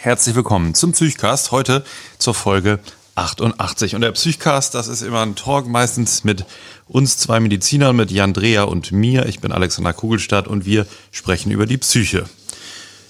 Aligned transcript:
Herzlich 0.00 0.36
willkommen 0.36 0.74
zum 0.74 0.92
Psychcast. 0.92 1.50
Heute 1.50 1.82
zur 2.18 2.32
Folge 2.32 2.78
88. 3.16 3.96
Und 3.96 4.02
der 4.02 4.12
Psychcast, 4.12 4.76
das 4.76 4.86
ist 4.86 5.02
immer 5.02 5.22
ein 5.22 5.34
Talk, 5.34 5.66
meistens 5.66 6.22
mit 6.22 6.44
uns 6.86 7.16
zwei 7.16 7.40
Medizinern, 7.40 7.96
mit 7.96 8.12
Jan 8.12 8.32
Dreher 8.32 8.68
und 8.68 8.92
mir. 8.92 9.26
Ich 9.26 9.40
bin 9.40 9.50
Alexander 9.50 9.92
Kugelstadt 9.92 10.46
und 10.46 10.64
wir 10.64 10.86
sprechen 11.10 11.50
über 11.50 11.66
die 11.66 11.78
Psyche. 11.78 12.26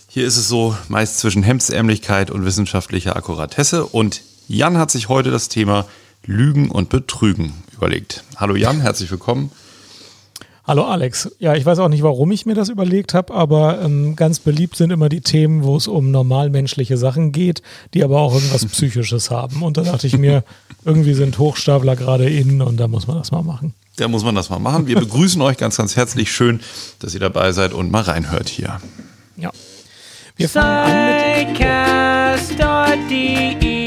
Hier 0.08 0.26
ist 0.26 0.38
es 0.38 0.48
so 0.48 0.78
meist 0.88 1.18
zwischen 1.18 1.42
Hemdsärmlichkeit 1.42 2.30
und 2.30 2.46
wissenschaftlicher 2.46 3.16
Akkuratesse. 3.16 3.84
Und 3.84 4.22
Jan 4.48 4.78
hat 4.78 4.90
sich 4.90 5.10
heute 5.10 5.30
das 5.30 5.50
Thema 5.50 5.84
Lügen 6.24 6.70
und 6.70 6.88
Betrügen 6.88 7.52
überlegt. 7.74 8.24
Hallo 8.36 8.56
Jan, 8.56 8.80
herzlich 8.80 9.10
willkommen. 9.10 9.52
Hallo 10.68 10.84
Alex. 10.84 11.30
Ja, 11.38 11.54
ich 11.54 11.64
weiß 11.64 11.78
auch 11.78 11.88
nicht, 11.88 12.02
warum 12.02 12.30
ich 12.30 12.44
mir 12.44 12.54
das 12.54 12.68
überlegt 12.68 13.14
habe, 13.14 13.32
aber 13.32 13.80
ähm, 13.80 14.16
ganz 14.16 14.38
beliebt 14.38 14.76
sind 14.76 14.90
immer 14.90 15.08
die 15.08 15.22
Themen, 15.22 15.64
wo 15.64 15.78
es 15.78 15.88
um 15.88 16.10
normalmenschliche 16.10 16.98
Sachen 16.98 17.32
geht, 17.32 17.62
die 17.94 18.04
aber 18.04 18.20
auch 18.20 18.34
irgendwas 18.34 18.66
Psychisches 18.72 19.30
haben. 19.30 19.62
Und 19.62 19.78
da 19.78 19.82
dachte 19.82 20.06
ich 20.06 20.18
mir, 20.18 20.44
irgendwie 20.84 21.14
sind 21.14 21.38
Hochstapler 21.38 21.96
gerade 21.96 22.28
innen 22.28 22.60
und 22.60 22.76
da 22.76 22.86
muss 22.86 23.06
man 23.06 23.16
das 23.16 23.30
mal 23.30 23.40
machen. 23.40 23.72
Da 23.96 24.08
muss 24.08 24.24
man 24.24 24.34
das 24.34 24.50
mal 24.50 24.58
machen. 24.58 24.86
Wir 24.86 24.96
begrüßen 24.96 25.40
euch 25.40 25.56
ganz, 25.56 25.78
ganz 25.78 25.96
herzlich. 25.96 26.30
Schön, 26.30 26.60
dass 26.98 27.14
ihr 27.14 27.20
dabei 27.20 27.52
seid 27.52 27.72
und 27.72 27.90
mal 27.90 28.02
reinhört 28.02 28.50
hier. 28.50 28.78
Ja. 29.38 29.50
Wir 30.36 30.50
fangen 30.50 30.68
an 30.68 31.48
mit 33.08 33.77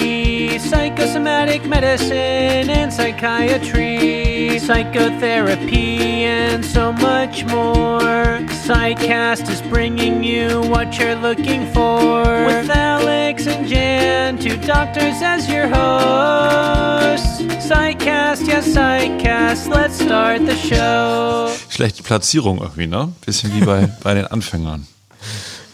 psychosomatic 0.61 1.65
medicine 1.65 2.69
and 2.69 2.93
psychiatry, 2.93 4.59
psychotherapy, 4.59 6.23
and 6.25 6.63
so 6.63 6.93
much 6.93 7.45
more. 7.45 8.39
Psychcast 8.65 9.49
is 9.49 9.61
bringing 9.63 10.23
you 10.23 10.61
what 10.69 10.97
you're 10.99 11.15
looking 11.15 11.65
for. 11.73 12.23
With 12.45 12.69
Alex 12.69 13.47
and 13.47 13.67
Jan, 13.67 14.37
two 14.37 14.57
doctors 14.57 15.21
as 15.21 15.49
your 15.49 15.67
hosts. 15.67 17.41
Psychcast, 17.67 18.47
yes, 18.47 18.67
Psychcast, 18.67 19.67
let's 19.69 19.95
start 19.99 20.45
the 20.45 20.55
show. 20.55 21.49
Schlechte 21.69 22.03
Platzierung 22.03 22.59
irgendwie, 22.59 22.87
ne? 22.87 23.11
Bisschen 23.25 23.53
wie 23.53 23.65
bei, 23.65 23.89
bei 24.03 24.13
den 24.13 24.27
Anfängern. 24.27 24.87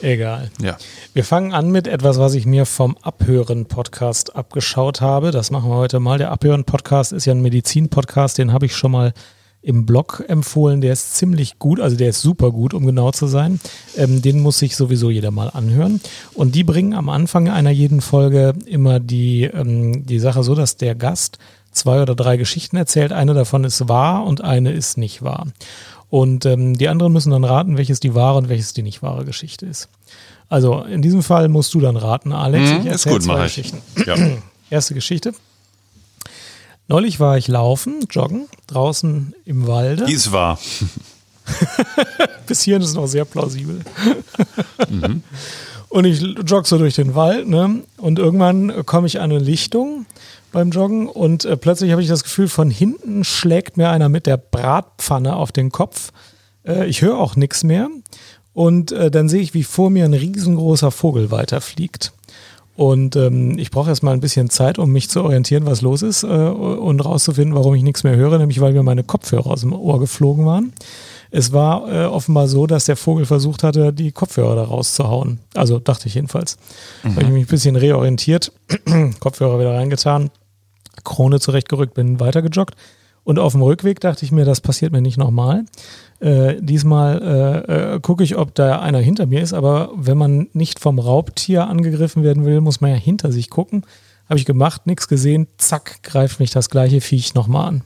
Egal. 0.02 0.52
Ja. 0.62 0.78
Wir 1.14 1.23
fangen 1.23 1.53
an 1.53 1.72
mit 1.72 1.88
etwas, 1.88 2.20
was 2.20 2.36
ich 2.36 2.45
mir 2.45 2.66
vom 2.66 2.98
Abhören-Podcast 3.02 4.36
abgeschaut 4.36 5.02
habe. 5.02 5.31
Das 5.31 5.50
machen 5.50 5.70
wir 5.70 5.76
heute 5.76 6.00
mal. 6.00 6.17
Der 6.17 6.31
Abhören-Podcast 6.31 7.14
ist 7.14 7.26
ja 7.26 7.34
ein 7.34 7.42
Medizin-Podcast, 7.42 8.38
den 8.38 8.53
habe 8.53 8.68
ich 8.68 8.75
schon 8.75 8.92
mal 8.92 9.14
im 9.62 9.86
Blog 9.86 10.23
empfohlen. 10.28 10.81
Der 10.81 10.94
ist 10.94 11.16
ziemlich 11.16 11.58
gut, 11.59 11.80
also 11.80 11.98
der 11.98 12.09
ist 12.09 12.22
super 12.22 12.52
gut, 12.52 12.73
um 12.73 12.86
genau 12.86 13.12
zu 13.12 13.28
sein. 13.28 13.59
Ähm, 13.95 14.22
den 14.22 14.40
muss 14.40 14.59
sich 14.59 14.75
sowieso 14.75 15.09
jeder 15.09 15.31
mal 15.31 15.50
anhören. 15.50 16.00
Und 16.34 16.56
die 16.56 16.64
bringen 16.64 16.94
am 16.94 17.09
Anfang 17.09 17.50
einer 17.50 17.72
jeden 17.72 18.02
Folge 18.02 18.53
immer 18.66 19.00
die, 19.00 19.44
ähm, 19.44 20.06
die 20.06 20.20
Sache 20.20 20.44
so, 20.44 20.53
dass 20.53 20.78
der 20.78 20.95
Gast 20.95 21.40
zwei 21.78 22.02
oder 22.02 22.16
drei 22.16 22.38
Geschichten 22.38 22.78
erzählt. 22.78 23.11
Eine 23.11 23.33
davon 23.33 23.64
ist 23.64 23.88
wahr 23.88 24.25
und 24.25 24.44
eine 24.44 24.72
ist 24.72 24.97
nicht 24.97 25.22
wahr. 25.22 25.47
Und 26.09 26.45
ähm, 26.45 26.78
die 26.78 26.88
anderen 26.88 27.14
müssen 27.14 27.31
dann 27.31 27.44
raten, 27.44 27.78
welches 27.78 28.00
die 28.00 28.16
wahre 28.16 28.38
und 28.38 28.50
welches 28.50 28.73
die 28.73 28.84
nicht 28.84 29.02
wahre 29.02 29.25
Geschichte 29.25 29.66
ist. 29.66 29.89
Also 30.50 30.81
in 30.84 31.02
diesem 31.02 31.23
Fall 31.23 31.50
musst 31.50 31.73
du 31.73 31.81
dann 31.81 31.97
raten, 31.97 32.31
Alex. 32.31 32.72
Mhm, 32.72 32.88
ich 32.88 32.94
ist 32.94 33.08
gut, 33.08 33.23
zwei 33.23 33.44
Geschichten. 33.44 33.81
Ja. 34.06 34.16
Erste 34.69 34.94
Geschichte. 34.94 35.34
Neulich 36.88 37.19
war 37.19 37.38
ich 37.38 37.50
laufen, 37.50 38.06
joggen, 38.09 38.47
draußen 38.67 39.34
im 39.44 39.67
Walde. 39.67 40.06
Die 40.06 40.14
ist 40.14 40.31
wahr. 40.31 40.58
Bis 42.47 42.62
hierhin 42.62 42.81
ist 42.81 42.95
noch 42.95 43.08
sehr 43.08 43.25
plausibel. 43.25 43.81
mhm. 44.89 45.23
Und 45.89 46.06
ich 46.06 46.22
jogge 46.22 46.67
so 46.67 46.78
durch 46.78 46.95
den 46.95 47.16
Wald, 47.16 47.47
ne? 47.47 47.84
Und 47.97 48.19
irgendwann 48.19 48.86
komme 48.86 49.08
ich 49.08 49.19
an 49.19 49.31
eine 49.31 49.39
Lichtung 49.39 50.06
beim 50.52 50.72
Joggen 50.72 51.08
und 51.08 51.45
äh, 51.45 51.58
plötzlich 51.58 51.92
habe 51.92 52.02
ich 52.02 52.08
das 52.08 52.23
Gefühl, 52.23 52.48
von 52.48 52.70
hinten 52.70 53.23
schlägt 53.23 53.78
mir 53.78 53.90
einer 53.90 54.09
mit 54.09 54.26
der 54.26 54.38
Bratpfanne 54.38 55.35
auf 55.35 55.52
den 55.52 55.72
Kopf. 55.72 56.12
Äh, 56.66 56.88
ich 56.88 57.02
höre 57.02 57.18
auch 57.18 57.35
nichts 57.35 57.63
mehr. 57.63 57.90
Und 58.53 58.91
äh, 58.91 59.12
dann 59.12 59.30
sehe 59.30 59.41
ich, 59.41 59.53
wie 59.53 59.63
vor 59.63 59.90
mir 59.91 60.06
ein 60.06 60.16
riesengroßer 60.16 60.90
Vogel 60.90 61.30
weiterfliegt. 61.30 62.12
Und 62.75 63.16
ähm, 63.16 63.58
ich 63.58 63.72
brauche 63.72 63.90
erstmal 63.90 64.13
ein 64.13 64.19
bisschen 64.19 64.50
Zeit, 64.50 64.78
um 64.78 64.91
mich 64.91 65.09
zu 65.09 65.24
orientieren, 65.24 65.66
was 65.66 65.81
los 65.81 66.03
ist 66.03 66.24
äh, 66.24 66.28
und 66.28 67.00
rauszufinden, 67.03 67.56
warum 67.56 67.74
ich 67.74 67.84
nichts 67.84 68.03
mehr 68.03 68.16
höre, 68.16 68.38
nämlich 68.38 68.62
weil 68.62 68.74
mir 68.74 68.84
meine 68.84 69.03
Kopfhörer 69.03 69.47
aus 69.47 69.62
dem 69.62 69.74
Ohr 69.74 70.00
geflogen 70.00 70.46
waren. 70.46 70.74
Es 71.32 71.52
war 71.52 71.92
äh, 71.92 72.06
offenbar 72.06 72.48
so, 72.48 72.68
dass 72.68 72.86
der 72.86 72.96
Vogel 72.96 73.26
versucht 73.26 73.64
hatte, 73.64 73.94
die 73.94 74.12
Kopfhörer 74.12 74.56
da 74.56 74.64
rauszuhauen. 74.64 75.40
Also 75.54 75.80
dachte 75.80 76.08
ich 76.08 76.16
jedenfalls. 76.16 76.58
Mhm. 77.04 77.16
Habe 77.16 77.24
ich 77.24 77.30
mich 77.30 77.44
ein 77.46 77.50
bisschen 77.50 77.76
reorientiert, 77.76 78.52
Kopfhörer 79.20 79.60
wieder 79.60 79.74
reingetan, 79.74 80.30
Krone 81.04 81.40
zurechtgerückt, 81.40 81.94
bin 81.94 82.20
weitergejoggt. 82.20 82.76
Und 83.24 83.40
auf 83.40 83.52
dem 83.52 83.62
Rückweg 83.62 84.00
dachte 84.00 84.24
ich 84.24 84.32
mir, 84.32 84.46
das 84.46 84.62
passiert 84.62 84.94
mir 84.94 85.02
nicht 85.02 85.18
nochmal. 85.18 85.66
Äh, 86.22 86.62
diesmal 86.62 87.22
äh, 87.68 87.96
äh, 87.96 88.00
gucke 88.00 88.24
ich, 88.24 88.38
ob 88.38 88.56
da 88.56 88.80
einer 88.80 89.00
hinter 89.00 89.26
mir 89.26 89.42
ist, 89.42 89.52
aber 89.52 89.92
wenn 89.96 90.18
man 90.18 90.48
nicht 90.54 90.80
vom 90.80 90.98
Raubtier 90.98 91.68
angegriffen 91.68 92.24
werden 92.24 92.46
will, 92.46 92.62
muss 92.62 92.80
man 92.80 92.92
ja 92.92 92.96
hinter 92.96 93.34
sich 93.34 93.50
gucken. 93.50 93.86
Habe 94.30 94.40
ich 94.40 94.46
gemacht, 94.46 94.88
nichts 94.88 95.09
gesehen, 95.09 95.48
zack, 95.58 96.04
greift 96.04 96.40
mich 96.40 96.52
das 96.52 96.70
gleiche 96.70 97.02
Viech 97.02 97.34
nochmal 97.34 97.68
an. 97.68 97.84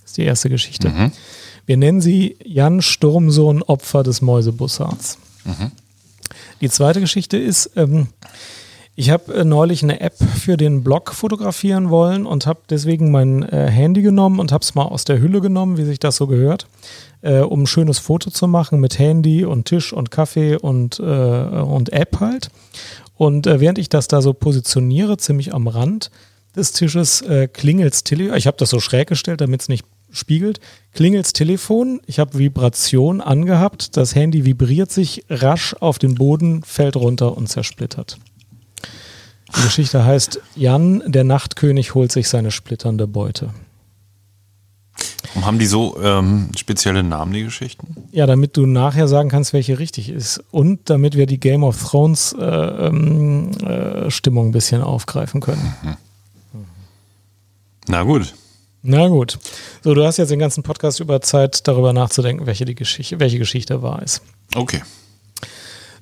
Das 0.00 0.10
ist 0.12 0.16
die 0.18 0.24
erste 0.24 0.48
Geschichte. 0.48 0.88
Mhm. 0.90 1.12
Wir 1.66 1.76
nennen 1.76 2.00
sie 2.00 2.36
Jan 2.44 2.82
Sturmsohn, 2.82 3.62
Opfer 3.62 4.02
des 4.02 4.22
Mäusebussards. 4.22 5.18
Mhm. 5.44 5.72
Die 6.60 6.70
zweite 6.70 7.00
Geschichte 7.00 7.36
ist, 7.36 7.70
ähm, 7.76 8.08
ich 8.94 9.10
habe 9.10 9.32
äh, 9.32 9.44
neulich 9.44 9.82
eine 9.82 10.00
App 10.00 10.14
für 10.18 10.56
den 10.56 10.84
Blog 10.84 11.14
fotografieren 11.14 11.88
wollen 11.88 12.26
und 12.26 12.46
habe 12.46 12.60
deswegen 12.68 13.10
mein 13.10 13.42
äh, 13.42 13.68
Handy 13.70 14.02
genommen 14.02 14.38
und 14.38 14.52
habe 14.52 14.62
es 14.62 14.74
mal 14.74 14.84
aus 14.84 15.04
der 15.04 15.18
Hülle 15.18 15.40
genommen, 15.40 15.78
wie 15.78 15.84
sich 15.84 15.98
das 15.98 16.16
so 16.16 16.26
gehört, 16.26 16.66
äh, 17.22 17.38
um 17.38 17.62
ein 17.62 17.66
schönes 17.66 17.98
Foto 17.98 18.30
zu 18.30 18.46
machen 18.48 18.80
mit 18.80 18.98
Handy 18.98 19.44
und 19.46 19.64
Tisch 19.64 19.92
und 19.92 20.10
Kaffee 20.10 20.56
und, 20.56 21.00
äh, 21.00 21.02
und 21.02 21.92
App 21.92 22.20
halt. 22.20 22.50
Und 23.16 23.46
äh, 23.46 23.60
während 23.60 23.78
ich 23.78 23.88
das 23.88 24.08
da 24.08 24.20
so 24.20 24.34
positioniere, 24.34 25.16
ziemlich 25.16 25.54
am 25.54 25.68
Rand 25.68 26.10
des 26.54 26.72
Tisches, 26.72 27.22
äh, 27.22 27.48
klingelt's 27.48 28.04
Telefon. 28.04 28.36
Ich 28.36 28.46
habe 28.46 28.58
das 28.58 28.68
so 28.68 28.78
schräg 28.78 29.08
gestellt, 29.08 29.40
damit 29.40 29.62
es 29.62 29.68
nicht 29.68 29.86
spiegelt, 30.12 30.60
klingelt's 30.92 31.32
Telefon, 31.32 32.00
ich 32.06 32.18
habe 32.18 32.38
Vibration 32.38 33.20
angehabt, 33.20 33.96
das 33.96 34.14
Handy 34.14 34.44
vibriert 34.44 34.92
sich 34.92 35.24
rasch 35.28 35.74
auf 35.80 35.98
den 35.98 36.14
Boden, 36.14 36.62
fällt 36.62 36.96
runter 36.96 37.36
und 37.36 37.48
zersplittert. 37.48 38.18
Die 39.56 39.62
Geschichte 39.62 40.04
heißt 40.04 40.40
Jan, 40.54 41.02
der 41.06 41.24
Nachtkönig 41.24 41.94
holt 41.94 42.12
sich 42.12 42.28
seine 42.28 42.50
splitternde 42.50 43.06
Beute. 43.06 43.50
Warum 45.34 45.46
haben 45.46 45.58
die 45.58 45.66
so 45.66 45.98
ähm, 46.02 46.50
spezielle 46.56 47.02
Namen, 47.02 47.32
die 47.32 47.44
Geschichten? 47.44 48.08
Ja, 48.12 48.26
damit 48.26 48.56
du 48.56 48.66
nachher 48.66 49.08
sagen 49.08 49.30
kannst, 49.30 49.52
welche 49.52 49.78
richtig 49.78 50.10
ist. 50.10 50.42
Und 50.50 50.90
damit 50.90 51.16
wir 51.16 51.26
die 51.26 51.40
Game 51.40 51.64
of 51.64 51.82
Thrones 51.82 52.34
äh, 52.38 52.44
ähm, 52.44 53.50
äh, 53.62 54.10
Stimmung 54.10 54.48
ein 54.48 54.52
bisschen 54.52 54.82
aufgreifen 54.82 55.40
können. 55.40 55.74
Mhm. 55.82 55.96
Na 57.88 58.02
gut. 58.02 58.34
Na 58.82 59.06
gut. 59.06 59.38
So, 59.82 59.94
du 59.94 60.04
hast 60.04 60.16
jetzt 60.16 60.30
den 60.30 60.40
ganzen 60.40 60.64
Podcast 60.64 60.98
über 60.98 61.20
Zeit, 61.20 61.68
darüber 61.68 61.92
nachzudenken, 61.92 62.46
welche, 62.46 62.64
die 62.64 62.74
Geschichte, 62.74 63.20
welche 63.20 63.38
Geschichte 63.38 63.80
wahr 63.80 64.02
ist. 64.02 64.22
Okay. 64.56 64.82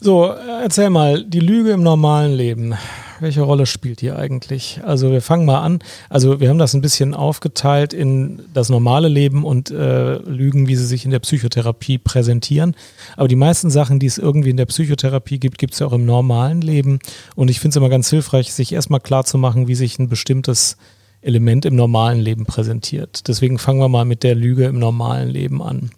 So, 0.01 0.25
erzähl 0.25 0.89
mal, 0.89 1.23
die 1.23 1.41
Lüge 1.41 1.73
im 1.73 1.83
normalen 1.83 2.33
Leben. 2.33 2.75
Welche 3.21 3.43
Rolle 3.43 3.67
spielt 3.67 4.01
die 4.01 4.13
eigentlich? 4.13 4.81
Also 4.83 5.13
wir 5.13 5.21
fangen 5.21 5.45
mal 5.45 5.61
an. 5.61 5.81
Also 6.09 6.41
wir 6.41 6.49
haben 6.49 6.57
das 6.57 6.73
ein 6.73 6.81
bisschen 6.81 7.13
aufgeteilt 7.13 7.93
in 7.93 8.41
das 8.55 8.71
normale 8.71 9.09
Leben 9.09 9.45
und 9.45 9.71
äh, 9.71 10.15
Lügen, 10.15 10.69
wie 10.69 10.77
sie 10.77 10.87
sich 10.87 11.05
in 11.05 11.11
der 11.11 11.19
Psychotherapie 11.19 11.99
präsentieren. 11.99 12.75
Aber 13.19 13.29
die 13.29 13.37
meisten 13.37 13.69
Sachen, 13.69 13.99
die 13.99 14.07
es 14.07 14.17
irgendwie 14.17 14.49
in 14.49 14.57
der 14.57 14.65
Psychotherapie 14.65 15.39
gibt, 15.39 15.59
gibt 15.59 15.75
es 15.75 15.81
ja 15.81 15.87
auch 15.87 15.93
im 15.93 16.07
normalen 16.07 16.63
Leben. 16.63 17.01
Und 17.35 17.51
ich 17.51 17.61
finde 17.61 17.75
es 17.75 17.77
immer 17.77 17.91
ganz 17.91 18.09
hilfreich, 18.09 18.55
sich 18.55 18.73
erstmal 18.73 19.01
klar 19.01 19.27
zu 19.27 19.37
machen, 19.37 19.69
wie 19.69 19.75
sich 19.75 19.99
ein 19.99 20.09
bestimmtes 20.09 20.79
Element 21.23 21.65
im 21.65 21.77
normalen 21.77 22.21
Leben 22.21 22.47
präsentiert. 22.47 23.29
Deswegen 23.29 23.59
fangen 23.59 23.81
wir 23.81 23.89
mal 23.89 24.05
mit 24.05 24.23
der 24.23 24.35
Lüge 24.35 24.65
im 24.65 24.79
normalen 24.79 25.29
Leben 25.29 25.63
an. 25.63 25.91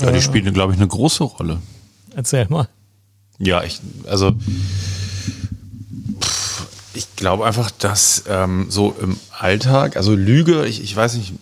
Ja, 0.00 0.10
die 0.10 0.18
äh, 0.18 0.22
spielt, 0.22 0.52
glaube 0.52 0.72
ich, 0.72 0.78
eine 0.78 0.88
große 0.88 1.24
Rolle. 1.24 1.58
Erzähl 2.14 2.46
mal. 2.48 2.68
Ja, 3.38 3.62
ich, 3.62 3.80
also 4.08 4.34
ich 6.94 7.16
glaube 7.16 7.44
einfach, 7.46 7.70
dass 7.70 8.24
ähm, 8.28 8.66
so 8.68 8.94
im 9.00 9.16
Alltag, 9.38 9.96
also 9.96 10.14
Lüge, 10.14 10.66
ich, 10.66 10.82
ich 10.82 10.94
weiß 10.94 11.14
nicht, 11.14 11.34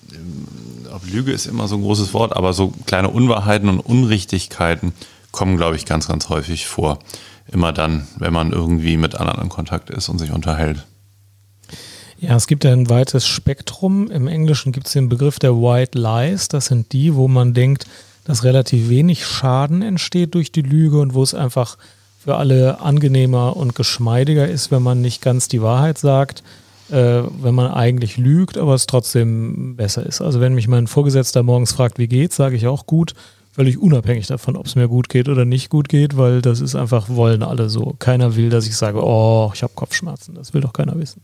ob 0.93 1.11
Lüge 1.11 1.33
ist 1.33 1.47
immer 1.47 1.69
so 1.69 1.77
ein 1.77 1.83
großes 1.83 2.15
Wort, 2.15 2.35
aber 2.35 2.53
so 2.53 2.73
kleine 2.87 3.09
Unwahrheiten 3.09 3.69
und 3.69 3.81
Unrichtigkeiten 3.81 4.93
kommen, 5.31 5.57
glaube 5.57 5.77
ich, 5.77 5.87
ganz, 5.87 6.09
ganz 6.09 6.29
häufig 6.29 6.67
vor. 6.67 6.99
Immer 7.51 7.73
dann, 7.73 8.07
wenn 8.17 8.33
man 8.33 8.53
irgendwie 8.53 8.97
mit 8.97 9.15
anderen 9.15 9.43
in 9.43 9.49
Kontakt 9.49 9.91
ist 9.91 10.09
und 10.09 10.19
sich 10.19 10.31
unterhält. 10.31 10.87
Ja, 12.23 12.37
es 12.37 12.47
gibt 12.47 12.65
ein 12.65 12.89
weites 12.89 13.27
Spektrum. 13.27 14.09
Im 14.09 14.29
Englischen 14.29 14.71
gibt 14.71 14.87
es 14.87 14.93
den 14.93 15.09
Begriff 15.09 15.41
der 15.41 15.57
White 15.57 15.99
Lies. 15.99 16.47
Das 16.47 16.67
sind 16.67 16.93
die, 16.93 17.17
wo 17.17 17.27
man 17.27 17.53
denkt, 17.53 17.85
dass 18.23 18.45
relativ 18.45 18.89
wenig 18.89 19.27
Schaden 19.27 19.83
entsteht 19.83 20.37
durch 20.37 20.53
die 20.53 20.63
Lüge 20.63 21.01
und 21.01 21.15
wo 21.15 21.25
es 21.25 21.35
einfach 21.35 21.79
für 22.23 22.37
alle 22.37 22.81
angenehmer 22.81 23.57
und 23.57 23.75
geschmeidiger 23.75 24.47
ist, 24.47 24.71
wenn 24.71 24.85
man 24.85 25.01
nicht 25.01 25.21
ganz 25.21 25.49
die 25.49 25.63
Wahrheit 25.63 25.99
sagt, 25.99 26.45
äh, 26.91 27.23
wenn 27.41 27.57
man 27.57 27.73
eigentlich 27.73 28.19
lügt, 28.19 28.57
aber 28.57 28.75
es 28.75 28.87
trotzdem 28.87 29.75
besser 29.75 30.07
ist. 30.07 30.21
Also 30.21 30.41
wenn 30.41 30.55
mich 30.55 30.69
mein 30.69 30.87
Vorgesetzter 30.87 31.43
morgens 31.43 31.73
fragt, 31.73 31.99
wie 31.99 32.07
geht's, 32.07 32.37
sage 32.37 32.55
ich 32.55 32.69
auch 32.69 32.87
gut, 32.87 33.15
völlig 33.51 33.79
unabhängig 33.79 34.29
davon, 34.29 34.55
ob 34.57 34.67
es 34.67 34.77
mir 34.77 34.87
gut 34.87 35.09
geht 35.09 35.29
oder 35.29 35.45
nicht 35.45 35.71
gut 35.71 35.89
geht, 35.89 36.17
weil 36.17 36.41
das 36.41 36.61
ist 36.61 36.77
einfach, 36.77 37.09
wollen 37.09 37.43
alle 37.43 37.69
so. 37.69 37.97
Keiner 37.99 38.37
will, 38.37 38.49
dass 38.49 38.69
ich 38.69 38.77
sage, 38.77 39.05
oh, 39.05 39.51
ich 39.53 39.65
habe 39.65 39.73
Kopfschmerzen. 39.75 40.37
Das 40.37 40.55
will 40.55 40.61
doch 40.61 40.73
keiner 40.73 40.97
wissen. 40.97 41.21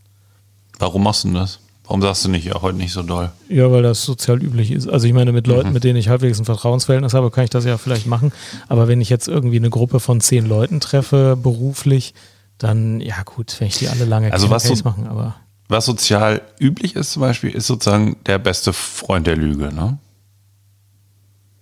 Warum 0.79 1.03
machst 1.03 1.25
du 1.25 1.33
das? 1.33 1.59
Warum 1.83 2.01
sagst 2.01 2.23
du 2.23 2.29
nicht, 2.29 2.45
ja, 2.45 2.61
heute 2.61 2.77
nicht 2.77 2.93
so 2.93 3.01
doll? 3.01 3.31
Ja, 3.49 3.71
weil 3.71 3.81
das 3.81 4.03
sozial 4.03 4.41
üblich 4.43 4.71
ist. 4.71 4.87
Also 4.87 5.07
ich 5.07 5.13
meine, 5.13 5.31
mit 5.31 5.47
Leuten, 5.47 5.69
mhm. 5.69 5.73
mit 5.73 5.83
denen 5.83 5.97
ich 5.97 6.07
halbwegs 6.07 6.39
ein 6.39 6.45
Vertrauensverhältnis 6.45 7.13
habe, 7.13 7.31
kann 7.31 7.43
ich 7.43 7.49
das 7.49 7.65
ja 7.65 7.77
vielleicht 7.77 8.05
machen. 8.05 8.31
Aber 8.67 8.87
wenn 8.87 9.01
ich 9.01 9.09
jetzt 9.09 9.27
irgendwie 9.27 9.57
eine 9.57 9.69
Gruppe 9.69 9.99
von 9.99 10.21
zehn 10.21 10.45
Leuten 10.45 10.79
treffe, 10.79 11.35
beruflich, 11.35 12.13
dann, 12.59 13.01
ja 13.01 13.23
gut, 13.23 13.55
wenn 13.59 13.67
ich 13.67 13.77
die 13.77 13.87
alle 13.87 14.05
lange 14.05 14.31
also 14.31 14.49
was 14.49 14.63
so, 14.63 14.75
machen, 14.83 15.07
aber. 15.07 15.35
Was 15.67 15.85
sozial 15.85 16.41
üblich 16.59 16.95
ist 16.95 17.13
zum 17.13 17.21
Beispiel, 17.21 17.49
ist 17.49 17.67
sozusagen 17.67 18.17
der 18.25 18.37
beste 18.37 18.71
Freund 18.71 19.25
der 19.25 19.35
Lüge, 19.35 19.73
ne? 19.73 19.97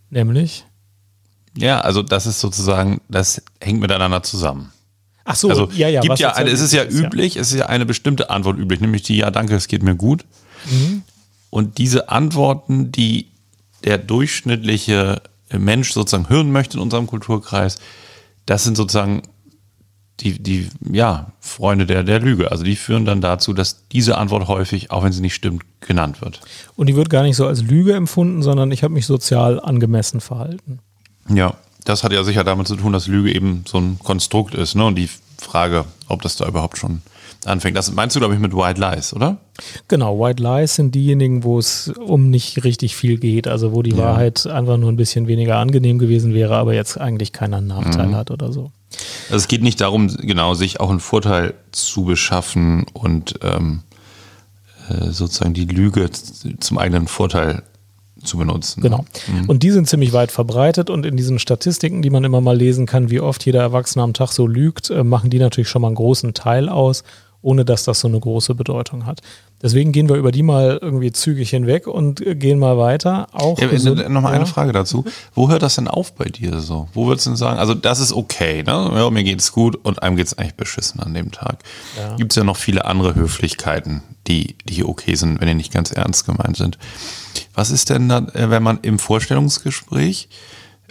Nämlich? 0.09 0.65
Ja, 1.55 1.81
also 1.81 2.03
das 2.03 2.25
ist 2.25 2.39
sozusagen, 2.39 3.01
das 3.07 3.41
hängt 3.61 3.79
miteinander 3.79 4.23
zusammen. 4.23 4.71
Ach 5.27 5.35
so, 5.35 5.49
also 5.49 5.69
ja, 5.75 5.89
ja. 5.89 5.99
Gibt 5.99 6.19
ja 6.19 6.33
eine, 6.33 6.49
es 6.49 6.61
ist 6.61 6.71
ja 6.71 6.85
üblich, 6.85 7.35
ja. 7.35 7.41
es 7.41 7.51
ist 7.51 7.59
ja 7.59 7.65
eine 7.65 7.85
bestimmte 7.85 8.29
Antwort 8.29 8.57
üblich, 8.57 8.79
nämlich 8.79 9.03
die, 9.03 9.17
ja, 9.17 9.29
danke, 9.29 9.55
es 9.55 9.67
geht 9.67 9.83
mir 9.83 9.93
gut. 9.93 10.23
Mhm. 10.71 11.03
Und 11.49 11.77
diese 11.77 12.07
Antworten, 12.09 12.93
die 12.93 13.27
der 13.83 13.97
durchschnittliche 13.97 15.21
Mensch 15.51 15.91
sozusagen 15.91 16.29
hören 16.29 16.51
möchte 16.51 16.77
in 16.77 16.83
unserem 16.83 17.07
Kulturkreis, 17.07 17.77
das 18.45 18.63
sind 18.63 18.77
sozusagen 18.77 19.21
die, 20.21 20.41
die 20.41 20.69
ja, 20.91 21.33
Freunde 21.41 21.85
der, 21.85 22.03
der 22.03 22.21
Lüge. 22.21 22.49
Also 22.49 22.63
die 22.63 22.77
führen 22.77 23.03
dann 23.03 23.19
dazu, 23.19 23.51
dass 23.51 23.87
diese 23.89 24.17
Antwort 24.17 24.47
häufig, 24.47 24.91
auch 24.91 25.03
wenn 25.03 25.11
sie 25.11 25.21
nicht 25.21 25.35
stimmt, 25.35 25.63
genannt 25.81 26.21
wird. 26.21 26.39
Und 26.77 26.87
die 26.87 26.95
wird 26.95 27.09
gar 27.09 27.23
nicht 27.23 27.35
so 27.35 27.45
als 27.45 27.61
Lüge 27.61 27.93
empfunden, 27.93 28.41
sondern 28.41 28.71
ich 28.71 28.83
habe 28.83 28.93
mich 28.93 29.05
sozial 29.05 29.59
angemessen 29.59 30.21
verhalten. 30.21 30.79
Ja, 31.29 31.55
das 31.87 32.03
hat 32.03 32.11
ja 32.11 32.23
sicher 32.23 32.43
damit 32.43 32.67
zu 32.67 32.75
tun, 32.75 32.91
dass 32.91 33.07
Lüge 33.07 33.33
eben 33.33 33.63
so 33.65 33.77
ein 33.77 33.97
Konstrukt 34.03 34.53
ist. 34.53 34.75
Ne? 34.75 34.85
Und 34.85 34.95
die 34.95 35.09
Frage, 35.37 35.85
ob 36.07 36.21
das 36.21 36.35
da 36.35 36.47
überhaupt 36.47 36.77
schon 36.77 37.01
anfängt. 37.45 37.77
Das 37.77 37.91
meinst 37.93 38.15
du, 38.15 38.19
glaube 38.19 38.33
ich, 38.33 38.39
mit 38.39 38.53
White 38.53 38.81
Lies, 38.81 39.13
oder? 39.13 39.37
Genau, 39.87 40.19
White 40.19 40.43
Lies 40.43 40.75
sind 40.75 40.93
diejenigen, 40.95 41.43
wo 41.43 41.59
es 41.59 41.87
um 41.89 42.29
nicht 42.29 42.63
richtig 42.65 42.95
viel 42.95 43.17
geht, 43.17 43.47
also 43.47 43.73
wo 43.73 43.83
die 43.83 43.91
ja. 43.91 43.97
Wahrheit 43.97 44.47
einfach 44.47 44.77
nur 44.77 44.91
ein 44.91 44.97
bisschen 44.97 45.27
weniger 45.27 45.57
angenehm 45.57 45.97
gewesen 45.97 46.33
wäre, 46.33 46.57
aber 46.57 46.73
jetzt 46.73 46.97
eigentlich 46.97 47.31
keiner 47.31 47.61
Nachteil 47.61 48.07
mhm. 48.07 48.15
hat 48.15 48.31
oder 48.31 48.51
so. 48.51 48.71
Also 49.25 49.37
es 49.37 49.47
geht 49.47 49.61
nicht 49.61 49.79
darum, 49.79 50.07
genau, 50.07 50.55
sich 50.55 50.79
auch 50.79 50.89
einen 50.89 50.99
Vorteil 50.99 51.53
zu 51.71 52.03
beschaffen 52.03 52.85
und 52.93 53.35
ähm, 53.43 53.83
äh, 54.89 55.11
sozusagen 55.11 55.53
die 55.53 55.65
Lüge 55.65 56.09
zum 56.11 56.77
eigenen 56.77 57.07
Vorteil 57.07 57.63
zu 58.23 58.37
benutzen. 58.37 58.81
Genau. 58.81 59.05
Mhm. 59.27 59.49
Und 59.49 59.63
die 59.63 59.71
sind 59.71 59.87
ziemlich 59.87 60.13
weit 60.13 60.31
verbreitet 60.31 60.89
und 60.89 61.05
in 61.05 61.17
diesen 61.17 61.39
Statistiken, 61.39 62.01
die 62.01 62.09
man 62.09 62.23
immer 62.23 62.41
mal 62.41 62.57
lesen 62.57 62.85
kann, 62.85 63.09
wie 63.09 63.19
oft 63.19 63.45
jeder 63.45 63.61
Erwachsene 63.61 64.03
am 64.03 64.13
Tag 64.13 64.31
so 64.31 64.47
lügt, 64.47 64.89
äh, 64.89 65.03
machen 65.03 65.29
die 65.29 65.39
natürlich 65.39 65.69
schon 65.69 65.81
mal 65.81 65.89
einen 65.89 65.95
großen 65.95 66.33
Teil 66.33 66.69
aus 66.69 67.03
ohne 67.47 67.63
dass 67.63 67.85
das 67.85 68.01
so 68.01 68.09
eine 68.09 68.19
große 68.19 68.55
Bedeutung 68.55 69.05
hat. 69.05 69.21
Deswegen 69.61 69.93
gehen 69.93 70.09
wir 70.09 70.17
über 70.17 70.33
die 70.33 70.43
mal 70.43 70.79
irgendwie 70.81 71.13
zügig 71.13 71.51
hinweg 71.51 71.87
und 71.87 72.21
gehen 72.21 72.59
mal 72.59 72.77
weiter. 72.77 73.29
Auch 73.31 73.57
ja, 73.57 73.67
Nochmal 74.09 74.33
ja. 74.33 74.39
eine 74.39 74.45
Frage 74.45 74.73
dazu. 74.73 75.05
Wo 75.33 75.47
hört 75.47 75.61
das 75.61 75.75
denn 75.75 75.87
auf 75.87 76.13
bei 76.13 76.25
dir 76.25 76.59
so? 76.59 76.89
Wo 76.93 77.07
würdest 77.07 77.25
du 77.25 77.29
denn 77.29 77.37
sagen, 77.37 77.57
also 77.57 77.73
das 77.73 78.01
ist 78.01 78.11
okay, 78.11 78.63
ne? 78.63 78.91
Ja, 78.93 79.09
mir 79.09 79.23
geht's 79.23 79.53
gut 79.53 79.77
und 79.77 80.03
einem 80.03 80.17
geht's 80.17 80.37
eigentlich 80.37 80.55
beschissen 80.55 80.99
an 80.99 81.13
dem 81.13 81.31
Tag. 81.31 81.59
Ja. 81.97 82.17
Gibt 82.17 82.33
es 82.33 82.35
ja 82.35 82.43
noch 82.43 82.57
viele 82.57 82.83
andere 82.83 83.15
Höflichkeiten, 83.15 84.03
die, 84.27 84.57
die 84.65 84.83
okay 84.83 85.15
sind, 85.15 85.39
wenn 85.39 85.47
die 85.47 85.53
nicht 85.53 85.71
ganz 85.71 85.91
ernst 85.91 86.25
gemeint 86.25 86.57
sind. 86.57 86.77
Was 87.53 87.71
ist 87.71 87.89
denn 87.89 88.09
dann, 88.09 88.27
äh, 88.29 88.49
wenn 88.49 88.61
man 88.61 88.79
im 88.81 88.99
Vorstellungsgespräch 88.99 90.27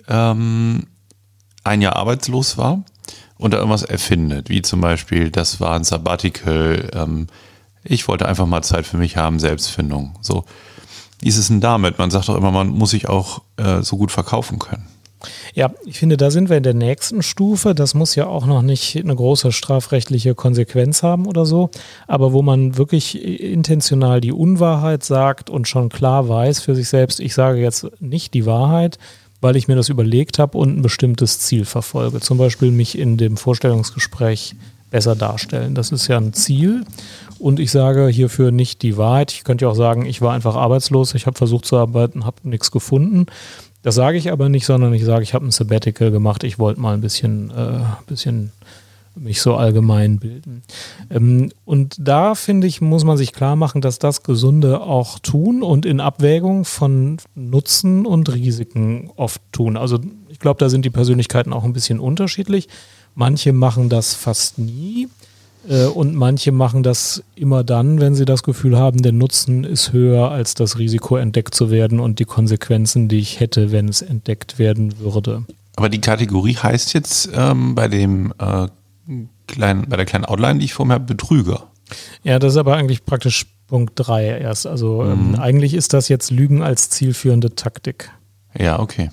ähm, 0.09 0.87
ein 1.65 1.83
Jahr 1.83 1.97
arbeitslos 1.97 2.57
war 2.57 2.83
und 3.39 3.53
da 3.53 3.59
irgendwas 3.59 3.83
erfindet, 3.83 4.49
wie 4.49 4.63
zum 4.63 4.81
Beispiel, 4.81 5.31
das 5.31 5.61
war 5.61 5.75
ein 5.75 5.85
Sabbatical, 5.85 6.91
ähm, 6.95 7.27
ich 7.85 8.09
wollte 8.09 8.27
einfach 8.27 8.47
mal 8.47 8.63
Zeit 8.63 8.87
für 8.87 8.97
mich 8.97 9.17
haben, 9.17 9.39
Selbstfindung. 9.39 10.15
So, 10.21 10.45
wie 11.21 11.29
ist 11.29 11.37
es 11.39 11.49
denn 11.49 11.61
damit? 11.61 11.99
Man 11.99 12.11
sagt 12.11 12.29
doch 12.29 12.37
immer, 12.37 12.51
man 12.51 12.69
muss 12.69 12.91
sich 12.91 13.09
auch 13.09 13.43
äh, 13.57 13.83
so 13.83 13.97
gut 13.97 14.11
verkaufen 14.11 14.59
können. 14.59 14.87
Ja, 15.55 15.71
ich 15.87 15.99
finde, 15.99 16.17
da 16.17 16.31
sind 16.31 16.51
wir 16.51 16.59
in 16.59 16.63
der 16.63 16.75
nächsten 16.75 17.23
Stufe. 17.23 17.75
Das 17.75 17.95
muss 17.95 18.15
ja 18.15 18.27
auch 18.27 18.47
noch 18.47 18.63
nicht 18.63 18.97
eine 18.97 19.15
große 19.15 19.51
strafrechtliche 19.51 20.35
Konsequenz 20.35 21.03
haben 21.03 21.27
oder 21.27 21.47
so, 21.47 21.71
aber 22.07 22.33
wo 22.33 22.43
man 22.43 22.77
wirklich 22.77 23.23
intentional 23.25 24.21
die 24.21 24.33
Unwahrheit 24.33 25.05
sagt 25.05 25.49
und 25.49 25.69
schon 25.69 25.89
klar 25.89 26.29
weiß 26.29 26.61
für 26.61 26.75
sich 26.75 26.89
selbst, 26.89 27.21
ich 27.21 27.35
sage 27.35 27.61
jetzt 27.61 27.89
nicht 28.01 28.35
die 28.35 28.47
Wahrheit, 28.47 28.99
weil 29.41 29.57
ich 29.57 29.69
mir 29.69 29.77
das 29.77 29.89
überlegt 29.89 30.39
habe 30.39 30.59
und 30.59 30.79
ein 30.79 30.83
bestimmtes 30.83 31.41
Ziel 31.41 31.65
verfolge. 31.65 32.21
Zum 32.21 32.39
Beispiel 32.39 32.71
mich 32.71 32.99
in 32.99 33.17
dem 33.17 33.37
Vorstellungsgespräch 33.37 34.55
besser 34.91 35.17
darstellen. 35.17 35.75
Das 35.75 35.93
ist 35.93 36.09
ja 36.09 36.17
ein 36.17 36.33
Ziel. 36.33 36.85
Und 37.39 37.61
ich 37.61 37.71
sage 37.71 38.09
hierfür 38.09 38.51
nicht 38.51 38.83
die 38.83 38.97
Wahrheit. 38.97 39.33
Ich 39.33 39.45
könnte 39.45 39.65
ja 39.65 39.71
auch 39.71 39.77
sagen, 39.77 40.07
ich 40.07 40.23
war 40.23 40.33
einfach 40.33 40.57
arbeitslos, 40.57 41.15
ich 41.15 41.27
habe 41.27 41.37
versucht 41.37 41.67
zu 41.67 41.77
arbeiten, 41.77 42.25
habe 42.25 42.37
nichts 42.45 42.71
gefunden. 42.71 43.27
Das 43.83 43.95
sage 43.95 44.19
ich 44.19 44.33
aber 44.33 44.49
nicht, 44.49 44.67
sondern 44.67 44.95
ich 44.95 45.05
sage, 45.05 45.23
ich 45.23 45.35
habe 45.35 45.47
ein 45.47 45.51
Sabbatical 45.51 46.11
gemacht, 46.11 46.45
ich 46.45 46.59
wollte 46.59 46.81
mal 46.81 46.95
ein 46.95 47.01
bisschen, 47.01 47.51
äh, 47.51 47.81
bisschen 48.07 48.53
mich 49.19 49.41
so 49.41 49.55
allgemein 49.55 50.19
bilden. 50.19 50.63
Ähm, 51.11 51.51
und 51.65 51.97
da 51.99 52.35
finde 52.35 52.67
ich, 52.67 52.81
muss 52.81 53.05
man 53.05 53.17
sich 53.17 53.33
klar 53.33 53.57
machen, 53.57 53.81
dass 53.81 53.99
das 53.99 54.23
Gesunde 54.23 54.81
auch 54.81 55.19
tun 55.19 55.63
und 55.63 55.87
in 55.87 56.01
Abwägung 56.01 56.65
von 56.65 57.19
Nutzen 57.35 58.07
und 58.07 58.33
Risiken 58.33 59.11
oft 59.17 59.41
tun. 59.53 59.77
Also 59.77 59.99
ich 60.29 60.39
glaube, 60.39 60.59
da 60.59 60.69
sind 60.69 60.85
die 60.85 60.91
Persönlichkeiten 60.91 61.53
auch 61.53 61.65
ein 61.65 61.73
bisschen 61.73 62.01
unterschiedlich. 62.01 62.69
Manche 63.15 63.53
machen 63.53 63.89
das 63.89 64.15
fast 64.15 64.59
nie 64.59 65.09
äh, 65.69 65.87
und 65.87 66.15
manche 66.15 66.53
machen 66.53 66.83
das 66.83 67.23
immer 67.35 67.65
dann, 67.65 68.01
wenn 68.01 68.15
sie 68.15 68.25
das 68.25 68.43
Gefühl 68.43 68.79
haben, 68.79 69.03
der 69.03 69.13
Nutzen 69.13 69.65
ist 69.65 69.93
höher 69.93 70.31
als 70.31 70.55
das 70.55 70.79
Risiko 70.79 71.17
entdeckt 71.17 71.55
zu 71.55 71.71
werden 71.71 72.01
und 72.01 72.19
die 72.19 72.25
Konsequenzen, 72.25 73.09
die 73.09 73.19
ich 73.19 73.41
hätte, 73.41 73.73
wenn 73.73 73.89
es 73.89 74.03
entdeckt 74.03 74.59
werden 74.59 74.99
würde. 74.99 75.45
Aber 75.77 75.89
die 75.89 76.01
Kategorie 76.01 76.57
heißt 76.57 76.95
jetzt 76.95 77.31
ähm, 77.35 77.75
bei 77.75 77.89
dem 77.89 78.33
äh, 78.39 78.69
kleinen, 79.47 79.89
bei 79.89 79.97
der 79.97 80.07
kleinen 80.07 80.25
Outline, 80.25 80.59
die 80.59 80.65
ich 80.65 80.75
vor 80.75 80.87
mir 80.87 80.95
habe, 80.95 81.05
Betrüger. 81.05 81.69
Ja, 82.23 82.39
das 82.39 82.55
ist 82.55 82.59
aber 82.59 82.77
eigentlich 82.77 83.05
praktisch 83.05 83.47
Punkt 83.67 83.93
3 83.97 84.39
erst. 84.39 84.67
Also 84.67 85.03
ähm, 85.05 85.29
mhm. 85.29 85.35
ähm, 85.35 85.41
eigentlich 85.41 85.75
ist 85.75 85.93
das 85.93 86.09
jetzt 86.09 86.31
Lügen 86.31 86.63
als 86.63 86.91
zielführende 86.91 87.55
Taktik. 87.55 88.11
Ja, 88.59 88.79
okay. 88.79 89.11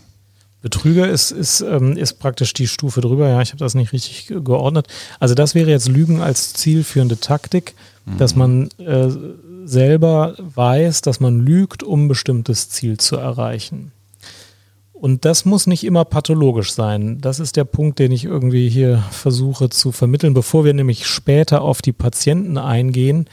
Betrüger 0.62 1.10
ist, 1.10 1.32
ist, 1.32 1.60
ähm, 1.62 1.98
ist 1.98 2.20
praktisch 2.20 2.54
die 2.54 2.68
Stufe 2.68 3.02
drüber. 3.02 3.28
Ja, 3.28 3.42
ich 3.42 3.50
habe 3.50 3.60
das 3.60 3.76
nicht 3.76 3.92
richtig 3.92 4.28
geordnet. 4.44 4.88
Also 5.20 5.36
das 5.36 5.56
wäre 5.56 5.70
jetzt 5.70 5.90
Lügen 5.90 6.22
als 6.22 6.54
zielführende 6.54 7.20
Taktik, 7.20 7.76
mhm. 8.06 8.18
dass 8.18 8.36
man 8.36 8.70
äh, 8.78 9.10
selber 9.66 10.36
weiß, 10.38 11.02
dass 11.02 11.20
man 11.20 11.42
lügt, 11.42 11.84
um 11.84 12.08
bestimmtes 12.08 12.70
Ziel 12.70 12.98
zu 12.98 13.18
erreichen. 13.18 13.92
Und 15.04 15.26
das 15.26 15.44
muss 15.44 15.68
nicht 15.68 15.84
immer 15.84 16.06
pathologisch 16.06 16.72
sein. 16.72 17.18
Das 17.20 17.42
ist 17.42 17.58
der 17.58 17.66
Punkt, 17.66 18.00
den 18.00 18.14
ich 18.14 18.24
irgendwie 18.24 18.70
hier 18.70 19.04
versuche 19.12 19.70
zu 19.70 19.92
vermitteln, 19.92 20.34
bevor 20.34 20.64
wir 20.64 20.74
nämlich 20.74 21.08
später 21.08 21.62
auf 21.62 21.82
die 21.82 21.92
Patienten 21.92 22.58
eingehen, 22.58 23.26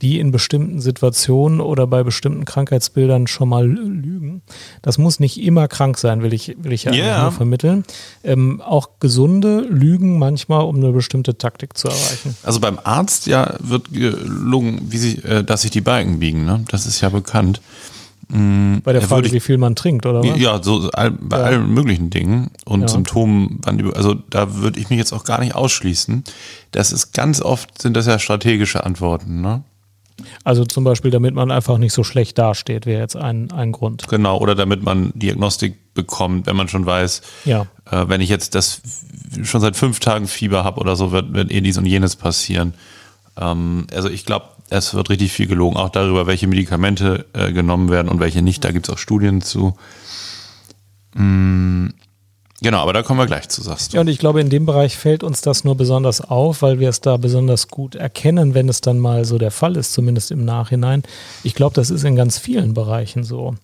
die 0.00 0.20
in 0.20 0.30
bestimmten 0.30 0.80
Situationen 0.80 1.60
oder 1.60 1.86
bei 1.86 2.02
bestimmten 2.02 2.46
Krankheitsbildern 2.46 3.26
schon 3.26 3.50
mal 3.50 3.68
lügen. 3.68 4.40
Das 4.80 4.96
muss 4.96 5.20
nicht 5.20 5.38
immer 5.38 5.68
krank 5.68 5.98
sein, 5.98 6.22
will 6.22 6.32
ich, 6.32 6.56
will 6.62 6.72
ich 6.72 6.84
ja 6.84 6.92
yeah. 6.92 7.30
vermitteln. 7.30 7.84
Ähm, 8.24 8.62
auch 8.62 8.88
gesunde 8.98 9.66
lügen 9.68 10.18
manchmal, 10.18 10.64
um 10.64 10.76
eine 10.76 10.92
bestimmte 10.92 11.36
Taktik 11.36 11.76
zu 11.76 11.88
erreichen. 11.88 12.38
Also 12.42 12.58
beim 12.58 12.78
Arzt 12.82 13.26
ja 13.26 13.54
wird 13.58 13.92
gelungen, 13.92 14.86
wie 14.90 14.96
sie, 14.96 15.18
äh, 15.18 15.44
dass 15.44 15.60
sich 15.60 15.72
die 15.72 15.82
Balken 15.82 16.20
biegen. 16.20 16.46
Ne? 16.46 16.64
Das 16.70 16.86
ist 16.86 17.02
ja 17.02 17.10
bekannt. 17.10 17.60
Mm, 18.28 18.78
bei 18.84 18.92
der 18.92 19.02
Frage, 19.02 19.26
ich, 19.26 19.32
wie 19.32 19.40
viel 19.40 19.58
man 19.58 19.74
trinkt, 19.74 20.04
oder 20.04 20.22
was? 20.22 20.38
Ja, 20.38 20.62
so 20.62 20.90
all, 20.92 21.12
bei 21.12 21.38
ja. 21.38 21.44
allen 21.44 21.72
möglichen 21.72 22.10
Dingen 22.10 22.50
und 22.64 22.82
ja. 22.82 22.88
Symptomen, 22.88 23.60
also 23.94 24.14
da 24.14 24.56
würde 24.56 24.78
ich 24.78 24.90
mich 24.90 24.98
jetzt 24.98 25.12
auch 25.12 25.24
gar 25.24 25.40
nicht 25.40 25.54
ausschließen. 25.54 26.24
Das 26.72 26.92
ist 26.92 27.12
ganz 27.12 27.40
oft, 27.40 27.80
sind 27.80 27.96
das 27.96 28.06
ja 28.06 28.18
strategische 28.18 28.84
Antworten, 28.84 29.40
ne? 29.40 29.62
Also 30.44 30.64
zum 30.64 30.84
Beispiel, 30.84 31.10
damit 31.10 31.34
man 31.34 31.50
einfach 31.50 31.78
nicht 31.78 31.92
so 31.92 32.02
schlecht 32.02 32.38
dasteht, 32.38 32.86
wäre 32.86 33.00
jetzt 33.00 33.16
ein, 33.16 33.52
ein 33.52 33.72
Grund. 33.72 34.08
Genau, 34.08 34.38
oder 34.38 34.54
damit 34.54 34.82
man 34.82 35.12
Diagnostik 35.14 35.94
bekommt, 35.94 36.46
wenn 36.46 36.56
man 36.56 36.68
schon 36.68 36.86
weiß, 36.86 37.22
ja. 37.44 37.66
äh, 37.90 38.08
wenn 38.08 38.20
ich 38.20 38.28
jetzt 38.28 38.54
das 38.54 38.82
schon 39.44 39.60
seit 39.60 39.76
fünf 39.76 40.00
Tagen 40.00 40.26
Fieber 40.26 40.64
habe 40.64 40.80
oder 40.80 40.96
so, 40.96 41.12
wird, 41.12 41.34
wird 41.34 41.52
eh 41.52 41.60
dies 41.60 41.78
und 41.78 41.86
jenes 41.86 42.16
passieren. 42.16 42.74
Ähm, 43.40 43.86
also 43.92 44.08
ich 44.08 44.24
glaube, 44.24 44.46
es 44.70 44.94
wird 44.94 45.10
richtig 45.10 45.32
viel 45.32 45.46
gelogen, 45.46 45.76
auch 45.76 45.90
darüber, 45.90 46.26
welche 46.26 46.46
Medikamente 46.46 47.26
äh, 47.32 47.52
genommen 47.52 47.90
werden 47.90 48.08
und 48.08 48.20
welche 48.20 48.42
nicht. 48.42 48.64
Da 48.64 48.72
gibt 48.72 48.88
es 48.88 48.94
auch 48.94 48.98
Studien 48.98 49.40
zu. 49.40 49.74
Mm, 51.14 51.88
Genau, 52.60 52.78
aber 52.78 52.92
da 52.92 53.02
kommen 53.02 53.20
wir 53.20 53.26
gleich 53.26 53.48
zu, 53.48 53.62
sagst 53.62 53.92
du. 53.92 53.96
Ja, 53.96 54.00
und 54.00 54.08
ich 54.08 54.18
glaube, 54.18 54.40
in 54.40 54.50
dem 54.50 54.66
Bereich 54.66 54.96
fällt 54.96 55.22
uns 55.22 55.42
das 55.42 55.62
nur 55.62 55.76
besonders 55.76 56.20
auf, 56.20 56.60
weil 56.62 56.80
wir 56.80 56.88
es 56.88 57.00
da 57.00 57.16
besonders 57.16 57.68
gut 57.68 57.94
erkennen, 57.94 58.54
wenn 58.54 58.68
es 58.68 58.80
dann 58.80 58.98
mal 58.98 59.24
so 59.24 59.38
der 59.38 59.52
Fall 59.52 59.76
ist, 59.76 59.92
zumindest 59.92 60.32
im 60.32 60.44
Nachhinein. 60.44 61.04
Ich 61.44 61.54
glaube, 61.54 61.74
das 61.74 61.90
ist 61.90 62.02
in 62.02 62.16
ganz 62.16 62.36
vielen 62.38 62.74
Bereichen 62.74 63.22
so. 63.22 63.54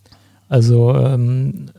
Also 0.49 0.95
ähm, 0.95 1.71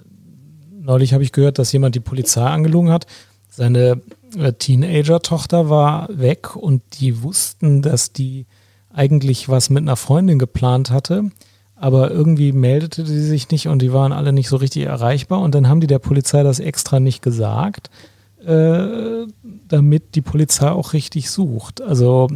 neulich 0.78 1.14
habe 1.14 1.24
ich 1.24 1.32
gehört, 1.32 1.58
dass 1.58 1.72
jemand 1.72 1.96
die 1.96 2.02
Polizei 2.02 2.44
angelogen 2.44 2.92
hat. 2.92 3.06
Seine 3.50 4.02
äh, 4.38 4.52
Teenager-Tochter 4.52 5.70
war 5.70 6.10
weg 6.12 6.58
und 6.58 6.82
die 7.00 7.24
wussten, 7.24 7.82
dass 7.82 8.12
die 8.12 8.46
eigentlich 8.96 9.50
was 9.50 9.70
mit 9.70 9.84
einer 9.84 9.96
Freundin 9.96 10.40
geplant 10.40 10.90
hatte 10.90 11.32
aber 11.76 12.10
irgendwie 12.12 12.52
meldete 12.52 13.06
sie 13.06 13.22
sich 13.22 13.50
nicht 13.50 13.68
und 13.68 13.82
die 13.82 13.92
waren 13.92 14.14
alle 14.14 14.34
nicht 14.34 14.48
so 14.48 14.56
richtig 14.56 14.84
erreichbar 14.84 15.42
und 15.42 15.54
dann 15.54 15.68
haben 15.68 15.82
die 15.82 15.88
der 15.88 16.00
Polizei 16.00 16.42
das 16.44 16.60
extra 16.60 17.00
nicht 17.00 17.22
gesagt, 17.22 17.90
äh, 18.46 19.28
damit 19.68 20.16
die 20.16 20.22
Polizei 20.22 20.70
auch 20.70 20.94
richtig 20.94 21.30
sucht. 21.30 21.82
Also 21.82 22.30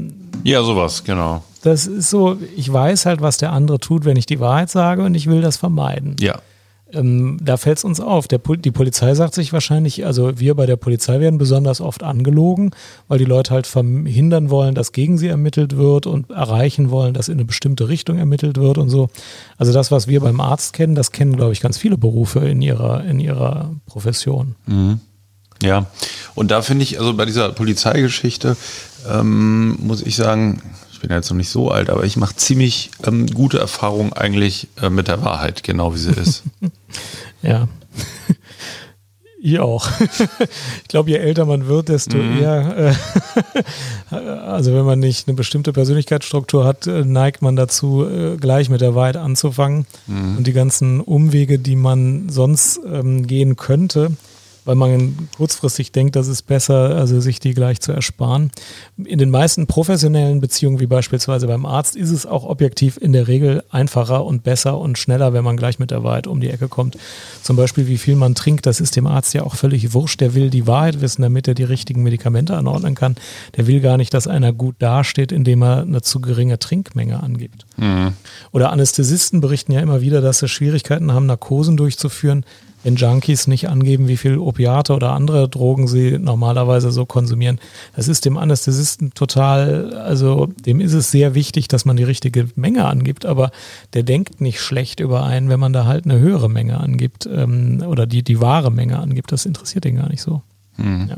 ja, 0.44 0.62
sowas, 0.64 1.04
genau. 1.04 1.44
Das 1.62 1.88
ist 1.88 2.10
so, 2.10 2.38
ich 2.56 2.72
weiß 2.72 3.06
halt, 3.06 3.22
was 3.22 3.38
der 3.38 3.52
andere 3.52 3.80
tut, 3.80 4.06
wenn 4.06 4.18
ich 4.18 4.26
die 4.26 4.40
Wahrheit 4.40 4.70
sage 4.70 5.04
und 5.04 5.16
ich 5.16 5.28
will 5.28 5.42
das 5.42 5.58
vermeiden. 5.58 6.16
Ja. 6.20 6.40
Ähm, 6.94 7.38
da 7.42 7.58
fällt 7.58 7.78
es 7.78 7.84
uns 7.84 8.00
auf. 8.00 8.28
Der, 8.28 8.40
die 8.40 8.72
Polizei 8.72 9.14
sagt 9.14 9.34
sich 9.34 9.54
wahrscheinlich, 9.54 10.06
also 10.06 10.40
wir 10.40 10.56
bei 10.56 10.66
der 10.66 10.76
Polizei 10.76 11.20
werden 11.20 11.38
besonders 11.38 11.82
oft 11.82 12.04
angelogen, 12.04 12.72
weil 13.08 13.20
die 13.20 13.26
Leute 13.26 13.54
halt 13.54 13.68
verhindern 13.68 14.50
wollen, 14.50 14.76
dass 14.76 14.92
gegen 14.92 15.18
sie 15.18 15.28
ermittelt 15.28 15.78
wird 15.78 16.08
und 16.08 16.32
erreichen 16.32 16.90
wollen, 16.90 17.14
dass 17.14 17.28
in 17.28 17.36
eine 17.36 17.46
bestimmte 17.46 17.88
Richtung 17.90 18.18
ermittelt 18.18 18.58
wird 18.58 18.78
und 18.78 18.90
so. 18.90 19.10
Also 19.58 19.74
das, 19.74 19.92
was 19.92 20.08
wir 20.08 20.22
beim 20.22 20.42
Arzt 20.42 20.74
kennen, 20.74 20.96
das 20.96 21.12
kennen, 21.12 21.36
glaube 21.36 21.54
ich, 21.54 21.62
ganz 21.62 21.78
viele 21.78 21.98
Berufe 21.98 22.40
in 22.40 22.62
ihrer, 22.62 23.04
in 23.06 23.20
ihrer 23.20 23.76
Profession. 23.86 24.56
Mhm. 24.66 25.00
Ja, 25.62 25.88
und 26.36 26.52
da 26.52 26.62
finde 26.62 26.84
ich, 26.84 27.00
also 27.00 27.14
bei 27.14 27.26
dieser 27.26 27.50
Polizeigeschichte, 27.50 28.56
ähm, 29.10 29.78
muss 29.82 30.02
ich 30.02 30.16
sagen, 30.16 30.62
ich 31.02 31.08
bin 31.08 31.16
jetzt 31.16 31.30
noch 31.30 31.38
nicht 31.38 31.50
so 31.50 31.72
alt, 31.72 31.90
aber 31.90 32.04
ich 32.04 32.18
mache 32.18 32.36
ziemlich 32.36 32.92
ähm, 33.06 33.28
gute 33.28 33.58
Erfahrungen 33.58 34.12
eigentlich 34.12 34.68
äh, 34.82 34.90
mit 34.90 35.08
der 35.08 35.24
Wahrheit, 35.24 35.64
genau 35.64 35.94
wie 35.94 35.98
sie 35.98 36.12
ist. 36.12 36.44
ja. 37.42 37.70
Ich 39.42 39.58
auch. 39.58 39.90
ich 40.02 40.88
glaube, 40.90 41.12
je 41.12 41.16
älter 41.16 41.46
man 41.46 41.68
wird, 41.68 41.88
desto 41.88 42.18
mhm. 42.18 42.42
eher, 42.42 42.94
äh, 44.12 44.16
also 44.18 44.74
wenn 44.74 44.84
man 44.84 45.00
nicht 45.00 45.30
eine 45.30 45.36
bestimmte 45.36 45.72
Persönlichkeitsstruktur 45.72 46.66
hat, 46.66 46.88
äh, 46.88 47.06
neigt 47.06 47.42
man 47.42 47.56
dazu, 47.56 48.06
äh, 48.06 48.36
gleich 48.36 48.70
mit 48.70 48.82
der 48.82 48.96
Wahrheit 48.96 49.16
anzufangen. 49.16 49.86
Mhm. 50.08 50.40
Und 50.40 50.48
die 50.48 50.52
ganzen 50.52 51.00
Umwege, 51.00 51.58
die 51.58 51.78
man 51.78 52.28
sonst 52.28 52.82
ähm, 52.86 53.28
gehen 53.28 53.56
könnte, 53.56 54.12
weil 54.70 54.76
man 54.76 55.18
kurzfristig 55.36 55.92
denkt, 55.92 56.16
das 56.16 56.28
ist 56.28 56.44
besser, 56.44 56.96
also 56.96 57.20
sich 57.22 57.40
die 57.40 57.56
gleich 57.56 57.82
zu 57.82 57.92
ersparen. 57.92 58.52
In 59.04 59.18
den 59.18 59.32
meisten 59.32 59.66
professionellen 59.66 60.42
Beziehungen, 60.42 60.80
wie 60.80 60.86
beispielsweise 60.86 61.48
beim 61.48 61.66
Arzt, 61.66 61.96
ist 61.96 62.12
es 62.12 62.28
auch 62.28 62.44
objektiv 62.44 62.96
in 63.02 63.12
der 63.12 63.28
Regel 63.28 63.64
einfacher 63.72 64.24
und 64.24 64.44
besser 64.44 64.78
und 64.78 65.00
schneller, 65.00 65.34
wenn 65.34 65.44
man 65.44 65.58
gleich 65.58 65.80
mit 65.80 65.90
der 65.90 66.04
Wahrheit 66.04 66.28
um 66.28 66.40
die 66.40 66.52
Ecke 66.52 66.68
kommt. 66.68 67.00
Zum 67.42 67.56
Beispiel, 67.56 67.88
wie 67.88 67.98
viel 67.98 68.16
man 68.16 68.36
trinkt, 68.36 68.68
das 68.68 68.80
ist 68.80 68.96
dem 68.96 69.08
Arzt 69.08 69.34
ja 69.34 69.42
auch 69.42 69.56
völlig 69.56 69.92
wurscht. 69.96 70.22
Der 70.22 70.36
will 70.36 70.52
die 70.52 70.68
Wahrheit 70.68 71.02
wissen, 71.02 71.24
damit 71.24 71.48
er 71.48 71.56
die 71.56 71.64
richtigen 71.64 72.04
Medikamente 72.04 72.56
anordnen 72.56 72.94
kann. 72.94 73.16
Der 73.58 73.66
will 73.66 73.80
gar 73.80 73.98
nicht, 73.98 74.14
dass 74.14 74.28
einer 74.28 74.54
gut 74.54 74.76
dasteht, 74.78 75.32
indem 75.32 75.64
er 75.64 75.82
eine 75.82 76.04
zu 76.04 76.22
geringe 76.22 76.60
Trinkmenge 76.60 77.24
angibt. 77.24 77.66
Mhm. 77.78 78.14
Oder 78.52 78.72
Anästhesisten 78.72 79.42
berichten 79.42 79.72
ja 79.72 79.80
immer 79.80 80.02
wieder, 80.02 80.22
dass 80.22 80.38
sie 80.38 80.48
Schwierigkeiten 80.48 81.12
haben, 81.12 81.26
Narkosen 81.26 81.76
durchzuführen 81.76 82.46
wenn 82.84 82.96
Junkies 82.96 83.48
nicht 83.48 83.70
angeben, 83.70 84.08
wie 84.08 84.18
viel 84.18 84.38
Opiate 84.38 84.94
oder 84.94 85.12
andere 85.12 85.50
Drogen 85.50 85.88
sie 85.88 86.18
normalerweise 86.18 86.92
so 86.92 87.06
konsumieren. 87.06 87.60
Das 87.96 88.08
ist 88.08 88.26
dem 88.26 88.38
Anästhesisten 88.38 89.14
total, 89.14 89.94
also 89.96 90.48
dem 90.66 90.80
ist 90.80 90.94
es 90.94 91.12
sehr 91.12 91.36
wichtig, 91.36 91.68
dass 91.68 91.86
man 91.86 91.98
die 91.98 92.04
richtige 92.04 92.48
Menge 92.56 92.86
angibt, 92.86 93.26
aber 93.26 93.52
der 93.94 94.04
denkt 94.04 94.42
nicht 94.42 94.62
schlecht 94.62 95.00
über 95.00 95.24
einen, 95.24 95.50
wenn 95.50 95.60
man 95.60 95.74
da 95.74 95.86
halt 95.86 96.06
eine 96.06 96.20
höhere 96.20 96.50
Menge 96.50 96.80
angibt 96.80 97.28
ähm, 97.32 97.84
oder 97.86 98.06
die, 98.06 98.24
die 98.24 98.40
wahre 98.42 98.72
Menge 98.72 99.00
angibt. 99.00 99.32
Das 99.32 99.46
interessiert 99.46 99.86
ihn 99.86 99.98
gar 99.98 100.10
nicht 100.10 100.22
so. 100.22 100.42
Mhm. 100.78 101.08
Ja. 101.10 101.18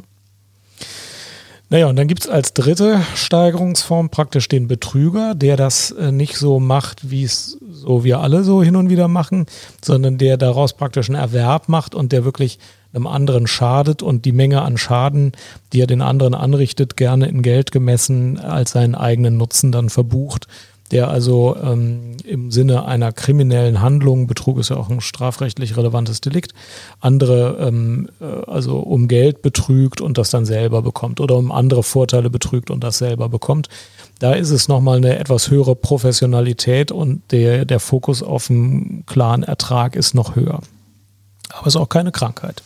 Naja, 1.71 1.87
und 1.87 1.95
dann 1.95 2.09
gibt 2.09 2.25
es 2.25 2.29
als 2.29 2.53
dritte 2.53 3.01
Steigerungsform 3.15 4.09
praktisch 4.09 4.49
den 4.49 4.67
Betrüger, 4.67 5.35
der 5.35 5.55
das 5.55 5.91
äh, 5.91 6.11
nicht 6.11 6.35
so 6.35 6.59
macht, 6.59 7.09
wie 7.11 7.23
es 7.23 7.59
so 7.81 8.03
wir 8.03 8.19
alle 8.19 8.43
so 8.43 8.63
hin 8.63 8.75
und 8.75 8.89
wieder 8.89 9.07
machen, 9.07 9.45
sondern 9.83 10.17
der 10.17 10.37
daraus 10.37 10.73
praktisch 10.73 11.09
einen 11.09 11.19
Erwerb 11.19 11.67
macht 11.67 11.95
und 11.95 12.11
der 12.11 12.23
wirklich 12.23 12.59
einem 12.93 13.07
anderen 13.07 13.47
schadet 13.47 14.03
und 14.03 14.25
die 14.25 14.33
Menge 14.33 14.61
an 14.61 14.77
Schaden, 14.77 15.31
die 15.71 15.81
er 15.81 15.87
den 15.87 16.01
anderen 16.01 16.33
anrichtet, 16.33 16.97
gerne 16.97 17.27
in 17.27 17.41
Geld 17.41 17.71
gemessen 17.71 18.37
als 18.37 18.71
seinen 18.71 18.95
eigenen 18.95 19.37
Nutzen 19.37 19.71
dann 19.71 19.89
verbucht 19.89 20.47
der 20.91 21.09
also 21.09 21.55
ähm, 21.61 22.17
im 22.25 22.51
Sinne 22.51 22.85
einer 22.85 23.11
kriminellen 23.11 23.81
Handlung, 23.81 24.27
Betrug 24.27 24.59
ist 24.59 24.69
ja 24.69 24.77
auch 24.77 24.89
ein 24.89 25.01
strafrechtlich 25.01 25.77
relevantes 25.77 26.21
Delikt, 26.21 26.53
andere 26.99 27.57
ähm, 27.61 28.09
äh, 28.19 28.25
also 28.25 28.79
um 28.79 29.07
Geld 29.07 29.41
betrügt 29.41 30.01
und 30.01 30.17
das 30.17 30.29
dann 30.29 30.45
selber 30.45 30.81
bekommt 30.81 31.21
oder 31.21 31.37
um 31.37 31.51
andere 31.51 31.83
Vorteile 31.83 32.29
betrügt 32.29 32.69
und 32.69 32.83
das 32.83 32.97
selber 32.97 33.29
bekommt. 33.29 33.69
Da 34.21 34.33
ist 34.33 34.51
es 34.51 34.67
nochmal 34.67 34.97
eine 34.97 35.17
etwas 35.17 35.49
höhere 35.49 35.75
Professionalität 35.75 36.91
und 36.91 37.23
der, 37.31 37.65
der 37.65 37.79
Fokus 37.79 38.21
auf 38.21 38.51
einen 38.51 39.03
klaren 39.07 39.41
Ertrag 39.41 39.95
ist 39.95 40.13
noch 40.13 40.35
höher. 40.35 40.61
Aber 41.49 41.65
es 41.65 41.73
ist 41.73 41.81
auch 41.81 41.89
keine 41.89 42.11
Krankheit. 42.11 42.61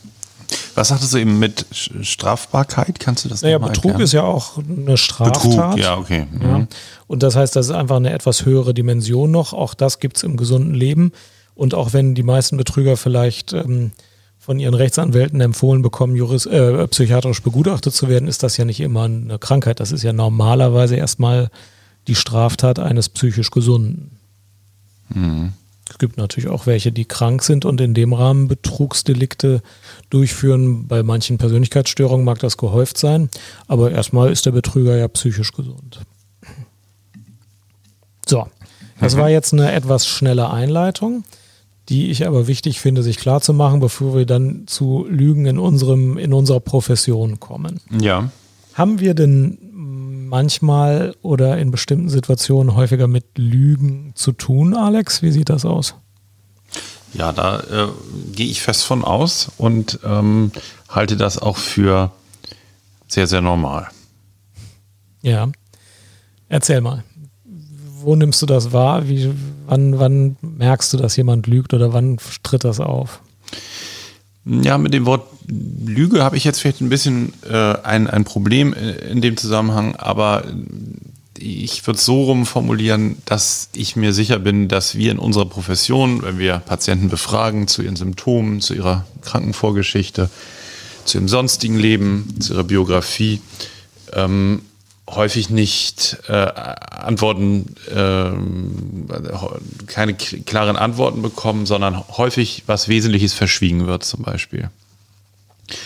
Was 0.76 0.90
sagtest 0.90 1.14
du 1.14 1.18
eben 1.18 1.40
mit 1.40 1.66
Strafbarkeit? 1.72 3.00
Kannst 3.00 3.24
du 3.24 3.30
das 3.30 3.42
Naja, 3.42 3.58
Betrug 3.58 3.86
erklären? 3.86 4.02
ist 4.02 4.12
ja 4.12 4.24
auch 4.24 4.58
eine 4.58 4.98
Straftat. 4.98 5.44
Betrug, 5.44 5.78
ja, 5.78 5.98
okay. 5.98 6.28
Mhm. 6.30 6.42
Ja. 6.42 6.68
Und 7.08 7.24
das 7.24 7.38
heißt, 7.38 7.56
das 7.56 7.68
ist 7.68 7.72
einfach 7.72 7.96
eine 7.96 8.12
etwas 8.12 8.44
höhere 8.44 8.74
Dimension 8.74 9.32
noch. 9.32 9.54
Auch 9.54 9.76
das 9.76 10.00
gibt 10.02 10.18
es 10.18 10.24
im 10.24 10.36
gesunden 10.36 10.74
Leben. 10.74 11.14
Und 11.56 11.74
auch 11.74 11.94
wenn 11.94 12.16
die 12.16 12.24
meisten 12.24 12.58
Betrüger 12.58 12.98
vielleicht 12.98 13.54
ähm, 13.54 13.94
von 14.46 14.60
ihren 14.60 14.76
Rechtsanwälten 14.76 15.42
empfohlen 15.42 15.82
bekommen, 15.82 16.16
Juris, 16.16 16.46
äh, 16.46 16.88
psychiatrisch 16.88 17.42
begutachtet 17.42 17.96
zu 17.96 18.10
werden, 18.10 18.28
ist 18.28 18.44
das 18.44 18.58
ja 18.58 18.66
nicht 18.66 18.80
immer 18.80 19.06
eine 19.06 19.40
Krankheit. 19.40 19.80
Das 19.80 19.92
ist 19.92 20.04
ja 20.04 20.14
normalerweise 20.14 20.96
erstmal 20.96 21.50
die 22.08 22.14
Straftat 22.14 22.78
eines 22.78 23.10
psychisch 23.10 23.50
Gesunden. 23.50 24.12
Mhm. 25.10 25.54
Es 25.90 25.98
gibt 25.98 26.18
natürlich 26.18 26.48
auch 26.48 26.68
welche, 26.68 26.92
die 26.92 27.06
krank 27.06 27.42
sind 27.42 27.66
und 27.66 27.82
in 27.82 27.96
dem 27.96 28.14
Rahmen 28.14 28.48
Betrugsdelikte 28.48 29.64
durchführen. 30.12 30.88
Bei 30.88 31.02
manchen 31.02 31.40
Persönlichkeitsstörungen 31.40 32.24
mag 32.24 32.38
das 32.38 32.58
gehäuft 32.58 33.00
sein, 33.00 33.30
aber 33.68 33.90
erstmal 33.90 34.32
ist 34.32 34.46
der 34.46 34.52
Betrüger 34.52 34.96
ja 34.96 35.08
psychisch 35.08 35.54
gesund. 35.54 36.02
So, 38.28 38.46
das 39.00 39.16
mhm. 39.16 39.20
war 39.20 39.30
jetzt 39.32 39.54
eine 39.54 39.72
etwas 39.72 40.06
schnelle 40.06 40.52
Einleitung, 40.52 41.24
die 41.90 42.10
ich 42.10 42.26
aber 42.26 42.48
wichtig 42.48 42.80
finde, 42.80 43.04
sich 43.04 43.18
klar 43.18 43.42
zu 43.42 43.54
machen, 43.54 43.80
bevor 43.80 44.16
wir 44.16 44.26
dann 44.26 44.68
zu 44.68 45.06
Lügen 45.10 45.46
in, 45.46 45.60
unserem, 45.60 46.18
in 46.18 46.34
unserer 46.34 46.60
Profession 46.60 47.40
kommen. 47.40 47.80
Ja. 48.02 48.30
Haben 48.74 49.00
wir 49.00 49.14
denn 49.14 49.58
manchmal 50.30 51.16
oder 51.22 51.58
in 51.58 51.72
bestimmten 51.72 52.10
Situationen 52.10 52.76
häufiger 52.76 53.08
mit 53.08 53.38
Lügen 53.38 54.12
zu 54.16 54.32
tun, 54.32 54.76
Alex? 54.76 55.22
Wie 55.22 55.32
sieht 55.32 55.50
das 55.50 55.66
aus? 55.66 55.96
Ja, 57.14 57.32
da 57.32 57.60
äh, 57.60 57.88
gehe 58.34 58.48
ich 58.48 58.62
fest 58.62 58.84
von 58.84 59.04
aus 59.04 59.52
und 59.58 60.00
ähm, 60.04 60.52
halte 60.90 61.16
das 61.16 61.38
auch 61.38 61.58
für 61.58 62.12
sehr, 63.08 63.28
sehr 63.28 63.42
normal. 63.42 63.88
Ja. 65.22 65.50
Erzähl 66.50 66.82
mal. 66.82 67.04
Wo 68.06 68.16
nimmst 68.16 68.40
du 68.42 68.46
das 68.46 68.72
wahr? 68.72 69.10
Wie, 69.10 69.32
wann, 69.66 69.98
wann 69.98 70.38
merkst 70.42 70.94
du, 70.94 70.98
dass 70.98 71.16
jemand 71.16 71.48
lügt 71.48 71.74
oder 71.74 71.92
wann 71.92 72.18
tritt 72.44 72.64
das 72.64 72.80
auf? 72.80 73.20
Ja, 74.46 74.78
mit 74.78 74.94
dem 74.94 75.08
Wort 75.08 75.28
Lüge 75.48 76.24
habe 76.24 76.38
ich 76.38 76.44
jetzt 76.44 76.60
vielleicht 76.60 76.82
ein 76.82 76.90
bisschen 76.90 77.34
äh, 77.50 77.74
ein, 77.82 78.08
ein 78.08 78.24
Problem 78.24 78.74
in 78.74 79.22
dem 79.22 79.38
Zusammenhang, 79.38 79.96
aber 79.96 80.44
ich 81.40 81.86
würde 81.86 81.98
es 81.98 82.06
so 82.06 82.24
rum 82.26 82.46
formulieren, 82.46 83.18
dass 83.26 83.70
ich 83.74 83.96
mir 83.96 84.14
sicher 84.14 84.38
bin, 84.38 84.68
dass 84.68 84.96
wir 84.96 85.12
in 85.12 85.20
unserer 85.20 85.46
Profession, 85.46 86.22
wenn 86.22 86.38
wir 86.38 86.60
Patienten 86.60 87.10
befragen 87.10 87.68
zu 87.68 87.82
ihren 87.82 87.96
Symptomen, 87.96 88.62
zu 88.62 88.76
ihrer 88.76 89.06
Krankenvorgeschichte, 89.22 90.30
zu 91.06 91.18
ihrem 91.18 91.28
sonstigen 91.28 91.80
Leben, 91.80 92.36
zu 92.40 92.54
ihrer 92.54 92.64
Biografie, 92.64 93.42
ähm, 94.14 94.62
häufig 95.10 95.50
nicht 95.50 96.18
äh, 96.28 96.34
Antworten, 96.34 97.76
äh, 97.94 99.86
keine 99.86 100.16
klaren 100.16 100.78
Antworten 100.78 101.22
bekommen, 101.22 101.66
sondern 101.66 102.04
häufig 102.18 102.64
was 102.66 102.88
Wesentliches 102.88 103.34
verschwiegen 103.34 103.86
wird, 103.86 104.04
zum 104.04 104.24
Beispiel. 104.24 104.70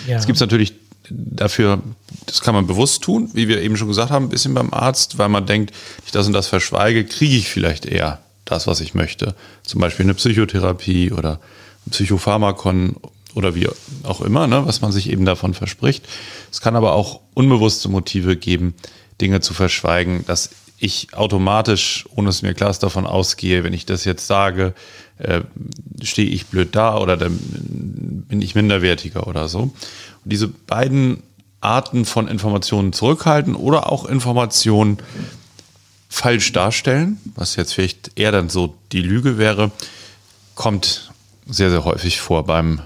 Ja. 0.08 0.18
Es 0.18 0.26
gibt 0.26 0.40
natürlich 0.40 0.74
dafür, 1.10 1.82
das 2.26 2.42
kann 2.42 2.54
man 2.54 2.68
bewusst 2.68 3.04
tun, 3.04 3.30
wie 3.34 3.48
wir 3.48 3.62
eben 3.62 3.78
schon 3.78 3.88
gesagt 3.88 4.12
haben, 4.12 4.26
ein 4.26 4.30
bisschen 4.30 4.54
beim 4.54 4.74
Arzt, 4.74 5.18
weil 5.18 5.30
man 5.30 5.46
denkt, 5.46 5.74
ich 6.06 6.12
das 6.12 6.28
und 6.28 6.34
das 6.34 6.48
verschweige, 6.48 7.06
kriege 7.06 7.36
ich 7.36 7.50
vielleicht 7.50 7.86
eher 7.86 8.20
das, 8.46 8.68
was 8.68 8.82
ich 8.82 8.94
möchte. 8.94 9.36
Zum 9.64 9.82
Beispiel 9.82 10.06
eine 10.06 10.14
Psychotherapie 10.14 11.12
oder 11.12 11.40
ein 11.86 11.92
Psychopharmakon 11.92 12.96
oder 13.36 13.56
wie 13.56 13.68
auch 14.04 14.22
immer, 14.22 14.48
ne, 14.48 14.66
was 14.66 14.82
man 14.82 14.92
sich 14.92 15.10
eben 15.10 15.26
davon 15.26 15.54
verspricht. 15.54 16.08
Es 16.52 16.62
kann 16.62 16.76
aber 16.76 16.94
auch 16.94 17.22
unbewusste 17.34 17.90
Motive 17.90 18.36
geben, 18.36 18.74
Dinge 19.22 19.42
zu 19.42 19.54
verschweigen, 19.54 20.26
dass 20.26 20.50
ich 20.78 21.14
automatisch, 21.14 22.06
ohne 22.16 22.30
es 22.30 22.42
mir 22.42 22.54
klar 22.54 22.70
ist, 22.70 22.80
davon 22.80 23.06
ausgehe, 23.06 23.64
wenn 23.64 23.74
ich 23.74 23.86
das 23.86 24.06
jetzt 24.06 24.28
sage, 24.28 24.74
äh, 25.18 25.42
stehe 26.02 26.30
ich 26.30 26.48
blöd 26.48 26.76
da 26.76 26.98
oder 26.98 27.18
dann 27.18 27.38
bin 28.30 28.42
ich 28.42 28.56
minderwertiger 28.56 29.28
oder 29.28 29.48
so. 29.50 29.64
Und 29.64 29.74
diese 30.24 30.48
beiden 30.48 31.22
Arten 31.62 32.06
von 32.06 32.28
Informationen 32.28 32.94
zurückhalten 32.94 33.56
oder 33.56 33.92
auch 33.92 34.06
Informationen 34.06 34.98
falsch 36.08 36.54
darstellen, 36.54 37.20
was 37.36 37.58
jetzt 37.58 37.74
vielleicht 37.74 38.12
eher 38.16 38.32
dann 38.32 38.50
so 38.50 38.76
die 38.92 39.02
Lüge 39.02 39.38
wäre, 39.38 39.72
kommt 40.56 41.12
sehr, 41.46 41.70
sehr 41.70 41.84
häufig 41.84 42.22
vor 42.22 42.46
beim 42.46 42.82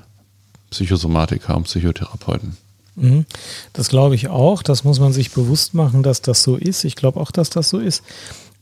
Psychosomatiker 0.72 1.56
und 1.56 1.63
Psychotherapeuten. 1.63 2.58
Mhm. 2.96 3.26
Das 3.74 3.90
glaube 3.90 4.16
ich 4.16 4.28
auch. 4.28 4.64
Das 4.64 4.84
muss 4.84 5.00
man 5.00 5.14
sich 5.14 5.32
bewusst 5.32 5.74
machen, 5.74 6.04
dass 6.04 6.22
das 6.22 6.44
so 6.44 6.56
ist. 6.56 6.84
Ich 6.84 6.96
glaube 6.96 7.20
auch, 7.20 7.32
dass 7.32 7.50
das 7.50 7.70
so 7.70 7.80
ist. 7.80 8.04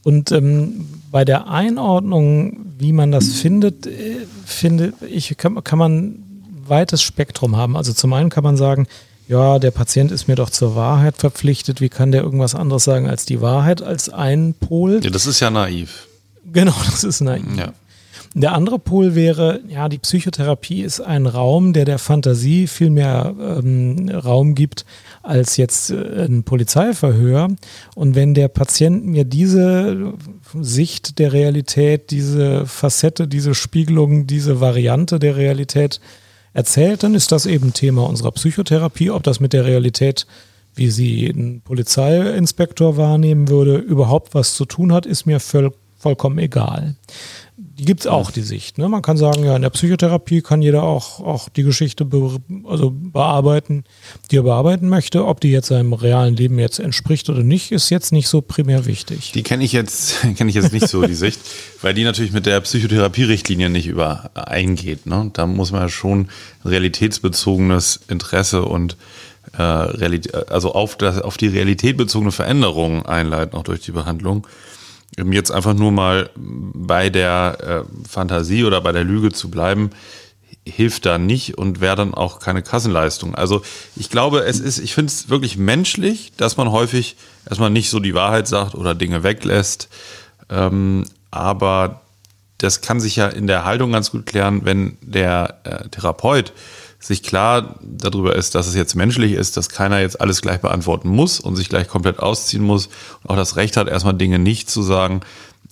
Und 0.04 0.32
ähm, 0.32 0.88
bei 1.12 1.26
der 1.26 1.48
Einordnung, 1.48 2.58
wie 2.78 2.92
man 2.92 3.12
das 3.12 3.30
findet, 3.34 3.86
äh, 3.86 4.26
finde 4.46 4.94
ich, 5.08 5.38
kann, 5.38 5.64
kann 5.64 5.78
man 5.78 5.98
ein 5.98 6.24
weites 6.68 7.02
Spektrum 7.02 7.56
haben. 7.56 7.78
Also 7.78 7.94
zum 7.94 8.14
einen 8.14 8.30
kann 8.30 8.44
man 8.44 8.58
sagen, 8.58 8.88
ja, 9.28 9.60
der 9.60 9.72
Patient 9.72 10.12
ist 10.12 10.28
mir 10.28 10.36
doch 10.36 10.50
zur 10.50 10.76
Wahrheit 10.76 11.18
verpflichtet. 11.18 11.80
Wie 11.80 11.90
kann 11.90 12.12
der 12.12 12.24
irgendwas 12.24 12.56
anderes 12.56 12.84
sagen 12.84 13.08
als 13.08 13.26
die 13.26 13.42
Wahrheit, 13.42 13.82
als 13.82 14.10
ein 14.10 14.56
Pol? 14.60 15.00
Ja, 15.04 15.10
das 15.10 15.26
ist 15.26 15.40
ja 15.40 15.50
naiv. 15.50 16.08
Genau, 16.52 16.76
das 16.86 17.04
ist 17.04 17.22
naiv. 17.22 17.46
Ja. 17.58 17.74
Der 18.34 18.54
andere 18.54 18.80
Pol 18.80 19.14
wäre, 19.14 19.60
ja, 19.68 19.90
die 19.90 19.98
Psychotherapie 19.98 20.84
ist 20.84 21.02
ein 21.02 21.26
Raum, 21.26 21.74
der 21.74 21.84
der 21.84 22.00
Fantasie 22.00 22.68
viel 22.68 22.90
mehr 22.90 23.36
ähm, 23.38 24.10
Raum 24.10 24.56
gibt 24.56 24.86
als 25.22 25.58
jetzt 25.58 25.92
äh, 25.92 26.26
ein 26.26 26.44
Polizeiverhör. 26.44 27.50
Und 27.94 28.16
wenn 28.16 28.34
der 28.34 28.48
Patient 28.48 29.06
mir 29.06 29.26
diese 29.26 30.14
Sicht 30.54 31.20
der 31.20 31.34
Realität, 31.34 32.10
diese 32.12 32.66
Facette, 32.66 33.28
diese 33.28 33.54
Spiegelung, 33.54 34.28
diese 34.28 34.62
Variante 34.62 35.20
der 35.20 35.36
Realität 35.36 36.00
erzählt, 36.54 37.04
dann 37.04 37.16
ist 37.16 37.34
das 37.34 37.46
eben 37.46 37.74
Thema 37.74 38.08
unserer 38.08 38.32
Psychotherapie. 38.32 39.12
Ob 39.12 39.24
das 39.24 39.42
mit 39.42 39.52
der 39.52 39.66
Realität, 39.66 40.26
wie 40.74 40.90
sie 40.90 41.28
ein 41.28 41.62
Polizeiinspektor 41.66 42.96
wahrnehmen 42.96 43.50
würde, 43.50 43.76
überhaupt 43.76 44.34
was 44.34 44.56
zu 44.56 44.64
tun 44.64 44.94
hat, 44.94 45.06
ist 45.06 45.26
mir 45.26 45.42
voll, 45.42 45.74
vollkommen 45.98 46.40
egal 46.40 46.96
die 47.78 47.86
gibt 47.86 48.02
es 48.02 48.08
auch, 48.08 48.32
die 48.32 48.42
Sicht. 48.42 48.78
Ne? 48.78 48.90
Man 48.90 49.02
kann 49.02 49.18
sagen, 49.18 49.44
ja, 49.44 49.56
in 49.56 49.62
der 49.62 49.70
Psychotherapie 49.70 50.42
kann 50.42 50.62
jeder 50.62 50.84
auch, 50.84 51.20
auch 51.20 51.50
die 51.50 51.64
Geschichte 51.64 52.06
be 52.06 52.40
also 52.66 52.92
bearbeiten, 52.92 53.84
die 54.30 54.38
er 54.38 54.44
bearbeiten 54.44 54.90
möchte. 54.90 55.26
Ob 55.26 55.40
die 55.40 55.52
jetzt 55.52 55.68
seinem 55.68 55.94
realen 55.94 56.36
Leben 56.36 56.60
jetzt 56.60 56.80
entspricht 56.80 57.30
oder 57.30 57.44
nicht, 57.44 57.72
ist 57.72 57.90
jetzt 57.90 58.12
nicht 58.12 58.28
so 58.28 58.42
primär 58.42 58.86
wichtig. 58.86 59.32
Die 59.34 59.44
kenne 59.44 59.64
ich 59.64 59.72
jetzt, 59.72 60.22
kenne 60.36 60.50
ich 60.50 60.56
jetzt 60.56 60.74
nicht 60.74 60.88
so, 60.88 61.06
die 61.06 61.16
Sicht, 61.16 61.40
weil 61.82 61.94
die 61.94 62.04
natürlich 62.04 62.34
mit 62.34 62.46
der 62.46 62.60
Psychotherapie-Richtlinie 62.62 63.70
nicht 63.70 63.88
übereingeht. 63.88 65.06
Ne? 65.06 65.30
Da 65.34 65.46
muss 65.46 65.72
man 65.72 65.82
ja 65.82 65.90
schon 65.90 66.30
realitätsbezogenes 66.66 68.02
Interesse 68.08 68.64
und 68.64 68.98
äh, 69.58 69.62
also 69.62 70.74
auf, 70.74 70.98
das, 70.98 71.20
auf 71.20 71.38
die 71.38 71.48
Realität 71.48 71.98
bezogene 71.98 72.32
Veränderungen 72.32 73.06
einleiten, 73.06 73.58
auch 73.58 73.64
durch 73.64 73.82
die 73.82 73.92
Behandlung 73.92 74.46
jetzt 75.18 75.52
einfach 75.52 75.74
nur 75.74 75.92
mal 75.92 76.30
bei 76.36 77.10
der 77.10 77.86
äh, 77.86 78.08
Fantasie 78.08 78.64
oder 78.64 78.82
bei 78.82 78.92
der 78.92 79.04
Lüge 79.04 79.32
zu 79.32 79.50
bleiben, 79.50 79.90
hilft 80.66 81.06
da 81.06 81.18
nicht 81.18 81.58
und 81.58 81.82
wäre 81.82 81.96
dann 81.96 82.14
auch 82.14 82.40
keine 82.40 82.62
Kassenleistung. 82.62 83.36
Also 83.36 83.62
ich 83.96 84.10
glaube, 84.10 84.42
es 84.42 84.60
ist, 84.60 84.78
ich 84.78 84.94
finde 84.94 85.12
es 85.12 85.30
wirklich 85.30 85.58
menschlich, 85.58 86.34
dass 86.38 86.58
man 86.58 86.72
häufig 86.72 87.18
erstmal 87.50 87.72
nicht 87.72 87.90
so 87.90 88.00
die 88.00 88.14
Wahrheit 88.14 88.48
sagt 88.48 88.76
oder 88.76 88.94
Dinge 88.94 89.24
weglässt. 89.24 89.90
Ähm, 90.50 91.06
aber 91.32 92.02
das 92.60 92.82
kann 92.82 93.00
sich 93.00 93.16
ja 93.16 93.28
in 93.28 93.48
der 93.48 93.66
Haltung 93.66 93.92
ganz 93.92 94.12
gut 94.12 94.26
klären, 94.26 94.64
wenn 94.64 94.98
der 95.02 95.62
äh, 95.64 95.90
Therapeut 95.90 96.54
sich 97.02 97.24
klar 97.24 97.76
darüber 97.82 98.36
ist, 98.36 98.54
dass 98.56 98.68
es 98.68 98.76
jetzt 98.76 98.96
menschlich 98.96 99.34
ist, 99.34 99.58
dass 99.58 99.70
keiner 99.70 100.00
jetzt 100.00 100.22
alles 100.22 100.42
gleich 100.42 100.62
beantworten 100.62 101.10
muss 101.10 101.40
und 101.40 101.56
sich 101.56 101.68
gleich 101.68 101.88
komplett 101.88 102.20
ausziehen 102.20 102.64
muss 102.64 102.88
und 103.24 103.32
auch 103.32 103.36
das 103.36 103.56
Recht 103.56 103.76
hat, 103.76 103.90
erstmal 103.90 104.14
Dinge 104.14 104.40
nicht 104.40 104.70
zu 104.70 104.84
sagen, 104.84 105.22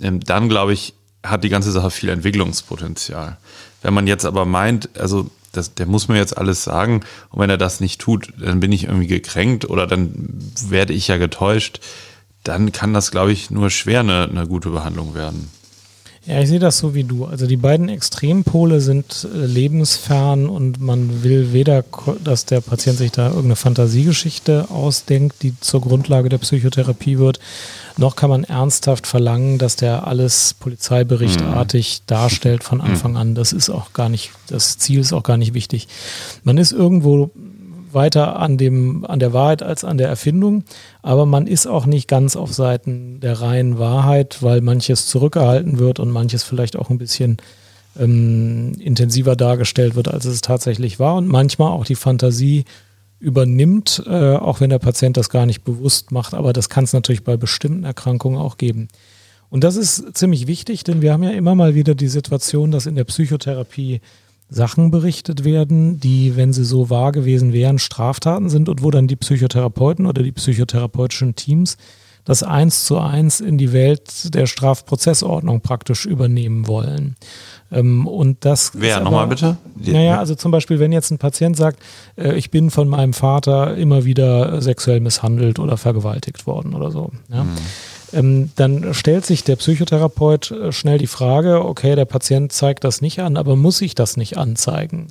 ähm, 0.02 0.20
dann 0.20 0.50
glaube 0.50 0.74
ich, 0.74 0.96
hat 1.24 1.44
die 1.44 1.50
ganze 1.50 1.72
Sache 1.72 1.92
viel 1.92 2.10
Entwicklungspotenzial. 2.10 3.38
Wenn 3.82 3.94
man 3.94 4.08
jetzt 4.08 4.26
aber 4.26 4.46
meint, 4.46 4.90
also 4.98 5.30
das, 5.52 5.76
der 5.76 5.86
muss 5.86 6.08
mir 6.08 6.18
jetzt 6.18 6.38
alles 6.38 6.64
sagen 6.64 7.02
und 7.30 7.40
wenn 7.40 7.50
er 7.50 7.58
das 7.58 7.80
nicht 7.80 8.02
tut, 8.02 8.34
dann 8.40 8.60
bin 8.60 8.72
ich 8.72 8.86
irgendwie 8.86 9.08
gekränkt 9.08 9.70
oder 9.70 9.86
dann 9.86 10.14
werde 10.68 10.94
ich 10.94 11.08
ja 11.08 11.18
getäuscht, 11.18 11.80
dann 12.44 12.72
kann 12.72 12.94
das, 12.94 13.12
glaube 13.12 13.32
ich, 13.32 13.52
nur 13.52 13.70
schwer 13.70 14.00
eine, 14.00 14.24
eine 14.30 14.48
gute 14.48 14.70
Behandlung 14.70 15.14
werden. 15.14 15.50
Ja, 16.26 16.42
ich 16.42 16.50
sehe 16.50 16.60
das 16.60 16.78
so 16.78 16.94
wie 16.94 17.06
du. 17.06 17.26
Also 17.26 17.48
die 17.48 17.58
beiden 17.58 17.90
Extrempole 17.90 18.82
sind 18.82 19.28
äh, 19.34 19.46
lebensfern 19.46 20.48
und 20.50 20.80
man 20.80 21.24
will 21.24 21.54
weder, 21.54 21.84
dass 22.24 22.46
der 22.46 22.62
Patient 22.62 22.98
sich 22.98 23.12
da 23.12 23.28
irgendeine 23.28 23.56
Fantasiegeschichte 23.56 24.70
ausdenkt, 24.70 25.42
die 25.42 25.60
zur 25.60 25.82
Grundlage 25.82 26.30
der 26.30 26.38
Psychotherapie 26.38 27.18
wird, 27.18 27.40
noch 27.98 28.16
kann 28.16 28.30
man 28.30 28.44
ernsthaft 28.44 29.08
verlangen, 29.08 29.58
dass 29.58 29.76
der 29.76 30.08
alles 30.08 30.54
polizeiberichtartig 30.54 32.00
mhm. 32.00 32.04
darstellt 32.08 32.64
von 32.64 32.80
Anfang 32.80 33.18
an. 33.18 33.36
Das 33.36 33.52
ist 33.52 33.70
auch 33.70 33.94
gar 33.94 34.10
nicht, 34.10 34.32
das 34.48 34.78
Ziel 34.78 35.00
ist 35.00 35.14
auch 35.14 35.24
gar 35.24 35.38
nicht 35.38 35.54
wichtig. 35.54 35.88
Man 36.44 36.58
ist 36.58 36.72
irgendwo 36.72 37.32
weiter 37.94 38.40
an, 38.40 38.58
dem, 38.58 39.06
an 39.06 39.20
der 39.20 39.34
Wahrheit 39.34 39.64
als 39.64 39.84
an 39.84 39.98
der 39.98 40.08
Erfindung, 40.08 40.64
aber 41.02 41.26
man 41.26 41.48
ist 41.48 41.68
auch 41.68 41.86
nicht 41.86 42.08
ganz 42.08 42.36
auf 42.36 42.54
Seiten 42.54 43.20
der 43.20 43.42
reinen 43.42 43.80
Wahrheit, 43.80 44.42
weil 44.42 44.62
manches 44.62 45.08
zurückgehalten 45.08 45.80
wird 45.80 46.00
und 46.00 46.12
manches 46.12 46.44
vielleicht 46.44 46.76
auch 46.76 46.90
ein 46.90 46.98
bisschen 46.98 47.38
ähm, 47.98 48.74
intensiver 48.80 49.36
dargestellt 49.36 49.96
wird, 49.96 50.08
als 50.08 50.26
es 50.26 50.42
tatsächlich 50.42 51.00
war. 51.00 51.16
Und 51.16 51.28
manchmal 51.28 51.72
auch 51.72 51.86
die 51.86 51.96
Fantasie 51.96 52.66
übernimmt, 53.20 54.04
äh, 54.06 54.36
auch 54.36 54.62
wenn 54.62 54.70
der 54.70 54.80
Patient 54.80 55.18
das 55.18 55.30
gar 55.30 55.46
nicht 55.46 55.64
bewusst 55.64 56.12
macht, 56.12 56.34
aber 56.34 56.54
das 56.54 56.70
kann 56.70 56.86
es 56.86 56.94
natürlich 56.94 57.24
bei 57.24 57.38
bestimmten 57.38 57.84
Erkrankungen 57.84 58.40
auch 58.40 58.58
geben. 58.58 58.88
Und 59.50 59.64
das 59.64 59.76
ist 59.76 60.16
ziemlich 60.16 60.48
wichtig, 60.48 60.84
denn 60.84 61.02
wir 61.02 61.12
haben 61.12 61.24
ja 61.24 61.32
immer 61.32 61.56
mal 61.56 61.76
wieder 61.76 61.96
die 61.96 62.08
Situation, 62.08 62.72
dass 62.72 62.86
in 62.86 62.96
der 62.96 63.04
Psychotherapie 63.04 64.00
Sachen 64.50 64.92
berichtet 64.92 65.44
werden, 65.44 66.00
die, 66.00 66.36
wenn 66.36 66.54
sie 66.54 66.66
so 66.66 66.90
wahr 66.90 67.12
gewesen 67.12 67.54
wären, 67.54 67.80
Straftaten 67.80 68.50
sind 68.50 68.68
und 68.68 68.84
wo 68.84 68.92
dann 68.92 69.08
die 69.08 69.16
Psychotherapeuten 69.16 70.06
oder 70.06 70.24
die 70.24 70.32
psychotherapeutischen 70.32 71.36
Teams 71.36 71.78
das 72.26 72.44
eins 72.44 72.86
zu 72.86 73.00
eins 73.00 73.40
in 73.40 73.58
die 73.58 73.74
Welt 73.74 74.36
der 74.36 74.46
Strafprozessordnung 74.46 75.62
praktisch 75.62 76.06
übernehmen 76.06 76.68
wollen. 76.68 77.16
Ähm, 77.72 78.06
und 78.06 78.46
das 78.46 78.72
Wer 78.76 79.00
nochmal 79.00 79.26
bitte? 79.26 79.58
naja, 79.78 80.20
also 80.20 80.36
zum 80.36 80.52
Beispiel, 80.52 80.80
wenn 80.80 80.92
jetzt 80.92 81.10
ein 81.10 81.18
Patient 81.18 81.58
sagt, 81.58 81.80
äh, 82.18 82.36
ich 82.36 82.52
bin 82.52 82.70
von 82.70 82.88
meinem 82.88 83.14
Vater 83.14 83.76
immer 83.78 84.06
wieder 84.06 84.62
sexuell 84.62 85.00
misshandelt 85.00 85.58
oder 85.58 85.78
vergewaltigt 85.78 86.46
worden 86.46 86.76
oder 86.76 86.92
so. 86.92 87.12
Ja? 87.30 87.46
Mhm 87.46 87.58
ähm, 88.14 88.50
dann 88.56 88.94
stellt 88.94 89.26
sich 89.26 89.44
der 89.44 89.56
Psychotherapeut 89.56 90.52
äh, 90.52 90.72
schnell 90.72 90.98
die 90.98 91.08
Frage, 91.08 91.66
okay, 91.66 91.96
der 91.96 92.06
Patient 92.06 92.52
zeigt 92.52 92.84
das 92.84 93.02
nicht 93.02 93.20
an, 93.20 93.38
aber 93.38 93.56
muss 93.56 93.82
ich 93.82 93.96
das 93.96 94.18
nicht 94.18 94.38
anzeigen? 94.38 95.08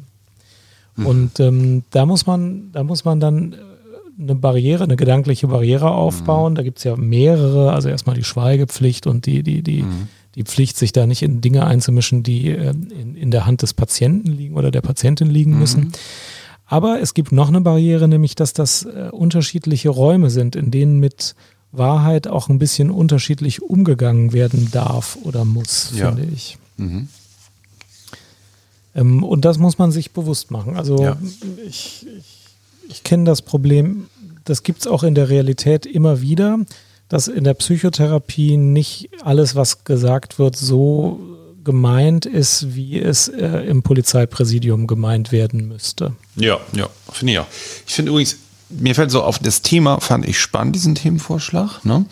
Mhm. 0.97 1.07
Und 1.07 1.41
ähm, 1.41 1.85
da 1.91 2.07
muss 2.07 2.27
man, 2.27 2.71
da 2.73 2.83
muss 2.83 3.05
man 3.05 3.21
dann 3.21 3.53
äh, 3.53 3.57
eine 4.21 4.35
Barriere, 4.35 4.85
eine 4.85 4.97
gedankliche 4.97 5.47
Barriere 5.49 5.91
aufbauen. 5.91 6.53
Mhm. 6.53 6.57
Da 6.57 6.63
gibt 6.63 6.79
es 6.79 6.85
ja 6.85 6.97
mehrere, 6.97 7.73
also 7.73 7.89
erstmal 7.89 8.17
die 8.17 8.25
Schweigepflicht 8.25 9.07
und 9.07 9.27
die, 9.27 9.43
die, 9.43 9.63
die, 9.63 9.83
mhm. 9.83 10.09
die 10.35 10.43
Pflicht, 10.43 10.77
sich 10.77 10.93
da 10.93 11.07
nicht 11.07 11.23
in 11.23 11.41
Dinge 11.41 11.67
einzumischen, 11.67 12.23
die 12.23 12.51
äh, 12.51 12.71
in, 12.71 13.15
in 13.15 13.31
der 13.31 13.47
Hand 13.47 13.63
des 13.63 13.75
Patienten 13.75 14.33
liegen 14.33 14.57
oder 14.57 14.71
der 14.71 14.83
Patientin 14.83 15.31
liegen 15.31 15.53
mhm. 15.53 15.59
müssen. 15.59 15.93
Aber 16.67 17.01
es 17.01 17.15
gibt 17.15 17.33
noch 17.33 17.49
eine 17.49 17.63
Barriere, 17.63 18.09
nämlich 18.09 18.35
dass 18.35 18.53
das 18.53 18.85
äh, 18.85 19.09
unterschiedliche 19.11 19.89
Räume 19.89 20.29
sind, 20.29 20.55
in 20.55 20.71
denen 20.71 21.01
mit 21.01 21.35
Wahrheit 21.73 22.27
auch 22.27 22.49
ein 22.49 22.59
bisschen 22.59 22.91
unterschiedlich 22.91 23.63
umgegangen 23.63 24.33
werden 24.33 24.71
darf 24.71 25.19
oder 25.23 25.45
muss, 25.45 25.93
ja. 25.95 26.13
finde 26.13 26.33
ich. 26.33 26.59
Mhm. 26.77 27.09
Ähm, 28.95 29.23
und 29.23 29.45
das 29.45 29.59
muss 29.59 29.79
man 29.79 29.93
sich 29.93 30.13
bewusst 30.13 30.51
machen. 30.51 30.77
Also 30.77 31.03
ja. 31.03 31.17
ich, 31.67 32.07
ich, 32.19 32.39
ich 32.89 33.05
kenne 33.05 33.25
das 33.25 33.43
Problem, 33.43 34.07
das 34.45 34.63
gibt 34.63 34.81
es 34.81 34.87
auch 34.87 35.03
in 35.03 35.15
der 35.15 35.29
Realität 35.29 35.87
immer 35.87 36.21
wieder, 36.21 36.59
dass 37.09 37.29
in 37.29 37.45
der 37.45 37.55
Psychotherapie 37.55 38.57
nicht 38.57 39.11
alles, 39.23 39.55
was 39.55 39.85
gesagt 39.85 40.39
wird, 40.39 40.57
so 40.57 41.21
gemeint 41.65 42.25
ist, 42.25 42.75
wie 42.75 42.99
es 42.99 43.29
äh, 43.29 43.47
im 43.67 43.83
Polizeipräsidium 43.83 44.87
gemeint 44.87 45.33
werden 45.33 45.69
müsste. 45.69 46.15
Ja, 46.37 46.59
ja, 46.73 46.89
finde 47.13 47.33
ich 47.35 47.39
auch. 47.41 47.47
Ich 47.87 47.93
finde 47.93 48.11
übrigens, 48.11 48.39
mir 48.71 48.95
fällt 48.95 49.11
so 49.11 49.23
auf, 49.23 49.39
das 49.39 49.63
Thema 49.63 50.01
fand 50.01 50.27
ich 50.27 50.39
spannend, 50.39 50.75
diesen 50.75 50.95
Themenvorschlag. 50.95 51.85
Ne? 51.85 52.05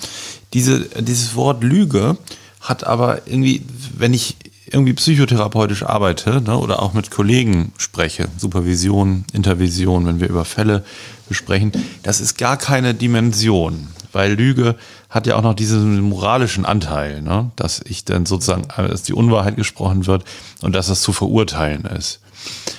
Diese, 0.52 0.80
dieses 1.02 1.34
Wort 1.34 1.62
Lüge 1.62 2.16
hat 2.60 2.84
aber 2.84 3.26
irgendwie, 3.26 3.62
wenn 3.96 4.14
ich 4.14 4.36
irgendwie 4.70 4.94
psychotherapeutisch 4.94 5.84
arbeite 5.84 6.40
ne, 6.40 6.58
oder 6.58 6.82
auch 6.82 6.92
mit 6.92 7.10
Kollegen 7.10 7.72
spreche, 7.78 8.28
Supervision, 8.36 9.24
Intervision, 9.32 10.06
wenn 10.06 10.20
wir 10.20 10.28
über 10.28 10.44
Fälle 10.44 10.84
besprechen, 11.28 11.72
das 12.02 12.20
ist 12.20 12.36
gar 12.36 12.56
keine 12.56 12.94
Dimension, 12.94 13.88
weil 14.12 14.32
Lüge 14.34 14.76
hat 15.08 15.26
ja 15.26 15.36
auch 15.36 15.42
noch 15.42 15.54
diesen 15.54 16.00
moralischen 16.00 16.66
Anteil, 16.66 17.22
ne, 17.22 17.52
dass 17.54 17.80
ich 17.84 18.04
dann 18.04 18.26
sozusagen, 18.26 18.66
dass 18.76 19.04
die 19.04 19.12
Unwahrheit 19.12 19.56
gesprochen 19.56 20.06
wird 20.06 20.24
und 20.62 20.74
dass 20.74 20.88
das 20.88 21.00
zu 21.00 21.12
verurteilen 21.12 21.84
ist. 21.84 22.20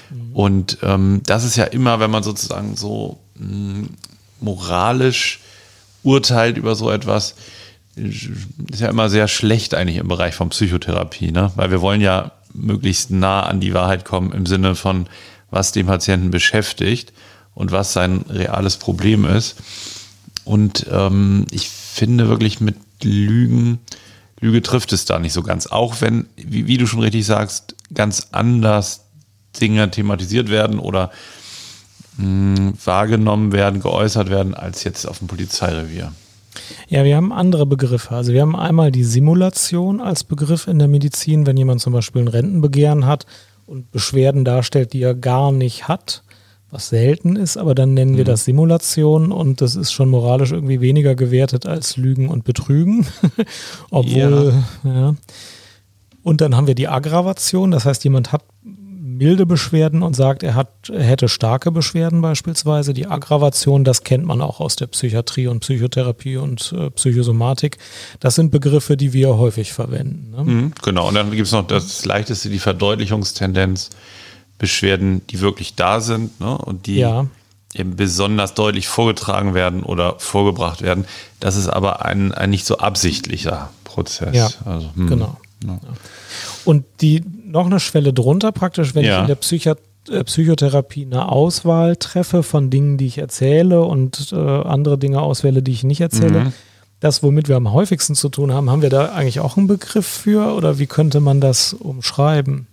Mhm. 0.10 0.34
Und 0.34 0.78
ähm, 0.82 1.22
das 1.26 1.46
ist 1.46 1.56
ja 1.56 1.64
immer, 1.64 2.02
wenn 2.02 2.12
man 2.12 2.24
sozusagen 2.24 2.76
so 2.76 3.20
moralisch 4.40 5.40
urteilt 6.04 6.58
über 6.58 6.76
so 6.76 6.92
etwas, 6.92 7.36
ist 7.96 8.80
ja 8.80 8.90
immer 8.90 9.10
sehr 9.10 9.28
schlecht 9.28 9.74
eigentlich 9.74 9.98
im 9.98 10.08
Bereich 10.08 10.36
von 10.36 10.50
Psychotherapie, 10.50 11.32
ne? 11.32 11.52
weil 11.56 11.72
wir 11.72 11.82
wollen 11.82 12.02
ja 12.02 12.32
möglichst 12.54 13.12
nah 13.12 13.42
an 13.42 13.60
die 13.60 13.74
Wahrheit 13.74 14.06
kommen 14.06 14.32
im 14.32 14.46
Sinne 14.46 14.76
von, 14.76 15.08
was 15.50 15.72
den 15.72 15.88
Patienten 15.88 16.32
beschäftigt 16.32 17.14
und 17.56 17.72
was 17.72 17.94
sein 17.94 18.26
reales 18.30 18.78
Problem 18.78 19.26
ist. 19.26 19.56
Und 20.44 20.86
ähm, 20.92 21.46
ich 21.52 21.70
finde 21.70 22.30
wirklich 22.30 22.62
mit 22.62 22.78
Lügen, 23.04 23.80
Lüge 24.40 24.62
trifft 24.62 24.94
es 24.94 25.06
da 25.06 25.20
nicht 25.20 25.34
so 25.34 25.42
ganz. 25.42 25.68
Auch 25.68 26.02
wenn, 26.02 26.28
wie, 26.36 26.68
wie 26.68 26.78
du 26.78 26.86
schon 26.86 27.02
richtig 27.02 27.26
sagst, 27.26 27.76
ganz 27.94 28.28
anders 28.32 29.06
Dinge 29.60 29.90
thematisiert 29.90 30.50
werden 30.50 30.80
oder 30.80 31.12
mh, 32.18 32.74
wahrgenommen 32.84 33.52
werden, 33.52 33.80
geäußert 33.80 34.30
werden, 34.30 34.54
als 34.54 34.84
jetzt 34.84 35.06
auf 35.06 35.20
dem 35.20 35.28
Polizeirevier. 35.28 36.12
Ja, 36.88 37.04
wir 37.04 37.16
haben 37.16 37.32
andere 37.32 37.66
Begriffe. 37.66 38.16
Also 38.16 38.34
wir 38.34 38.42
haben 38.42 38.56
einmal 38.56 38.92
die 38.92 39.04
Simulation 39.04 40.02
als 40.02 40.24
Begriff 40.24 40.68
in 40.68 40.80
der 40.80 40.88
Medizin, 40.88 41.46
wenn 41.46 41.58
jemand 41.58 41.82
zum 41.82 41.94
Beispiel 41.94 42.24
ein 42.24 42.28
Rentenbegehren 42.28 43.06
hat 43.06 43.26
und 43.66 43.92
Beschwerden 43.92 44.46
darstellt, 44.46 44.94
die 44.94 45.02
er 45.02 45.14
gar 45.14 45.52
nicht 45.52 45.88
hat, 45.88 46.24
was 46.70 46.90
selten 46.90 47.36
ist, 47.36 47.58
aber 47.58 47.76
dann 47.76 47.94
nennen 47.94 48.18
wir 48.18 48.24
mhm. 48.24 48.28
das 48.28 48.46
Simulation 48.46 49.32
und 49.32 49.62
das 49.62 49.76
ist 49.76 49.92
schon 49.92 50.10
moralisch 50.10 50.52
irgendwie 50.52 50.82
weniger 50.82 51.16
gewertet 51.16 51.66
als 51.66 51.96
Lügen 51.96 52.30
und 52.30 52.44
Betrügen. 52.44 53.06
Obwohl, 53.90 54.54
ja. 54.84 54.94
ja. 54.94 55.16
Und 56.24 56.42
dann 56.42 56.56
haben 56.56 56.68
wir 56.68 56.76
die 56.76 56.90
Aggravation, 56.90 57.72
das 57.72 57.86
heißt, 57.86 58.04
jemand 58.04 58.34
hat 58.34 58.44
milde 59.18 59.46
Beschwerden 59.46 60.04
und 60.04 60.16
sagt, 60.16 60.44
er, 60.44 60.56
hat, 60.56 60.90
er 60.90 61.04
hätte 61.04 61.30
starke 61.30 61.72
Beschwerden 61.72 62.22
beispielsweise. 62.22 62.94
Die 62.94 63.08
Aggravation, 63.08 63.84
das 63.84 64.04
kennt 64.04 64.26
man 64.26 64.42
auch 64.42 64.60
aus 64.60 64.76
der 64.76 64.88
Psychiatrie 64.88 65.48
und 65.48 65.62
Psychotherapie 65.62 66.38
und 66.38 66.74
äh, 66.78 66.90
Psychosomatik. 66.92 67.78
Das 68.20 68.36
sind 68.36 68.52
Begriffe, 68.52 68.98
die 68.98 69.14
wir 69.14 69.38
häufig 69.38 69.74
verwenden. 69.74 70.32
Ne? 70.32 70.44
Mhm, 70.44 70.74
genau, 70.84 71.08
und 71.08 71.16
dann 71.16 71.32
gibt 71.32 71.48
es 71.48 71.52
noch 71.52 71.68
das 71.68 72.06
leichteste, 72.06 72.50
die 72.50 72.60
Verdeutlichungstendenz. 72.60 73.90
Beschwerden, 74.58 75.22
die 75.28 75.40
wirklich 75.42 75.76
da 75.76 76.02
sind 76.02 76.40
ne? 76.40 76.58
und 76.58 76.88
die 76.88 76.98
ja. 76.98 77.28
eben 77.76 77.96
besonders 77.96 78.54
deutlich 78.54 78.88
vorgetragen 78.88 79.54
werden 79.54 79.84
oder 79.84 80.16
vorgebracht 80.20 80.82
werden. 80.82 81.06
Das 81.40 81.56
ist 81.56 81.68
aber 81.68 82.04
ein, 82.06 82.32
ein 82.32 82.50
nicht 82.50 82.66
so 82.66 82.80
absichtlicher 82.80 83.70
Prozess. 83.84 84.36
Ja, 84.36 84.50
also, 84.66 84.90
hm, 84.96 85.08
genau. 85.08 85.38
Ja. 85.66 85.80
Und 86.66 86.86
die 87.02 87.24
noch 87.46 87.66
eine 87.66 87.80
Schwelle 87.80 88.14
drunter 88.14 88.52
praktisch, 88.52 88.96
wenn 88.96 89.06
ja. 89.06 89.16
ich 89.16 89.22
in 89.22 89.28
der 89.28 89.36
Psychi 89.36 89.74
äh, 90.10 90.24
Psychotherapie 90.24 91.06
eine 91.06 91.30
Auswahl 91.30 91.96
treffe 91.96 92.44
von 92.44 92.70
Dingen, 92.70 92.98
die 92.98 93.08
ich 93.08 93.18
erzähle 93.18 93.82
und 93.84 94.32
äh, 94.32 94.36
andere 94.36 94.98
Dinge 94.98 95.22
auswähle, 95.22 95.62
die 95.62 95.72
ich 95.72 95.84
nicht 95.84 96.02
erzähle. 96.02 96.46
Mhm. 96.46 96.54
Das, 97.00 97.22
womit 97.22 97.48
wir 97.48 97.58
am 97.58 97.72
häufigsten 97.72 98.16
zu 98.16 98.30
tun 98.30 98.52
haben, 98.52 98.72
haben 98.72 98.82
wir 98.82 98.90
da 98.90 99.12
eigentlich 99.12 99.40
auch 99.40 99.58
einen 99.58 99.68
Begriff 99.68 100.08
für 100.08 100.56
oder 100.56 100.80
wie 100.80 100.88
könnte 100.88 101.20
man 101.20 101.42
das 101.42 101.74
umschreiben? 101.74 102.68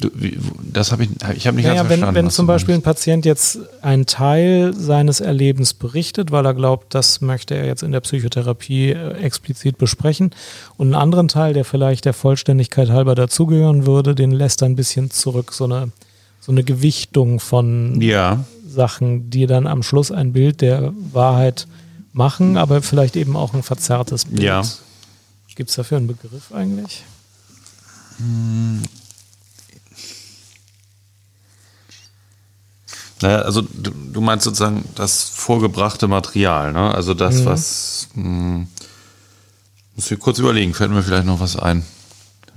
Du, 0.00 0.10
wie, 0.14 0.38
das 0.62 0.92
habe 0.92 1.02
ich, 1.02 1.10
ich 1.34 1.46
habe 1.46 1.56
nicht 1.56 1.66
naja, 1.66 1.82
ganz 1.82 1.88
verstanden. 1.88 2.14
Wenn, 2.14 2.30
zum 2.30 2.46
Beispiel 2.46 2.74
ein 2.74 2.82
Patient 2.82 3.24
jetzt 3.24 3.58
einen 3.82 4.06
Teil 4.06 4.72
seines 4.72 5.18
Erlebens 5.18 5.74
berichtet, 5.74 6.30
weil 6.30 6.46
er 6.46 6.54
glaubt, 6.54 6.94
das 6.94 7.20
möchte 7.20 7.56
er 7.56 7.66
jetzt 7.66 7.82
in 7.82 7.90
der 7.90 8.00
Psychotherapie 8.00 8.90
äh, 8.90 9.14
explizit 9.14 9.76
besprechen, 9.76 10.30
und 10.76 10.88
einen 10.88 10.94
anderen 10.94 11.26
Teil, 11.26 11.52
der 11.52 11.64
vielleicht 11.64 12.04
der 12.04 12.12
Vollständigkeit 12.12 12.90
halber 12.90 13.16
dazugehören 13.16 13.86
würde, 13.86 14.14
den 14.14 14.30
lässt 14.30 14.62
er 14.62 14.66
ein 14.66 14.76
bisschen 14.76 15.10
zurück, 15.10 15.52
so 15.52 15.64
eine, 15.64 15.90
so 16.40 16.52
eine 16.52 16.62
Gewichtung 16.62 17.40
von 17.40 18.00
ja. 18.00 18.44
Sachen, 18.68 19.30
die 19.30 19.46
dann 19.46 19.66
am 19.66 19.82
Schluss 19.82 20.12
ein 20.12 20.32
Bild 20.32 20.60
der 20.60 20.92
Wahrheit 21.12 21.66
machen, 22.12 22.56
aber 22.56 22.82
vielleicht 22.82 23.16
eben 23.16 23.36
auch 23.36 23.52
ein 23.52 23.64
verzerrtes 23.64 24.26
Bild. 24.26 24.42
Ja. 24.42 24.62
Gibt 25.56 25.70
es 25.70 25.76
dafür 25.76 25.98
einen 25.98 26.06
Begriff 26.06 26.52
eigentlich? 26.52 27.02
Hm 28.18 28.82
Naja, 33.22 33.38
also 33.38 33.62
du, 33.62 33.90
du, 33.90 34.20
meinst 34.20 34.44
sozusagen 34.44 34.84
das 34.94 35.24
vorgebrachte 35.24 36.08
Material, 36.08 36.72
ne? 36.72 36.94
Also 36.94 37.14
das, 37.14 37.40
mhm. 37.40 37.44
was. 37.46 38.08
Mh, 38.14 38.24
hm, 38.24 38.68
muss 39.96 40.10
ich 40.10 40.18
kurz 40.20 40.38
überlegen, 40.38 40.74
fällt 40.74 40.92
mir 40.92 41.02
vielleicht 41.02 41.26
noch 41.26 41.40
was 41.40 41.56
ein. 41.56 41.84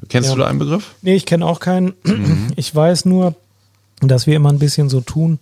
Kennst 0.10 0.30
ja. 0.30 0.36
du 0.36 0.41
da 0.41 0.47
einen 0.47 0.60
Begriff? 0.60 0.93
Nee, 1.02 1.15
ich 1.15 1.26
kenne 1.26 1.45
auch 1.45 1.60
keinen. 1.60 1.93
Mhm. 2.04 2.47
Ich 2.56 2.74
weiß 2.74 3.06
nur, 3.06 3.36
dass 4.02 4.28
wir 4.28 4.36
immer 4.36 4.50
ein 4.50 4.60
bisschen 4.60 4.89
so 4.89 5.02
tun, 5.02 5.39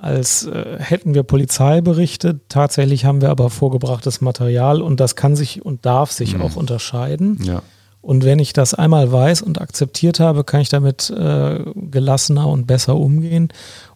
als 0.00 0.46
äh, 0.46 0.76
hätten 0.78 1.14
wir 1.14 1.22
Polizei 1.22 1.80
berichtet. 1.80 2.42
Tatsächlich 2.48 3.04
haben 3.04 3.20
wir 3.20 3.30
aber 3.30 3.50
vorgebrachtes 3.50 4.20
Material 4.20 4.82
und 4.82 5.00
das 5.00 5.16
kann 5.16 5.36
sich 5.36 5.64
und 5.64 5.86
darf 5.86 6.12
sich 6.12 6.34
mhm. 6.34 6.42
auch 6.42 6.56
unterscheiden. 6.56 7.38
Ja. 7.42 7.62
Und 8.02 8.22
wenn 8.22 8.38
ich 8.38 8.52
das 8.52 8.74
einmal 8.74 9.10
weiß 9.10 9.40
und 9.40 9.62
akzeptiert 9.62 10.20
habe, 10.20 10.44
kann 10.44 10.60
ich 10.60 10.68
damit 10.68 11.08
äh, 11.08 11.60
gelassener 11.74 12.46
und 12.48 12.66
besser 12.66 12.96
umgehen 12.96 13.48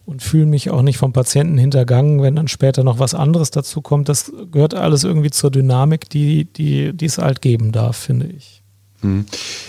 und 0.09 0.23
fühle 0.23 0.47
mich 0.47 0.71
auch 0.71 0.81
nicht 0.81 0.97
vom 0.97 1.13
Patienten 1.13 1.59
hintergangen, 1.59 2.23
wenn 2.23 2.35
dann 2.35 2.47
später 2.47 2.83
noch 2.83 2.97
was 2.97 3.13
anderes 3.13 3.51
dazu 3.51 3.81
kommt. 3.81 4.09
Das 4.09 4.31
gehört 4.51 4.73
alles 4.73 5.03
irgendwie 5.03 5.29
zur 5.29 5.51
Dynamik, 5.51 6.09
die, 6.09 6.45
die, 6.45 6.93
die 6.93 7.05
es 7.05 7.19
halt 7.19 7.43
geben 7.43 7.71
darf, 7.71 7.95
finde 7.95 8.25
ich. 8.25 8.63
Hm. 9.01 9.27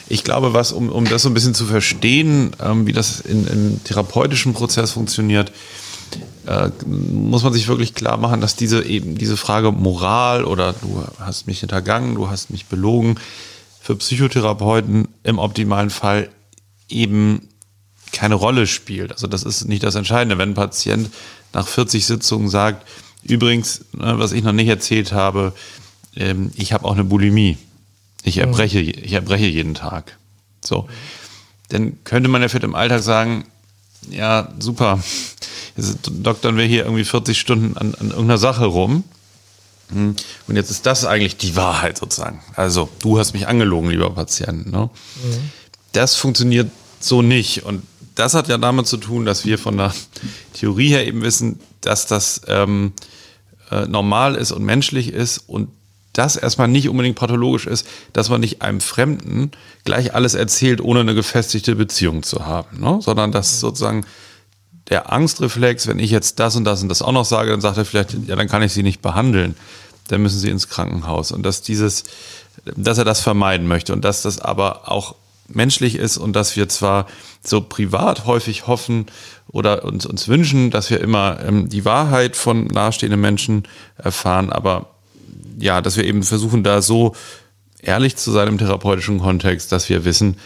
Ich 0.09 0.25
glaube, 0.25 0.55
was, 0.55 0.73
um, 0.73 0.89
um 0.89 1.05
das 1.05 1.23
so 1.23 1.29
ein 1.29 1.35
bisschen 1.35 1.53
zu 1.53 1.67
verstehen, 1.67 2.53
ähm, 2.59 2.87
wie 2.87 2.95
das 2.95 3.21
in, 3.21 3.47
im 3.47 3.85
therapeutischen 3.85 4.55
Prozess 4.55 4.93
funktioniert, 4.93 5.53
äh, 6.47 6.71
muss 6.87 7.43
man 7.43 7.53
sich 7.53 7.69
wirklich 7.69 7.95
klar 7.95 8.17
machen, 8.17 8.41
dass 8.41 8.57
diese 8.57 8.83
eben 8.83 9.19
diese 9.19 9.37
Frage 9.37 9.73
Moral 9.73 10.47
oder 10.47 10.73
du 10.73 11.05
hast 11.19 11.49
mich 11.49 11.61
hintergangen, 11.61 12.15
du 12.15 12.31
hast 12.31 12.49
mich 12.49 12.65
belogen, 12.65 13.17
für 13.79 13.95
Psychotherapeuten 13.95 15.09
im 15.23 15.39
optimalen 15.39 15.91
Fall 15.91 16.31
eben 16.89 17.49
keine 18.13 18.35
Rolle 18.35 18.67
spielt. 18.67 19.13
Also 19.13 19.27
das 19.27 19.43
ist 19.43 19.65
nicht 19.67 19.83
das 19.83 19.95
Entscheidende. 19.95 20.39
Wenn 20.39 20.51
ein 20.51 20.55
Patient 20.55 21.11
nach 21.53 21.67
40 21.67 22.07
Sitzungen 22.07 22.49
sagt, 22.49 22.87
übrigens, 23.23 23.85
ne, 23.93 24.19
was 24.19 24.33
ich 24.33 24.43
noch 24.43 24.53
nicht 24.53 24.69
erzählt 24.69 25.13
habe, 25.13 25.53
ähm, 26.17 26.51
ich 26.55 26.73
habe 26.73 26.85
auch 26.85 26.93
eine 26.93 27.05
Bulimie. 27.05 27.59
Ich 28.23 28.37
mhm. 28.37 28.43
erbreche, 28.43 28.81
ich 28.81 29.13
erbreche 29.13 29.47
jeden 29.47 29.75
Tag. 29.75 30.17
So. 30.65 30.89
Dann 31.69 32.03
könnte 32.05 32.29
man 32.29 32.43
ja 32.43 32.49
vielleicht 32.49 32.65
im 32.65 32.75
Alltag 32.75 33.03
sagen, 33.03 33.47
ja, 34.09 34.53
super. 34.59 35.03
Jetzt 35.77 35.99
doktern 36.03 36.57
wir 36.57 36.65
hier 36.65 36.85
irgendwie 36.85 37.05
40 37.05 37.39
Stunden 37.39 37.77
an, 37.77 37.95
an 37.95 38.09
irgendeiner 38.09 38.39
Sache 38.39 38.65
rum. 38.65 39.05
Hm. 39.91 40.17
Und 40.47 40.57
jetzt 40.57 40.71
ist 40.71 40.87
das 40.87 41.05
eigentlich 41.05 41.37
die 41.37 41.57
Wahrheit 41.57 41.99
sozusagen. 41.99 42.43
Also, 42.57 42.89
du 43.01 43.19
hast 43.19 43.33
mich 43.33 43.47
angelogen, 43.47 43.91
lieber 43.91 44.11
Patient. 44.11 44.71
Ne? 44.71 44.91
Mhm. 45.23 45.51
Das 45.93 46.17
funktioniert 46.17 46.71
so 47.01 47.23
nicht. 47.23 47.65
Und 47.65 47.83
das 48.15 48.35
hat 48.35 48.49
ja 48.49 48.59
damit 48.59 48.87
zu 48.87 48.97
tun, 48.97 49.25
dass 49.25 49.45
wir 49.45 49.59
von 49.59 49.77
der 49.77 49.95
Theorie 50.55 50.89
her 50.89 51.07
eben 51.07 51.23
wissen, 51.23 51.61
dass 51.81 52.07
das 52.07 52.43
ähm, 52.47 52.93
äh, 53.71 53.87
normal 53.87 54.35
ist 54.35 54.53
und 54.53 54.65
menschlich 54.65 55.13
ist 55.13 55.39
und 55.39 55.69
das 56.13 56.37
erstmal 56.37 56.69
nicht 56.69 56.89
unbedingt 56.89 57.17
pathologisch 57.17 57.67
ist, 57.67 57.87
dass 58.13 58.29
man 58.29 58.41
nicht 58.41 58.63
einem 58.63 58.81
Fremden 58.81 59.53
gleich 59.85 60.15
alles 60.15 60.35
erzählt, 60.35 60.81
ohne 60.81 61.01
eine 61.01 61.15
gefestigte 61.15 61.77
Beziehung 61.77 62.23
zu 62.23 62.47
haben, 62.47 62.81
ne? 62.81 62.99
sondern 63.01 63.31
dass 63.31 63.61
sozusagen 63.61 64.05
der 64.89 65.13
Angstreflex, 65.13 65.87
wenn 65.87 66.01
ich 66.01 66.11
jetzt 66.11 66.41
das 66.41 66.57
und 66.57 66.65
das 66.65 66.83
und 66.83 66.89
das 66.89 67.01
auch 67.01 67.13
noch 67.13 67.25
sage, 67.25 67.53
dann 67.53 67.61
sagt 67.61 67.79
er 67.79 67.85
vielleicht, 67.85 68.17
ja, 68.27 68.35
dann 68.35 68.49
kann 68.49 68.63
ich 68.63 68.73
sie 68.73 68.83
nicht 68.83 69.03
behandeln, 69.03 69.55
dann 70.09 70.21
müssen 70.21 70.41
sie 70.41 70.51
ins 70.51 70.69
Krankenhaus 70.69 71.31
und 71.31 71.45
dass 71.45 71.63
dieses, 71.63 72.03
dass 72.77 72.99
er 72.99 73.05
das 73.05 73.21
vermeiden 73.21 73.69
möchte 73.69 73.93
und 73.93 74.05
dass 74.05 74.23
das 74.23 74.41
aber 74.41 74.91
auch 74.91 75.15
menschlich 75.47 75.95
ist 75.95 76.17
und 76.19 76.35
dass 76.35 76.57
wir 76.57 76.69
zwar 76.69 77.07
so 77.43 77.61
privat 77.61 78.27
häufig 78.27 78.67
hoffen 78.67 79.07
oder 79.49 79.85
uns, 79.85 80.07
uns 80.07 80.29
wünschen, 80.29 80.71
dass 80.71 80.91
wir 80.91 81.01
immer 81.01 81.39
ähm, 81.45 81.69
die 81.69 81.85
Wahrheit 81.85 82.37
von 82.37 82.67
nahestehenden 82.67 83.21
Menschen 83.21 83.65
erfahren, 83.97 84.51
aber 84.51 84.91
ja, 85.59 85.81
dass 85.81 85.97
wir 85.97 86.05
eben 86.05 86.23
versuchen, 86.23 86.63
da 86.65 86.83
so 86.83 87.15
ehrlich 87.83 88.17
zu 88.17 88.31
sein 88.31 88.49
im 88.49 88.59
therapeutischen 88.59 89.21
Kontext, 89.21 89.73
dass 89.73 89.89
wir 89.89 90.05
wissen, 90.05 90.37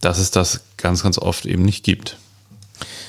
dass 0.00 0.18
es 0.18 0.30
das 0.30 0.64
ganz, 0.76 1.02
ganz 1.02 1.18
oft 1.18 1.46
eben 1.46 1.62
nicht 1.62 1.84
gibt. 1.84 2.18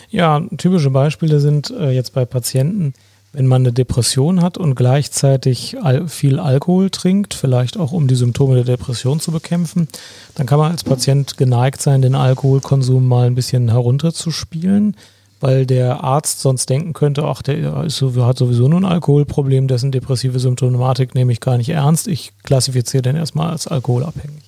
Ja, 0.10 0.42
typische 0.58 0.90
Beispiele 0.90 1.40
sind 1.40 1.72
äh, 1.72 1.92
jetzt 1.92 2.14
bei 2.14 2.26
Patienten, 2.26 2.94
wenn 3.36 3.48
man 3.48 3.64
eine 3.64 3.74
Depression 3.74 4.42
hat 4.42 4.58
und 4.58 4.76
gleichzeitig 4.76 5.76
viel 6.08 6.40
Alkohol 6.40 6.90
trinkt, 6.90 7.34
vielleicht 7.34 7.78
auch 7.78 7.92
um 7.92 8.08
die 8.08 8.16
Symptome 8.16 8.56
der 8.56 8.64
Depression 8.64 9.20
zu 9.20 9.32
bekämpfen, 9.32 9.90
dann 10.36 10.48
kann 10.48 10.58
man 10.58 10.72
als 10.72 10.86
Patient 10.86 11.36
geneigt 11.36 11.82
sein, 11.82 12.02
den 12.02 12.16
Alkoholkonsum 12.16 13.06
mal 13.06 13.28
ein 13.28 13.36
bisschen 13.36 13.70
herunterzuspielen, 13.70 14.96
weil 15.42 15.66
der 15.66 16.02
Arzt 16.02 16.40
sonst 16.40 16.70
denken 16.70 16.94
könnte, 16.94 17.26
ach, 17.26 17.42
der 17.42 17.84
ist, 17.84 18.02
hat 18.02 18.38
sowieso 18.38 18.70
nur 18.70 18.80
ein 18.80 18.86
Alkoholproblem, 18.86 19.68
dessen 19.68 19.92
depressive 19.92 20.40
Symptomatik 20.40 21.14
nehme 21.14 21.34
ich 21.34 21.42
gar 21.42 21.58
nicht 21.58 21.70
ernst. 21.70 22.08
Ich 22.08 22.32
klassifiziere 22.44 23.02
den 23.02 23.18
erstmal 23.18 23.52
als 23.52 23.68
alkoholabhängig. 23.68 24.44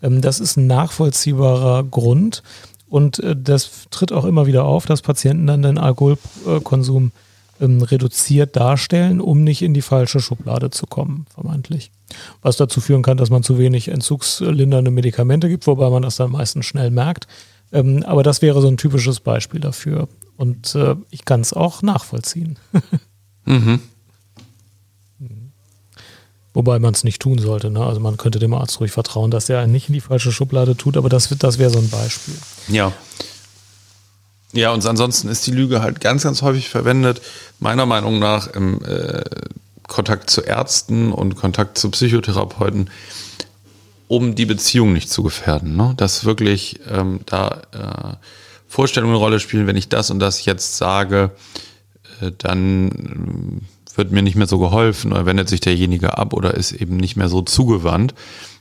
Ähm, 0.00 0.20
das 0.20 0.38
ist 0.38 0.56
ein 0.56 0.68
nachvollziehbarer 0.68 1.82
Grund 1.82 2.44
und 2.88 3.18
äh, 3.18 3.34
das 3.36 3.88
tritt 3.90 4.12
auch 4.12 4.24
immer 4.24 4.46
wieder 4.46 4.64
auf, 4.64 4.86
dass 4.86 5.02
Patienten 5.02 5.48
dann 5.48 5.62
den 5.62 5.78
Alkoholkonsum 5.78 7.10
ähm, 7.62 7.80
reduziert 7.80 8.56
darstellen, 8.56 9.20
um 9.20 9.44
nicht 9.44 9.62
in 9.62 9.72
die 9.72 9.82
falsche 9.82 10.20
Schublade 10.20 10.70
zu 10.70 10.86
kommen, 10.86 11.26
vermeintlich. 11.32 11.92
Was 12.42 12.56
dazu 12.56 12.80
führen 12.80 13.02
kann, 13.02 13.16
dass 13.16 13.30
man 13.30 13.42
zu 13.42 13.56
wenig 13.56 13.88
entzugslindernde 13.88 14.90
Medikamente 14.90 15.48
gibt, 15.48 15.66
wobei 15.66 15.88
man 15.88 16.02
das 16.02 16.16
dann 16.16 16.32
meistens 16.32 16.66
schnell 16.66 16.90
merkt. 16.90 17.26
Ähm, 17.72 18.02
aber 18.02 18.22
das 18.22 18.42
wäre 18.42 18.60
so 18.60 18.68
ein 18.68 18.76
typisches 18.76 19.20
Beispiel 19.20 19.60
dafür. 19.60 20.08
Und 20.36 20.74
äh, 20.74 20.96
ich 21.10 21.24
kann 21.24 21.40
es 21.40 21.52
auch 21.52 21.82
nachvollziehen. 21.82 22.58
mhm. 23.46 23.80
Wobei 26.54 26.78
man 26.78 26.92
es 26.92 27.02
nicht 27.02 27.22
tun 27.22 27.38
sollte. 27.38 27.70
Ne? 27.70 27.82
Also 27.82 28.00
man 28.00 28.18
könnte 28.18 28.38
dem 28.38 28.52
Arzt 28.52 28.78
ruhig 28.80 28.92
vertrauen, 28.92 29.30
dass 29.30 29.48
er 29.48 29.60
einen 29.60 29.72
nicht 29.72 29.88
in 29.88 29.94
die 29.94 30.00
falsche 30.00 30.32
Schublade 30.32 30.76
tut, 30.76 30.98
aber 30.98 31.08
das, 31.08 31.34
das 31.38 31.58
wäre 31.58 31.70
so 31.70 31.78
ein 31.78 31.88
Beispiel. 31.88 32.34
Ja. 32.68 32.92
Ja, 34.52 34.72
und 34.72 34.84
ansonsten 34.84 35.28
ist 35.28 35.46
die 35.46 35.52
Lüge 35.52 35.82
halt 35.82 36.00
ganz, 36.00 36.24
ganz 36.24 36.42
häufig 36.42 36.68
verwendet, 36.68 37.22
meiner 37.58 37.86
Meinung 37.86 38.18
nach 38.18 38.48
im 38.48 38.84
äh, 38.84 39.22
Kontakt 39.88 40.30
zu 40.30 40.42
Ärzten 40.42 41.12
und 41.12 41.36
Kontakt 41.36 41.78
zu 41.78 41.90
Psychotherapeuten, 41.90 42.90
um 44.08 44.34
die 44.34 44.46
Beziehung 44.46 44.92
nicht 44.92 45.10
zu 45.10 45.22
gefährden. 45.22 45.76
Ne? 45.76 45.94
Dass 45.96 46.24
wirklich 46.24 46.80
ähm, 46.90 47.20
da 47.24 47.62
äh, 47.72 48.16
Vorstellungen 48.68 49.14
eine 49.14 49.22
Rolle 49.22 49.40
spielen, 49.40 49.66
wenn 49.66 49.76
ich 49.76 49.88
das 49.88 50.10
und 50.10 50.18
das 50.18 50.44
jetzt 50.44 50.76
sage, 50.76 51.30
äh, 52.20 52.30
dann 52.36 53.62
äh, 53.94 53.96
wird 53.96 54.12
mir 54.12 54.22
nicht 54.22 54.36
mehr 54.36 54.46
so 54.46 54.58
geholfen 54.58 55.12
oder 55.12 55.26
wendet 55.26 55.48
sich 55.48 55.60
derjenige 55.60 56.18
ab 56.18 56.34
oder 56.34 56.54
ist 56.54 56.72
eben 56.72 56.96
nicht 56.96 57.16
mehr 57.16 57.28
so 57.28 57.42
zugewandt. 57.42 58.14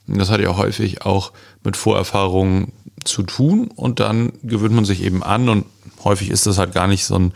Und 0.08 0.20
das 0.20 0.30
hat 0.30 0.42
ja 0.42 0.56
häufig 0.58 1.06
auch 1.06 1.32
mit 1.64 1.78
Vorerfahrungen 1.78 2.72
zu 3.04 3.24
tun 3.24 3.70
und 3.76 4.00
dann 4.00 4.34
gewöhnt 4.44 4.74
man 4.74 4.86
sich 4.86 5.04
eben 5.04 5.24
an 5.24 5.50
und 5.50 5.66
häufig 6.04 6.30
ist 6.30 6.46
das 6.46 6.58
halt 6.58 6.74
gar 6.74 6.88
nicht 6.88 7.06
so 7.06 7.16
ein 7.16 7.34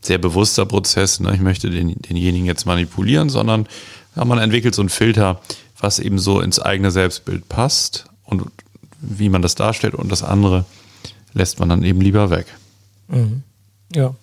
sehr 0.00 0.18
bewusster 0.18 0.66
Prozess, 0.66 1.20
ne? 1.20 1.32
ich 1.34 1.40
möchte 1.40 1.70
den, 1.70 1.94
denjenigen 2.02 2.46
jetzt 2.46 2.66
manipulieren, 2.66 3.28
sondern 3.28 3.66
ja, 4.16 4.24
man 4.24 4.38
entwickelt 4.38 4.74
so 4.74 4.82
einen 4.82 4.88
Filter, 4.88 5.40
was 5.78 5.98
eben 5.98 6.18
so 6.18 6.40
ins 6.40 6.58
eigene 6.58 6.90
Selbstbild 6.90 7.48
passt 7.48 8.06
und 8.24 8.44
wie 9.00 9.28
man 9.28 9.42
das 9.42 9.54
darstellt 9.54 9.94
und 9.94 10.10
das 10.10 10.22
andere 10.22 10.64
lässt 11.32 11.58
man 11.58 11.68
dann 11.68 11.82
eben 11.82 12.00
lieber 12.00 12.30
weg. 12.30 12.46
Mhm. 13.08 13.42
Ja. 13.94 14.14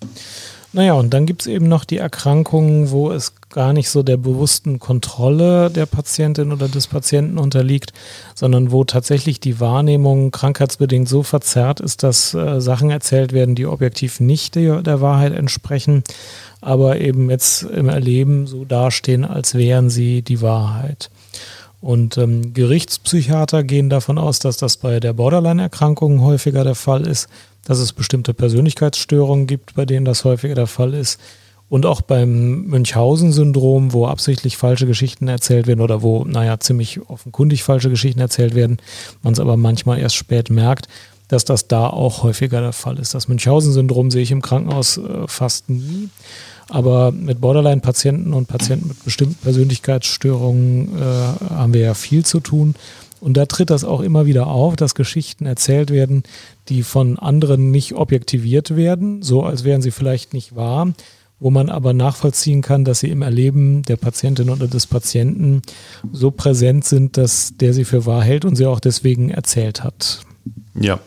Naja, 0.72 0.92
und 0.94 1.10
dann 1.10 1.26
gibt 1.26 1.42
es 1.42 1.46
eben 1.46 1.68
noch 1.68 1.84
die 1.84 1.98
Erkrankungen, 1.98 2.90
wo 2.90 3.10
es 3.10 3.34
gar 3.50 3.72
nicht 3.72 3.90
so 3.90 4.02
der 4.02 4.16
bewussten 4.16 4.78
Kontrolle 4.78 5.70
der 5.70 5.86
Patientin 5.86 6.52
oder 6.52 6.68
des 6.68 6.86
Patienten 6.86 7.38
unterliegt, 7.38 7.92
sondern 8.34 8.72
wo 8.72 8.84
tatsächlich 8.84 9.40
die 9.40 9.60
Wahrnehmung 9.60 10.30
krankheitsbedingt 10.30 11.08
so 11.08 11.22
verzerrt 11.22 11.80
ist, 11.80 12.02
dass 12.02 12.32
äh, 12.34 12.60
Sachen 12.60 12.90
erzählt 12.90 13.32
werden, 13.32 13.54
die 13.54 13.66
objektiv 13.66 14.20
nicht 14.20 14.54
der, 14.54 14.82
der 14.82 15.00
Wahrheit 15.00 15.32
entsprechen, 15.32 16.02
aber 16.60 17.00
eben 17.00 17.28
jetzt 17.30 17.62
im 17.62 17.88
Erleben 17.88 18.46
so 18.46 18.64
dastehen, 18.64 19.24
als 19.24 19.54
wären 19.54 19.90
sie 19.90 20.22
die 20.22 20.40
Wahrheit. 20.40 21.10
Und 21.80 22.18
ähm, 22.18 22.52
Gerichtspsychiater 22.52 23.64
gehen 23.64 23.88
davon 23.88 24.18
aus, 24.18 24.38
dass 24.38 24.58
das 24.58 24.76
bei 24.76 25.00
der 25.00 25.14
Borderline-Erkrankung 25.14 26.20
häufiger 26.20 26.62
der 26.62 26.74
Fall 26.74 27.06
ist 27.06 27.28
dass 27.64 27.78
es 27.78 27.92
bestimmte 27.92 28.34
Persönlichkeitsstörungen 28.34 29.46
gibt, 29.46 29.74
bei 29.74 29.84
denen 29.84 30.04
das 30.04 30.24
häufiger 30.24 30.54
der 30.54 30.66
Fall 30.66 30.94
ist. 30.94 31.20
Und 31.70 31.86
auch 31.86 32.02
beim 32.02 32.64
Münchhausen-Syndrom, 32.64 33.92
wo 33.92 34.06
absichtlich 34.06 34.56
falsche 34.56 34.86
Geschichten 34.86 35.28
erzählt 35.28 35.68
werden 35.68 35.80
oder 35.80 36.02
wo, 36.02 36.24
naja, 36.24 36.58
ziemlich 36.58 37.00
offenkundig 37.08 37.62
falsche 37.62 37.90
Geschichten 37.90 38.20
erzählt 38.20 38.56
werden, 38.56 38.78
man 39.22 39.34
es 39.34 39.40
aber 39.40 39.56
manchmal 39.56 40.00
erst 40.00 40.16
spät 40.16 40.50
merkt, 40.50 40.88
dass 41.28 41.44
das 41.44 41.68
da 41.68 41.86
auch 41.86 42.24
häufiger 42.24 42.60
der 42.60 42.72
Fall 42.72 42.98
ist. 42.98 43.14
Das 43.14 43.28
Münchhausen-Syndrom 43.28 44.10
sehe 44.10 44.22
ich 44.22 44.32
im 44.32 44.42
Krankenhaus 44.42 44.98
äh, 44.98 45.28
fast 45.28 45.70
nie. 45.70 46.08
Aber 46.68 47.12
mit 47.12 47.40
Borderline-Patienten 47.40 48.32
und 48.32 48.48
Patienten 48.48 48.88
mit 48.88 49.04
bestimmten 49.04 49.36
Persönlichkeitsstörungen 49.36 50.88
äh, 50.98 51.54
haben 51.54 51.72
wir 51.72 51.82
ja 51.82 51.94
viel 51.94 52.24
zu 52.24 52.40
tun. 52.40 52.74
Und 53.20 53.36
da 53.36 53.46
tritt 53.46 53.70
das 53.70 53.84
auch 53.84 54.00
immer 54.00 54.26
wieder 54.26 54.48
auf, 54.48 54.74
dass 54.74 54.96
Geschichten 54.96 55.46
erzählt 55.46 55.90
werden, 55.90 56.24
die 56.68 56.82
von 56.82 57.16
anderen 57.16 57.70
nicht 57.70 57.94
objektiviert 57.94 58.74
werden, 58.74 59.22
so 59.22 59.44
als 59.44 59.62
wären 59.62 59.82
sie 59.82 59.92
vielleicht 59.92 60.32
nicht 60.32 60.56
wahr, 60.56 60.92
wo 61.40 61.50
man 61.50 61.70
aber 61.70 61.94
nachvollziehen 61.94 62.60
kann, 62.60 62.84
dass 62.84 63.00
sie 63.00 63.08
im 63.08 63.22
Erleben 63.22 63.82
der 63.82 63.96
Patientin 63.96 64.50
oder 64.50 64.68
des 64.68 64.86
Patienten 64.86 65.62
so 66.12 66.30
präsent 66.30 66.84
sind, 66.84 67.16
dass 67.16 67.54
der 67.56 67.72
sie 67.72 67.84
für 67.84 68.04
wahr 68.06 68.22
hält 68.22 68.44
und 68.44 68.56
sie 68.56 68.66
auch 68.66 68.80
deswegen 68.80 69.30
erzählt 69.30 69.82
hat. 69.82 70.20
Ja. 70.78 71.00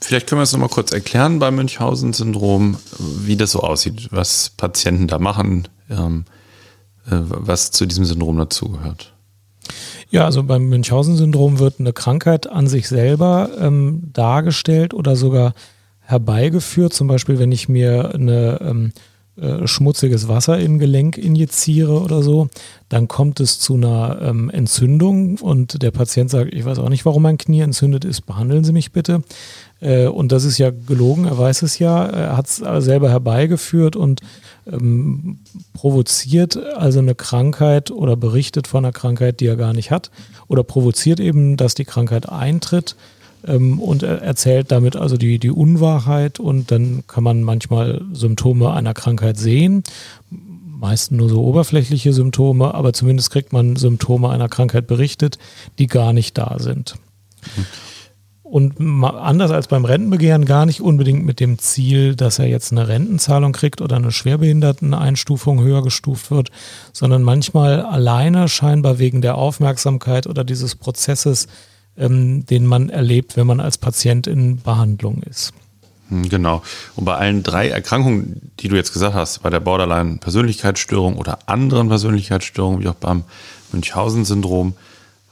Vielleicht 0.00 0.28
können 0.28 0.38
wir 0.38 0.44
es 0.44 0.52
nochmal 0.52 0.68
kurz 0.68 0.92
erklären 0.92 1.38
beim 1.38 1.56
Münchhausen-Syndrom, 1.56 2.76
wie 2.98 3.36
das 3.36 3.52
so 3.52 3.60
aussieht, 3.60 4.08
was 4.10 4.50
Patienten 4.50 5.08
da 5.08 5.18
machen, 5.18 5.66
ähm, 5.88 6.26
äh, 7.06 7.16
was 7.22 7.70
zu 7.70 7.86
diesem 7.86 8.04
Syndrom 8.04 8.36
dazugehört. 8.36 9.14
Ja, 10.10 10.26
also 10.26 10.42
beim 10.42 10.68
Münchhausen-Syndrom 10.68 11.58
wird 11.58 11.80
eine 11.80 11.94
Krankheit 11.94 12.46
an 12.46 12.68
sich 12.68 12.86
selber 12.86 13.48
ähm, 13.58 14.10
dargestellt 14.12 14.92
oder 14.92 15.16
sogar 15.16 15.54
herbeigeführt. 16.00 16.92
Zum 16.92 17.08
Beispiel, 17.08 17.38
wenn 17.38 17.50
ich 17.50 17.70
mir 17.70 18.14
eine 18.14 18.60
ähm, 18.60 18.92
äh, 19.40 19.66
schmutziges 19.66 20.28
Wasser 20.28 20.58
in 20.60 20.78
Gelenk 20.78 21.18
injiziere 21.18 22.00
oder 22.00 22.22
so, 22.22 22.48
dann 22.88 23.08
kommt 23.08 23.40
es 23.40 23.58
zu 23.58 23.74
einer 23.74 24.18
ähm, 24.22 24.48
Entzündung 24.48 25.38
und 25.38 25.82
der 25.82 25.90
Patient 25.90 26.30
sagt, 26.30 26.54
ich 26.54 26.64
weiß 26.64 26.78
auch 26.78 26.88
nicht, 26.88 27.04
warum 27.04 27.22
mein 27.22 27.38
Knie 27.38 27.60
entzündet 27.60 28.04
ist, 28.04 28.26
behandeln 28.26 28.62
Sie 28.62 28.72
mich 28.72 28.92
bitte. 28.92 29.22
Äh, 29.80 30.06
und 30.06 30.30
das 30.30 30.44
ist 30.44 30.58
ja 30.58 30.70
gelogen, 30.70 31.24
er 31.24 31.36
weiß 31.36 31.62
es 31.62 31.80
ja, 31.80 32.04
er 32.04 32.36
hat 32.36 32.46
es 32.46 32.56
selber 32.84 33.10
herbeigeführt 33.10 33.96
und 33.96 34.20
ähm, 34.70 35.40
provoziert 35.72 36.56
also 36.56 37.00
eine 37.00 37.16
Krankheit 37.16 37.90
oder 37.90 38.16
berichtet 38.16 38.68
von 38.68 38.84
einer 38.84 38.92
Krankheit, 38.92 39.40
die 39.40 39.46
er 39.46 39.56
gar 39.56 39.72
nicht 39.72 39.90
hat 39.90 40.12
oder 40.46 40.62
provoziert 40.62 41.18
eben, 41.18 41.56
dass 41.56 41.74
die 41.74 41.84
Krankheit 41.84 42.28
eintritt 42.28 42.94
ähm, 43.46 43.78
und 43.78 44.02
er 44.02 44.22
erzählt 44.22 44.70
damit 44.70 44.96
also 44.96 45.16
die, 45.16 45.38
die 45.38 45.50
Unwahrheit 45.50 46.40
und 46.40 46.70
dann 46.70 47.04
kann 47.06 47.24
man 47.24 47.42
manchmal 47.42 48.02
Symptome 48.12 48.72
einer 48.72 48.94
Krankheit 48.94 49.38
sehen, 49.38 49.84
meistens 50.30 51.16
nur 51.16 51.28
so 51.28 51.42
oberflächliche 51.42 52.12
Symptome, 52.12 52.74
aber 52.74 52.92
zumindest 52.92 53.30
kriegt 53.30 53.52
man 53.52 53.76
Symptome 53.76 54.28
einer 54.30 54.48
Krankheit 54.48 54.86
berichtet, 54.86 55.38
die 55.78 55.86
gar 55.86 56.12
nicht 56.12 56.36
da 56.36 56.56
sind. 56.58 56.96
Und 58.42 58.78
anders 58.80 59.50
als 59.50 59.66
beim 59.66 59.84
Rentenbegehren 59.84 60.44
gar 60.44 60.66
nicht 60.66 60.80
unbedingt 60.80 61.24
mit 61.24 61.40
dem 61.40 61.58
Ziel, 61.58 62.14
dass 62.14 62.38
er 62.38 62.46
jetzt 62.46 62.70
eine 62.70 62.86
Rentenzahlung 62.86 63.52
kriegt 63.52 63.80
oder 63.80 63.96
eine 63.96 64.12
Schwerbehinderteneinstufung 64.12 65.60
höher 65.62 65.82
gestuft 65.82 66.30
wird, 66.30 66.50
sondern 66.92 67.22
manchmal 67.22 67.80
alleine 67.80 68.48
scheinbar 68.48 68.98
wegen 68.98 69.22
der 69.22 69.36
Aufmerksamkeit 69.36 70.26
oder 70.26 70.44
dieses 70.44 70.76
Prozesses, 70.76 71.48
ähm, 71.96 72.46
den 72.46 72.66
man 72.66 72.90
erlebt, 72.90 73.36
wenn 73.36 73.46
man 73.46 73.60
als 73.60 73.78
Patient 73.78 74.26
in 74.26 74.60
Behandlung 74.60 75.22
ist. 75.22 75.52
Hm, 76.08 76.28
genau. 76.28 76.62
Und 76.96 77.04
bei 77.04 77.14
allen 77.16 77.42
drei 77.42 77.68
Erkrankungen, 77.68 78.50
die 78.60 78.68
du 78.68 78.76
jetzt 78.76 78.92
gesagt 78.92 79.14
hast, 79.14 79.42
bei 79.42 79.50
der 79.50 79.60
Borderline-Persönlichkeitsstörung 79.60 81.16
oder 81.16 81.38
anderen 81.46 81.88
Persönlichkeitsstörungen, 81.88 82.82
wie 82.82 82.88
auch 82.88 82.94
beim 82.94 83.24
Münchhausen-Syndrom, 83.72 84.74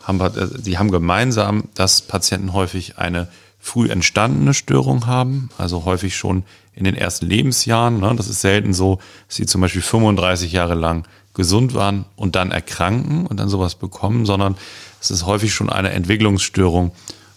haben, 0.03 0.20
sie 0.62 0.79
haben 0.79 0.90
gemeinsam, 0.90 1.64
dass 1.75 2.03
Patienten 2.03 2.53
häufig 2.53 2.98
eine 2.98 3.29
früh 3.61 3.88
entstandene 3.88 4.55
Störung 4.55 5.07
haben, 5.07 5.51
also 5.57 5.85
häufig 5.85 6.16
schon 6.16 6.42
in 6.75 6.85
den 6.85 6.96
ersten 6.96 7.27
Lebensjahren. 7.27 8.01
Ne? 8.01 8.12
Das 8.16 8.29
ist 8.29 8.40
selten 8.40 8.75
so, 8.75 8.98
dass 9.29 9.37
sie 9.37 9.46
zum 9.46 9.61
Beispiel 9.61 9.83
35 9.83 10.53
Jahre 10.53 10.75
lang 10.75 11.07
gesund 11.35 11.75
waren 11.75 12.05
und 12.16 12.35
dann 12.35 12.51
erkranken 12.51 13.27
und 13.27 13.38
dann 13.38 13.48
sowas 13.48 13.77
bekommen, 13.77 14.27
sondern 14.27 14.57
es 15.03 15.11
ist 15.11 15.27
häufig 15.27 15.53
schon 15.53 15.69
eine 15.69 15.91
Entwicklungsstörung 15.91 16.93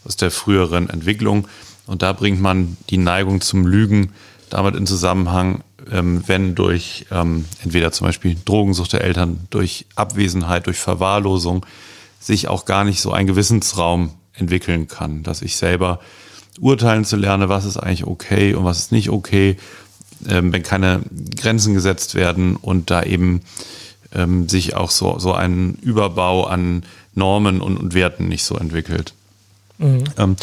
aus 0.06 0.16
der 0.16 0.30
früheren 0.30 0.88
Entwicklung. 0.88 1.48
Und 1.88 2.04
da 2.04 2.14
bringt 2.14 2.40
man 2.40 2.78
die 2.92 2.98
Neigung 2.98 3.42
zum 3.42 3.66
Lügen 3.66 4.12
damit 4.52 4.76
in 4.76 4.86
Zusammenhang, 4.86 5.64
ähm, 5.92 6.24
wenn 6.28 6.54
durch 6.54 7.08
ähm, 7.12 7.46
entweder 7.64 7.92
zum 7.92 8.06
Beispiel 8.06 8.38
Drogensucht 8.46 8.94
der 8.94 9.04
Eltern, 9.04 9.48
durch 9.50 9.88
Abwesenheit, 9.96 10.68
durch 10.68 10.78
Verwahrlosung, 10.78 11.66
sich 12.20 12.48
auch 12.48 12.66
gar 12.66 12.84
nicht 12.84 13.02
so 13.02 13.12
ein 13.12 13.26
Gewissensraum 13.26 14.12
entwickeln 14.34 14.88
kann, 14.88 15.24
dass 15.24 15.42
ich 15.42 15.58
selber 15.58 16.00
urteilen 16.60 17.04
zu 17.04 17.16
lernen, 17.16 17.50
was 17.50 17.66
ist 17.66 17.78
eigentlich 17.78 18.06
okay 18.06 18.54
und 18.54 18.64
was 18.64 18.78
ist 18.78 18.92
nicht 18.92 19.10
okay, 19.10 19.58
ähm, 20.28 20.54
wenn 20.54 20.62
keine 20.62 21.02
Grenzen 21.36 21.74
gesetzt 21.74 22.14
werden 22.14 22.56
und 22.56 22.92
da 22.92 23.02
eben 23.04 23.42
sich 24.48 24.78
auch 24.78 24.92
so, 24.92 25.20
so 25.20 25.34
ein 25.34 25.78
Überbau 25.82 26.46
an 26.46 26.84
Normen 27.16 27.62
und, 27.62 27.78
und 27.78 27.94
Werten 27.94 28.28
nicht 28.28 28.44
so 28.44 28.56
entwickelt. 28.56 29.14
Mhm. 29.78 30.04
Ähm, 30.18 30.36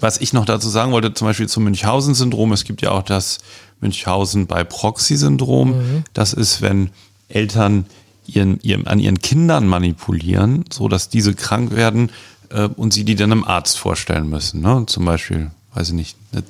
was 0.00 0.20
ich 0.20 0.32
noch 0.32 0.44
dazu 0.44 0.68
sagen 0.68 0.92
wollte, 0.92 1.14
zum 1.14 1.28
Beispiel 1.28 1.48
zum 1.48 1.64
Münchhausen-Syndrom, 1.64 2.52
es 2.52 2.64
gibt 2.64 2.82
ja 2.82 2.90
auch 2.90 3.02
das 3.04 3.38
Münchhausen 3.80 4.46
bei 4.46 4.64
Proxy-Syndrom. 4.64 5.68
Mhm. 5.70 6.04
Das 6.12 6.32
ist, 6.32 6.60
wenn 6.60 6.90
Eltern 7.28 7.86
ihren, 8.26 8.60
ihren, 8.62 8.86
an 8.86 8.98
ihren 8.98 9.20
Kindern 9.20 9.66
manipulieren, 9.66 10.64
so 10.72 10.88
dass 10.88 11.08
diese 11.08 11.34
krank 11.34 11.72
werden 11.72 12.10
äh, 12.50 12.64
und 12.64 12.92
sie 12.92 13.04
die 13.04 13.14
dann 13.14 13.32
einem 13.32 13.44
Arzt 13.44 13.78
vorstellen 13.78 14.28
müssen. 14.28 14.60
Ne? 14.60 14.84
Zum 14.86 15.04
Beispiel, 15.04 15.50
weiß 15.74 15.88
ich 15.88 15.94
nicht, 15.94 16.16
eine 16.32 16.42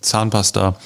Zahnpasta 0.00 0.76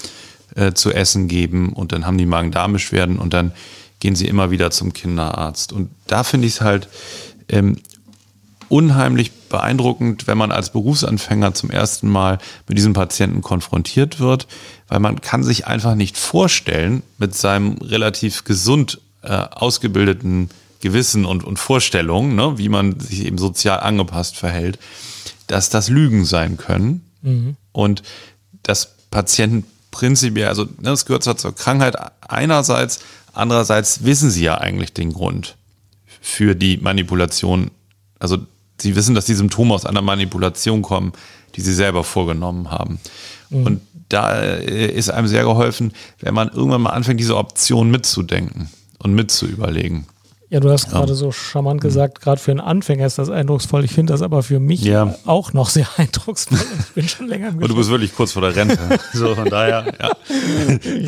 äh, 0.54 0.72
zu 0.72 0.92
essen 0.92 1.28
geben 1.28 1.72
und 1.72 1.92
dann 1.92 2.06
haben 2.06 2.18
die 2.18 2.26
Magen-Darm-Beschwerden 2.26 3.18
und 3.18 3.34
dann 3.34 3.52
gehen 4.00 4.16
sie 4.16 4.26
immer 4.26 4.50
wieder 4.50 4.70
zum 4.70 4.92
Kinderarzt. 4.92 5.72
Und 5.72 5.90
da 6.06 6.24
finde 6.24 6.46
ich 6.46 6.54
es 6.54 6.60
halt 6.60 6.88
ähm, 7.48 7.76
unheimlich 8.74 9.30
beeindruckend, 9.30 10.26
wenn 10.26 10.36
man 10.36 10.50
als 10.50 10.72
Berufsanfänger 10.72 11.54
zum 11.54 11.70
ersten 11.70 12.08
Mal 12.08 12.38
mit 12.66 12.76
diesem 12.76 12.92
Patienten 12.92 13.40
konfrontiert 13.40 14.18
wird, 14.18 14.48
weil 14.88 14.98
man 14.98 15.20
kann 15.20 15.44
sich 15.44 15.68
einfach 15.68 15.94
nicht 15.94 16.18
vorstellen, 16.18 17.04
mit 17.16 17.36
seinem 17.36 17.74
relativ 17.74 18.42
gesund 18.42 19.00
äh, 19.22 19.28
ausgebildeten 19.28 20.50
Gewissen 20.80 21.24
und, 21.24 21.44
und 21.44 21.60
Vorstellungen, 21.60 22.34
ne, 22.34 22.58
wie 22.58 22.68
man 22.68 22.98
sich 22.98 23.24
eben 23.24 23.38
sozial 23.38 23.78
angepasst 23.78 24.36
verhält, 24.36 24.80
dass 25.46 25.70
das 25.70 25.88
Lügen 25.88 26.24
sein 26.24 26.56
können 26.56 27.08
mhm. 27.22 27.54
und 27.70 28.02
dass 28.64 28.96
Patienten 29.08 29.66
prinzipiell, 29.92 30.48
also 30.48 30.64
ne, 30.64 30.70
das 30.82 31.06
gehört 31.06 31.22
zwar 31.22 31.36
zur 31.36 31.54
Krankheit 31.54 31.94
einerseits, 32.28 32.98
andererseits 33.34 34.02
wissen 34.02 34.30
sie 34.30 34.42
ja 34.42 34.58
eigentlich 34.58 34.92
den 34.92 35.12
Grund 35.12 35.54
für 36.20 36.56
die 36.56 36.78
Manipulation. 36.78 37.70
Also 38.18 38.38
sie 38.80 38.96
wissen, 38.96 39.14
dass 39.14 39.26
die 39.26 39.34
Symptome 39.34 39.74
aus 39.74 39.86
einer 39.86 40.02
Manipulation 40.02 40.82
kommen, 40.82 41.12
die 41.54 41.60
sie 41.60 41.74
selber 41.74 42.04
vorgenommen 42.04 42.70
haben. 42.70 42.98
Mhm. 43.50 43.66
Und 43.66 43.80
da 44.08 44.40
äh, 44.40 44.92
ist 44.92 45.10
einem 45.10 45.28
sehr 45.28 45.44
geholfen, 45.44 45.92
wenn 46.20 46.34
man 46.34 46.48
irgendwann 46.48 46.82
mal 46.82 46.90
anfängt, 46.90 47.20
diese 47.20 47.36
Option 47.36 47.90
mitzudenken 47.90 48.68
und 48.98 49.14
mitzuüberlegen. 49.14 50.06
Ja, 50.54 50.60
du 50.60 50.70
hast 50.70 50.88
gerade 50.88 51.16
so 51.16 51.32
charmant 51.32 51.80
gesagt, 51.80 52.20
gerade 52.20 52.40
für 52.40 52.52
einen 52.52 52.60
Anfänger 52.60 53.04
ist 53.04 53.18
das 53.18 53.28
eindrucksvoll. 53.28 53.84
Ich 53.84 53.90
finde 53.90 54.12
das 54.12 54.22
aber 54.22 54.44
für 54.44 54.60
mich 54.60 54.84
ja. 54.84 55.12
auch 55.26 55.52
noch 55.52 55.68
sehr 55.68 55.88
eindrucksvoll. 55.96 56.60
Ich 56.78 56.92
bin 56.92 57.08
schon 57.08 57.26
länger 57.26 57.48
im 57.48 57.58
Und 57.58 57.68
du 57.68 57.74
bist 57.74 57.90
wirklich 57.90 58.14
kurz 58.14 58.30
vor 58.30 58.42
der 58.42 58.54
Rente. 58.54 58.78
so, 59.12 59.34
von 59.34 59.46
daher, 59.46 59.92
ja. 60.00 60.12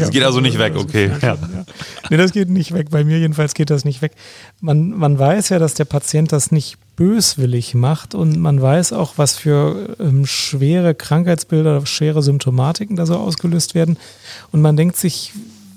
Das 0.01 0.11
geht 0.11 0.25
also 0.25 0.41
nicht 0.41 0.59
weg, 0.59 0.75
okay. 0.77 1.13
Ja. 1.23 1.29
Ja. 1.35 1.65
Nee, 2.11 2.17
das 2.17 2.33
geht 2.33 2.51
nicht 2.51 2.75
weg. 2.75 2.91
Bei 2.91 3.05
mir 3.05 3.21
jedenfalls 3.21 3.55
geht 3.55 3.71
das 3.71 3.85
nicht 3.85 4.03
weg. 4.03 4.15
Man, 4.61 4.91
man 4.91 5.17
weiß 5.17 5.51
ja, 5.51 5.61
dass 5.61 5.75
der 5.75 5.85
Patient 5.85 6.33
das 6.33 6.51
nicht 6.51 6.77
böswillig 6.97 7.77
macht 7.77 8.17
und 8.17 8.37
man 8.41 8.61
weiß 8.61 8.95
auch, 8.95 9.13
was 9.17 9.37
für 9.37 9.95
ähm, 10.01 10.27
schwere 10.27 10.97
Krankheitsbilder, 10.97 11.87
schwere 11.87 12.21
Symptomatiken 12.21 12.97
da 12.97 13.07
so 13.07 13.15
ausgelöst 13.15 13.77
werden. 13.77 13.97
Und 14.51 14.61
man 14.61 14.77
denkt 14.77 14.97
sich, 14.97 15.33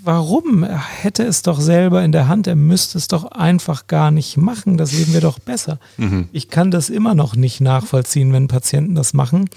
warum? 0.10 0.64
Er 0.64 0.84
hätte 0.84 1.24
es 1.24 1.44
doch 1.44 1.60
selber 1.60 2.04
in 2.04 2.12
der 2.12 2.28
Hand, 2.28 2.48
er 2.48 2.56
müsste 2.56 2.98
es 2.98 3.08
doch 3.08 3.32
einfach 3.32 3.86
gar 3.86 4.10
nicht 4.10 4.38
machen. 4.38 4.76
Das 4.76 4.92
Leben 4.92 5.14
wäre 5.14 5.22
doch 5.22 5.38
besser. 5.38 5.78
Mhm. 5.98 6.28
Ich 6.32 6.50
kann 6.50 6.72
das 6.72 6.90
immer 6.90 7.14
noch 7.14 7.36
nicht 7.36 7.62
nachvollziehen, 7.62 8.34
wenn 8.34 8.48
Patienten 8.48 8.96
das 8.96 9.14
machen. 9.14 9.50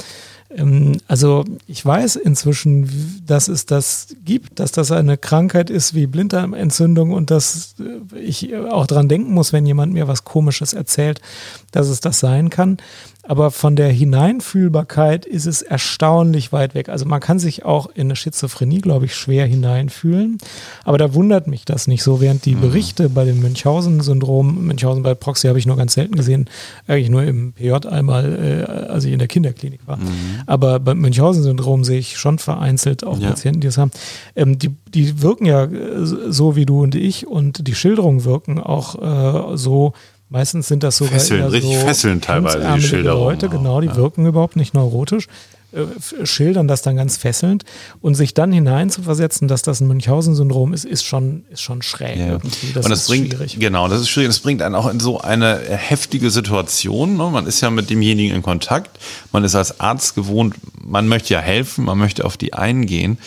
Ähm, 0.55 0.99
also 1.09 1.47
ich 1.67 1.85
weiß 1.85 2.17
inzwischen, 2.17 3.23
dass 3.27 3.49
es 3.49 3.65
das 3.65 4.09
gibt, 4.27 4.61
dass 4.61 4.73
das 4.73 4.93
eine 4.93 5.17
Krankheit 5.17 5.71
ist 5.71 5.95
wie 5.95 6.07
Blinddarmentzündung 6.07 7.13
und 7.13 7.31
dass 7.31 7.77
äh, 7.81 8.19
ich 8.19 8.55
auch 8.55 8.87
dran 8.87 9.09
denken 9.09 9.33
muss, 9.33 9.55
wenn 9.55 9.65
jemand 9.65 9.95
mir 9.95 10.07
was 10.07 10.25
Komisches 10.25 10.75
erzählt, 10.75 11.23
dass 11.71 11.89
es 11.89 12.01
das 12.01 12.21
sein 12.21 12.51
kann 12.51 12.77
aber 13.25 13.53
von 13.53 13.77
der 13.77 13.89
Hineinfühlbarkeit 13.89 15.25
ist 15.25 15.47
es 15.47 15.63
erstaunlich 15.63 16.53
weit 16.53 16.75
weg. 16.75 16.89
Also 16.89 17.07
man 17.07 17.21
kann 17.21 17.39
sich 17.39 17.65
auch 17.65 17.87
in 17.95 18.09
eine 18.09 18.17
Schizophrenie, 18.17 18.81
glaube 18.81 19.05
ich, 19.05 19.15
schwer 19.15 19.47
hineinfühlen. 19.47 20.39
Aber 20.85 20.99
da 20.99 21.15
wundert 21.15 21.47
mich 21.47 21.65
das 21.65 21.87
nicht 21.87 22.03
so, 22.03 22.21
während 22.21 22.45
die 22.45 22.57
mhm. 22.57 22.63
Berichte 22.63 23.09
bei 23.09 23.25
dem 23.25 23.41
Münchhausen-Syndrom, 23.41 24.67
Münchhausen 24.67 25.05
bei 25.05 25.15
Proxy 25.15 25.47
habe 25.47 25.59
ich 25.59 25.67
nur 25.67 25.77
ganz 25.77 25.95
selten 25.95 26.17
gesehen, 26.17 26.51
eigentlich 26.89 27.11
nur 27.11 27.23
im 27.23 27.53
PJ 27.53 27.87
einmal, 27.87 28.67
äh, 28.69 28.91
als 28.91 29.05
ich 29.05 29.13
in 29.13 29.21
der 29.21 29.29
Kinderklinik 29.29 29.87
war. 29.87 29.99
Mhm. 29.99 30.43
Aber 30.47 30.81
beim 30.81 30.99
Münchhausen-Syndrom 30.99 31.85
sehe 31.85 32.01
ich 32.01 32.19
schon 32.19 32.41
vereinzelt 32.41 33.05
auch 33.05 33.21
ja. 33.21 33.29
Patienten, 33.29 33.61
die 33.61 33.69
es 33.69 33.79
haben. 33.79 33.93
Ähm, 34.35 34.59
die, 34.59 34.71
die 34.93 35.23
wirken 35.23 35.47
ja 35.47 35.65
äh, 35.65 36.05
so 36.05 36.57
wie 36.57 36.67
du 36.67 36.83
und 36.83 36.97
ich 36.97 37.29
und 37.29 37.69
die 37.69 37.77
Schilderungen 37.77 38.25
wirken 38.25 38.59
auch 38.59 39.53
äh, 39.53 39.57
so, 39.57 39.93
Meistens 40.33 40.67
sind 40.67 40.83
das 40.83 40.97
sogar 40.97 41.13
fesseln, 41.13 41.45
richtig 41.45 41.77
so 41.77 41.85
fesseln 41.85 42.23
teilweise 42.23 42.67
die 42.75 42.81
Schilderungen. 42.81 43.25
Leute, 43.25 43.51
genau, 43.51 43.83
die 43.83 43.89
ja. 43.89 43.97
wirken 43.97 44.25
überhaupt 44.25 44.57
nicht 44.57 44.73
neurotisch, 44.73 45.29
äh, 45.73 46.27
schildern 46.27 46.69
das 46.69 46.81
dann 46.81 46.97
ganz 46.97 47.19
fesselnd 47.19 47.67
und 48.01 48.15
sich 48.15 48.33
dann 48.33 48.51
hineinzuversetzen, 48.51 49.47
dass 49.47 49.61
das 49.61 49.83
ein 49.83 49.89
Münchhausen-Syndrom 49.89 50.73
ist, 50.73 50.87
ist 50.87 51.05
schon, 51.05 51.45
ist 51.51 51.61
schon 51.61 51.83
schräg 51.83 52.17
ja. 52.17 52.29
irgendwie. 52.29 52.73
Das 52.73 52.87
und 52.87 52.91
das 52.91 53.09
bringt, 53.09 53.35
schwierig. 53.35 53.59
Genau, 53.59 53.89
das 53.89 54.01
ist 54.01 54.09
schwierig. 54.09 54.31
Das 54.31 54.39
bringt 54.39 54.63
einen 54.63 54.75
auch 54.75 54.89
in 54.89 55.01
so 55.01 55.21
eine 55.21 55.61
heftige 55.69 56.31
Situation. 56.31 57.19
Ne? 57.19 57.29
Man 57.31 57.45
ist 57.45 57.61
ja 57.61 57.69
mit 57.69 57.91
demjenigen 57.91 58.35
in 58.35 58.41
Kontakt. 58.41 58.99
Man 59.33 59.45
ist 59.45 59.55
als 59.55 59.81
Arzt 59.81 60.15
gewohnt, 60.15 60.55
man 60.83 61.09
möchte 61.09 61.35
ja 61.35 61.41
helfen, 61.41 61.85
man 61.85 61.99
möchte 61.99 62.25
auf 62.25 62.39
die 62.39 62.55
eingehen 62.55 63.19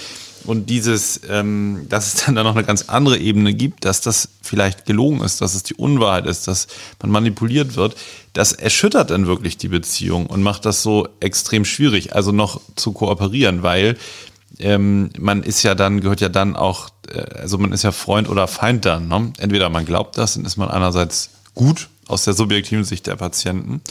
und 0.47 0.69
dieses, 0.69 1.21
ähm, 1.29 1.85
dass 1.89 2.13
es 2.13 2.25
dann 2.25 2.35
da 2.35 2.43
noch 2.43 2.55
eine 2.55 2.65
ganz 2.65 2.83
andere 2.83 3.17
Ebene 3.17 3.53
gibt, 3.53 3.85
dass 3.85 4.01
das 4.01 4.29
vielleicht 4.41 4.85
gelogen 4.85 5.21
ist, 5.21 5.41
dass 5.41 5.55
es 5.55 5.63
die 5.63 5.75
Unwahrheit 5.75 6.25
ist, 6.25 6.47
dass 6.47 6.67
man 7.01 7.11
manipuliert 7.11 7.75
wird, 7.75 7.95
das 8.33 8.53
erschüttert 8.53 9.11
dann 9.11 9.27
wirklich 9.27 9.57
die 9.57 9.69
Beziehung 9.69 10.27
und 10.27 10.43
macht 10.43 10.65
das 10.65 10.83
so 10.83 11.07
extrem 11.19 11.65
schwierig, 11.65 12.15
also 12.15 12.31
noch 12.31 12.61
zu 12.75 12.91
kooperieren, 12.91 13.63
weil 13.63 13.97
ähm, 14.59 15.09
man 15.17 15.43
ist 15.43 15.63
ja 15.63 15.75
dann, 15.75 16.01
gehört 16.01 16.21
ja 16.21 16.29
dann 16.29 16.55
auch, 16.55 16.89
äh, 17.09 17.19
also 17.39 17.57
man 17.57 17.71
ist 17.71 17.83
ja 17.83 17.91
Freund 17.91 18.29
oder 18.29 18.47
Feind 18.47 18.85
dann. 18.85 19.07
Ne? 19.07 19.33
Entweder 19.37 19.69
man 19.69 19.85
glaubt 19.85 20.17
das, 20.17 20.35
dann 20.35 20.45
ist 20.45 20.57
man 20.57 20.69
einerseits 20.69 21.29
gut 21.53 21.89
aus 22.07 22.23
der 22.23 22.33
subjektiven 22.33 22.83
Sicht 22.83 23.07
der 23.07 23.15
Patienten, 23.15 23.81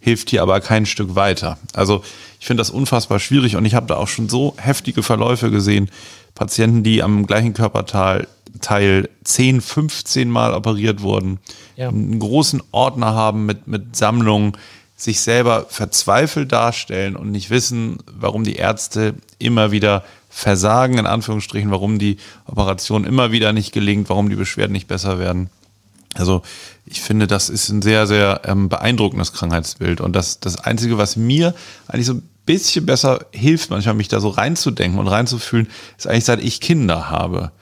hilft 0.00 0.30
hier 0.30 0.42
aber 0.42 0.60
kein 0.60 0.86
Stück 0.86 1.14
weiter. 1.14 1.58
Also 1.72 2.04
ich 2.40 2.46
finde 2.46 2.60
das 2.60 2.70
unfassbar 2.70 3.18
schwierig 3.18 3.56
und 3.56 3.64
ich 3.64 3.74
habe 3.74 3.86
da 3.86 3.96
auch 3.96 4.08
schon 4.08 4.28
so 4.28 4.54
heftige 4.58 5.02
Verläufe 5.02 5.50
gesehen. 5.50 5.90
Patienten, 6.34 6.82
die 6.82 7.02
am 7.02 7.26
gleichen 7.26 7.54
Körperteil 7.54 8.28
Teil 8.60 9.08
10, 9.24 9.60
15 9.60 10.30
Mal 10.30 10.54
operiert 10.54 11.02
wurden, 11.02 11.38
ja. 11.76 11.88
einen 11.88 12.18
großen 12.18 12.62
Ordner 12.70 13.14
haben 13.14 13.46
mit, 13.46 13.66
mit 13.66 13.96
Sammlungen, 13.96 14.56
sich 14.96 15.20
selber 15.20 15.66
verzweifelt 15.68 16.52
darstellen 16.52 17.16
und 17.16 17.32
nicht 17.32 17.50
wissen, 17.50 17.98
warum 18.06 18.44
die 18.44 18.54
Ärzte 18.54 19.14
immer 19.38 19.72
wieder 19.72 20.04
versagen, 20.30 20.98
in 20.98 21.06
Anführungsstrichen, 21.06 21.70
warum 21.70 21.98
die 21.98 22.16
Operation 22.46 23.04
immer 23.04 23.32
wieder 23.32 23.52
nicht 23.52 23.72
gelingt, 23.72 24.08
warum 24.08 24.30
die 24.30 24.36
Beschwerden 24.36 24.72
nicht 24.72 24.88
besser 24.88 25.18
werden. 25.18 25.50
Also 26.14 26.42
ich 26.86 27.00
finde, 27.00 27.26
das 27.26 27.48
ist 27.48 27.68
ein 27.70 27.82
sehr, 27.82 28.06
sehr 28.06 28.42
ähm, 28.44 28.68
beeindruckendes 28.68 29.32
Krankheitsbild. 29.32 30.00
Und 30.00 30.14
das, 30.14 30.40
das 30.40 30.56
Einzige, 30.56 30.98
was 30.98 31.16
mir 31.16 31.54
eigentlich 31.88 32.06
so 32.06 32.14
ein 32.14 32.28
bisschen 32.44 32.84
besser 32.84 33.26
hilft, 33.32 33.70
manchmal 33.70 33.94
mich 33.94 34.08
da 34.08 34.20
so 34.20 34.28
reinzudenken 34.28 34.98
und 34.98 35.08
reinzufühlen, 35.08 35.68
ist 35.96 36.06
eigentlich, 36.06 36.24
seit 36.24 36.42
ich 36.42 36.60
Kinder 36.60 37.10
habe. 37.10 37.52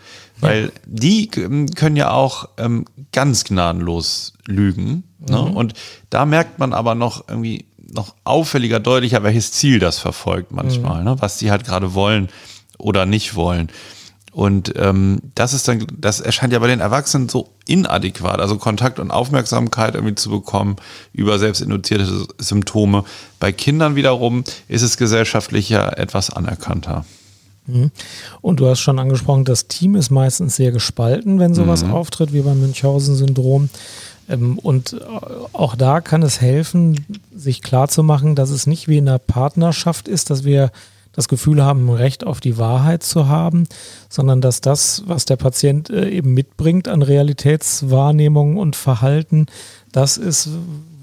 Weil 0.40 0.72
die 0.86 1.30
ähm, 1.36 1.68
können 1.68 1.94
ja 1.94 2.10
auch 2.10 2.48
ähm, 2.58 2.84
ganz 3.12 3.44
gnadenlos 3.44 4.32
lügen. 4.44 5.04
Ne? 5.20 5.36
Mhm. 5.40 5.56
Und 5.56 5.74
da 6.10 6.26
merkt 6.26 6.58
man 6.58 6.72
aber 6.72 6.96
noch 6.96 7.28
irgendwie 7.28 7.66
noch 7.78 8.16
auffälliger, 8.24 8.80
deutlicher, 8.80 9.22
welches 9.22 9.52
Ziel 9.52 9.78
das 9.78 9.98
verfolgt 9.98 10.50
manchmal, 10.50 10.98
mhm. 10.98 11.04
ne? 11.04 11.16
was 11.20 11.36
die 11.36 11.52
halt 11.52 11.64
gerade 11.64 11.94
wollen 11.94 12.28
oder 12.76 13.06
nicht 13.06 13.36
wollen. 13.36 13.68
Und 14.32 14.72
ähm, 14.76 15.20
das 15.34 15.52
ist 15.52 15.68
dann, 15.68 15.86
das 15.96 16.20
erscheint 16.20 16.54
ja 16.54 16.58
bei 16.58 16.66
den 16.66 16.80
Erwachsenen 16.80 17.28
so 17.28 17.50
inadäquat, 17.66 18.40
also 18.40 18.56
Kontakt 18.56 18.98
und 18.98 19.10
Aufmerksamkeit 19.10 19.94
irgendwie 19.94 20.14
zu 20.14 20.30
bekommen 20.30 20.76
über 21.12 21.38
selbstinduzierte 21.38 22.26
Symptome. 22.38 23.04
Bei 23.38 23.52
Kindern 23.52 23.94
wiederum 23.94 24.44
ist 24.68 24.82
es 24.82 24.96
gesellschaftlich 24.96 25.68
ja 25.68 25.86
etwas 25.90 26.30
anerkannter. 26.30 27.04
Mhm. 27.66 27.90
Und 28.40 28.60
du 28.60 28.68
hast 28.68 28.80
schon 28.80 28.98
angesprochen, 28.98 29.44
das 29.44 29.68
Team 29.68 29.96
ist 29.96 30.10
meistens 30.10 30.56
sehr 30.56 30.72
gespalten, 30.72 31.38
wenn 31.38 31.54
sowas 31.54 31.84
mhm. 31.84 31.92
auftritt, 31.92 32.32
wie 32.32 32.40
beim 32.40 32.58
Münchhausen-Syndrom. 32.60 33.68
Ähm, 34.30 34.58
und 34.58 34.96
auch 35.52 35.76
da 35.76 36.00
kann 36.00 36.22
es 36.22 36.40
helfen, 36.40 37.04
sich 37.34 37.60
klarzumachen, 37.60 38.34
dass 38.34 38.48
es 38.48 38.66
nicht 38.66 38.88
wie 38.88 38.96
in 38.96 39.08
einer 39.08 39.18
Partnerschaft 39.18 40.08
ist, 40.08 40.30
dass 40.30 40.44
wir 40.44 40.72
das 41.12 41.28
Gefühl 41.28 41.62
haben, 41.62 41.90
Recht 41.90 42.24
auf 42.24 42.40
die 42.40 42.58
Wahrheit 42.58 43.02
zu 43.02 43.28
haben, 43.28 43.64
sondern 44.08 44.40
dass 44.40 44.60
das, 44.60 45.04
was 45.06 45.24
der 45.24 45.36
Patient 45.36 45.90
äh, 45.90 46.08
eben 46.08 46.34
mitbringt 46.34 46.88
an 46.88 47.02
Realitätswahrnehmung 47.02 48.56
und 48.56 48.76
Verhalten, 48.76 49.46
das 49.92 50.16
ist, 50.16 50.48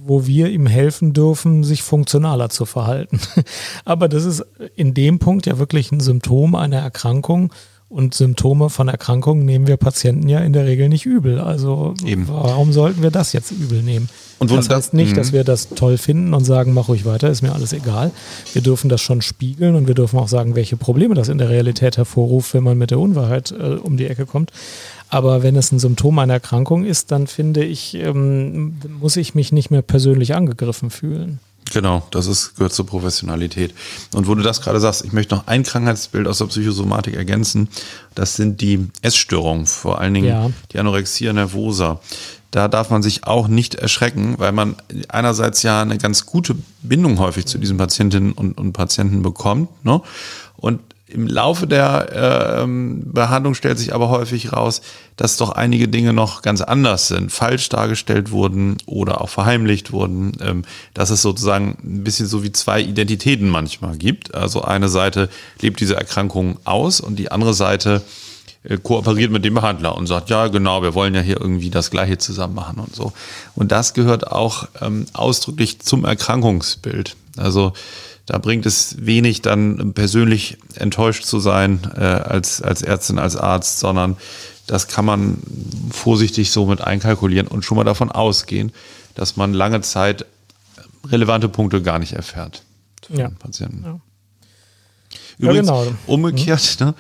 wo 0.05 0.25
wir 0.25 0.49
ihm 0.49 0.65
helfen 0.65 1.13
dürfen, 1.13 1.63
sich 1.63 1.83
funktionaler 1.83 2.49
zu 2.49 2.65
verhalten. 2.65 3.19
Aber 3.85 4.09
das 4.09 4.25
ist 4.25 4.45
in 4.75 4.93
dem 4.93 5.19
Punkt 5.19 5.45
ja 5.45 5.59
wirklich 5.59 5.91
ein 5.91 5.99
Symptom 5.99 6.55
einer 6.55 6.79
Erkrankung 6.79 7.53
Und 7.89 8.13
Symptome 8.13 8.69
von 8.69 8.87
Erkrankungen 8.87 9.45
nehmen 9.45 9.65
wir 9.65 9.75
Patienten 9.77 10.29
ja 10.29 10.39
in 10.41 10.53
der 10.53 10.65
Regel 10.65 10.89
nicht 10.89 11.07
übel. 11.07 11.39
Also 11.39 11.95
Eben. 12.05 12.27
warum 12.27 12.71
sollten 12.71 13.01
wir 13.01 13.09
das 13.09 13.33
jetzt 13.33 13.49
übel 13.51 13.81
nehmen? 13.81 14.09
Und 14.37 14.51
das 14.51 14.69
heißt 14.69 14.93
nicht, 14.93 15.13
Mhm. 15.13 15.15
dass 15.15 15.33
wir 15.33 15.43
das 15.43 15.69
toll 15.69 15.97
finden 15.97 16.33
und 16.35 16.45
sagen, 16.45 16.73
mach 16.73 16.87
ruhig 16.87 17.03
weiter, 17.05 17.29
ist 17.29 17.41
mir 17.41 17.51
alles 17.51 17.73
egal. 17.73 18.11
Wir 18.53 18.61
dürfen 18.61 18.89
das 18.89 19.01
schon 19.01 19.21
spiegeln 19.23 19.73
und 19.75 19.87
wir 19.87 19.95
dürfen 19.95 20.19
auch 20.19 20.27
sagen, 20.27 20.55
welche 20.55 20.77
Probleme 20.77 21.15
das 21.15 21.29
in 21.29 21.39
der 21.39 21.49
Realität 21.49 21.97
hervorruft, 21.97 22.53
wenn 22.53 22.63
man 22.63 22.77
mit 22.77 22.91
der 22.91 22.99
Unwahrheit 22.99 23.51
äh, 23.51 23.73
um 23.81 23.97
die 23.97 24.05
Ecke 24.05 24.27
kommt. 24.27 24.51
Aber 25.09 25.41
wenn 25.41 25.55
es 25.55 25.71
ein 25.71 25.79
Symptom 25.79 26.19
einer 26.19 26.33
Erkrankung 26.33 26.85
ist, 26.85 27.11
dann 27.11 27.25
finde 27.25 27.63
ich, 27.65 27.95
ähm, 27.95 28.75
muss 28.99 29.17
ich 29.17 29.33
mich 29.33 29.51
nicht 29.51 29.71
mehr 29.71 29.81
persönlich 29.81 30.35
angegriffen 30.35 30.91
fühlen. 30.91 31.39
Genau, 31.73 32.07
das 32.11 32.27
ist, 32.27 32.55
gehört 32.55 32.73
zur 32.73 32.85
Professionalität. 32.85 33.73
Und 34.13 34.27
wo 34.27 34.35
du 34.35 34.41
das 34.41 34.61
gerade 34.61 34.79
sagst, 34.79 35.05
ich 35.05 35.13
möchte 35.13 35.35
noch 35.35 35.47
ein 35.47 35.63
Krankheitsbild 35.63 36.27
aus 36.27 36.39
der 36.39 36.45
Psychosomatik 36.45 37.15
ergänzen. 37.15 37.69
Das 38.15 38.35
sind 38.35 38.61
die 38.61 38.87
Essstörungen, 39.01 39.65
vor 39.65 39.99
allen 39.99 40.13
Dingen 40.13 40.27
Ja. 40.27 40.51
die 40.71 40.79
Anorexia 40.79 41.33
nervosa. 41.33 41.99
Da 42.51 42.67
darf 42.67 42.89
man 42.89 43.03
sich 43.03 43.25
auch 43.25 43.47
nicht 43.47 43.75
erschrecken, 43.75 44.35
weil 44.39 44.51
man 44.51 44.75
einerseits 45.07 45.61
ja 45.61 45.83
eine 45.83 45.99
ganz 45.99 46.25
gute 46.25 46.55
Bindung 46.81 47.19
häufig 47.19 47.45
zu 47.45 47.59
diesen 47.59 47.77
Patientinnen 47.77 48.31
und, 48.31 48.57
und 48.57 48.73
Patienten 48.73 49.21
bekommt. 49.21 49.69
Ne? 49.85 50.01
Und 50.57 50.79
im 51.11 51.27
Laufe 51.27 51.65
der 51.67 52.61
ähm, 52.61 53.01
Behandlung 53.05 53.55
stellt 53.55 53.79
sich 53.79 53.93
aber 53.93 54.09
häufig 54.09 54.53
raus, 54.53 54.81
dass 55.17 55.37
doch 55.37 55.49
einige 55.49 55.87
Dinge 55.87 56.13
noch 56.13 56.41
ganz 56.41 56.61
anders 56.61 57.07
sind, 57.07 57.31
falsch 57.31 57.69
dargestellt 57.69 58.31
wurden 58.31 58.77
oder 58.85 59.21
auch 59.21 59.29
verheimlicht 59.29 59.91
wurden, 59.91 60.33
ähm, 60.41 60.63
dass 60.93 61.09
es 61.09 61.21
sozusagen 61.21 61.77
ein 61.83 62.03
bisschen 62.03 62.27
so 62.27 62.43
wie 62.43 62.51
zwei 62.51 62.81
Identitäten 62.81 63.49
manchmal 63.49 63.97
gibt. 63.97 64.35
Also 64.35 64.61
eine 64.61 64.87
Seite 64.87 65.29
lebt 65.61 65.79
diese 65.79 65.95
Erkrankung 65.95 66.59
aus 66.63 67.01
und 67.01 67.17
die 67.17 67.31
andere 67.31 67.53
Seite 67.53 68.03
äh, 68.63 68.77
kooperiert 68.77 69.31
mit 69.31 69.43
dem 69.43 69.55
Behandler 69.55 69.95
und 69.95 70.05
sagt, 70.05 70.29
ja 70.29 70.47
genau, 70.47 70.83
wir 70.83 70.93
wollen 70.93 71.15
ja 71.15 71.21
hier 71.21 71.41
irgendwie 71.41 71.71
das 71.71 71.89
Gleiche 71.89 72.19
zusammen 72.19 72.55
machen 72.55 72.79
und 72.79 72.95
so. 72.95 73.13
Und 73.55 73.71
das 73.71 73.93
gehört 73.93 74.31
auch 74.31 74.67
ähm, 74.81 75.05
ausdrücklich 75.13 75.79
zum 75.79 76.05
Erkrankungsbild. 76.05 77.15
Also 77.35 77.73
da 78.29 78.37
bringt 78.37 78.67
es 78.67 78.95
wenig, 79.03 79.41
dann 79.41 79.93
persönlich 79.95 80.59
enttäuscht 80.75 81.23
zu 81.25 81.39
sein 81.39 81.79
äh, 81.95 82.01
als, 82.01 82.61
als 82.61 82.83
Ärztin, 82.83 83.17
als 83.17 83.35
Arzt, 83.35 83.79
sondern 83.79 84.17
das 84.67 84.87
kann 84.87 85.03
man 85.03 85.41
vorsichtig 85.89 86.51
so 86.51 86.67
mit 86.67 86.79
einkalkulieren 86.79 87.47
und 87.47 87.65
schon 87.65 87.75
mal 87.75 87.85
davon 87.85 88.11
ausgehen, 88.11 88.71
dass 89.15 89.35
man 89.35 89.55
lange 89.55 89.81
Zeit 89.81 90.27
relevante 91.07 91.49
Punkte 91.49 91.81
gar 91.81 91.97
nicht 91.97 92.13
erfährt 92.13 92.61
Ja. 93.09 93.29
Patienten. 93.29 93.83
Ja. 93.83 93.99
Übrigens, 95.39 95.67
Ja, 95.67 95.83
genau. 95.85 95.95
umgekehrt, 96.05 96.77
ne? 96.81 96.93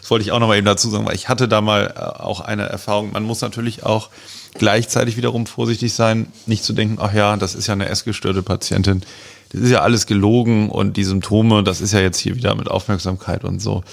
das 0.00 0.10
wollte 0.10 0.24
ich 0.24 0.32
auch 0.32 0.38
noch 0.38 0.48
mal 0.48 0.56
eben 0.56 0.64
dazu 0.64 0.88
sagen, 0.88 1.04
weil 1.04 1.14
ich 1.14 1.28
hatte 1.28 1.46
da 1.46 1.60
mal 1.60 1.92
äh, 1.94 2.00
auch 2.00 2.40
eine 2.40 2.62
Erfahrung. 2.62 3.12
Man 3.12 3.24
muss 3.24 3.42
natürlich 3.42 3.82
auch 3.82 4.08
gleichzeitig 4.54 5.18
wiederum 5.18 5.44
vorsichtig 5.44 5.92
sein, 5.92 6.32
nicht 6.46 6.64
zu 6.64 6.72
denken, 6.72 6.96
ach 7.02 7.12
ja, 7.12 7.36
das 7.36 7.54
ist 7.54 7.66
ja 7.66 7.74
eine 7.74 7.90
essgestörte 7.90 8.42
Patientin. 8.42 9.02
Das 9.56 9.64
ist 9.64 9.70
ja 9.70 9.80
alles 9.80 10.04
gelogen 10.04 10.68
und 10.68 10.98
die 10.98 11.04
Symptome, 11.04 11.64
das 11.64 11.80
ist 11.80 11.92
ja 11.92 12.00
jetzt 12.00 12.18
hier 12.18 12.36
wieder 12.36 12.54
mit 12.54 12.70
Aufmerksamkeit 12.70 13.42
und 13.42 13.58
so. 13.60 13.84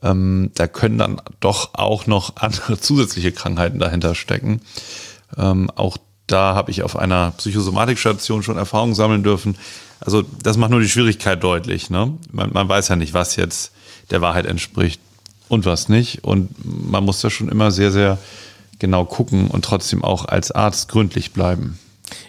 Ähm, 0.00 0.52
da 0.54 0.68
können 0.68 0.96
dann 0.96 1.20
doch 1.40 1.74
auch 1.74 2.06
noch 2.06 2.36
andere 2.36 2.78
zusätzliche 2.80 3.32
Krankheiten 3.32 3.80
dahinter 3.80 4.14
stecken. 4.14 4.60
Ähm, 5.36 5.72
auch 5.74 5.96
da 6.28 6.54
habe 6.54 6.70
ich 6.70 6.84
auf 6.84 6.96
einer 6.96 7.32
Psychosomatikstation 7.32 8.44
schon 8.44 8.58
Erfahrungen 8.58 8.94
sammeln 8.94 9.24
dürfen. 9.24 9.56
Also 9.98 10.22
das 10.22 10.56
macht 10.56 10.70
nur 10.70 10.80
die 10.80 10.88
Schwierigkeit 10.88 11.42
deutlich. 11.42 11.90
Ne? 11.90 12.16
Man, 12.30 12.52
man 12.52 12.68
weiß 12.68 12.86
ja 12.86 12.94
nicht, 12.94 13.12
was 13.12 13.34
jetzt 13.34 13.72
der 14.12 14.20
Wahrheit 14.20 14.46
entspricht 14.46 15.00
und 15.48 15.66
was 15.66 15.88
nicht. 15.88 16.22
Und 16.22 16.50
man 16.64 17.04
muss 17.04 17.20
da 17.22 17.28
schon 17.28 17.48
immer 17.48 17.72
sehr, 17.72 17.90
sehr 17.90 18.18
genau 18.78 19.04
gucken 19.04 19.48
und 19.48 19.64
trotzdem 19.64 20.04
auch 20.04 20.26
als 20.26 20.52
Arzt 20.52 20.88
gründlich 20.88 21.32
bleiben. 21.32 21.76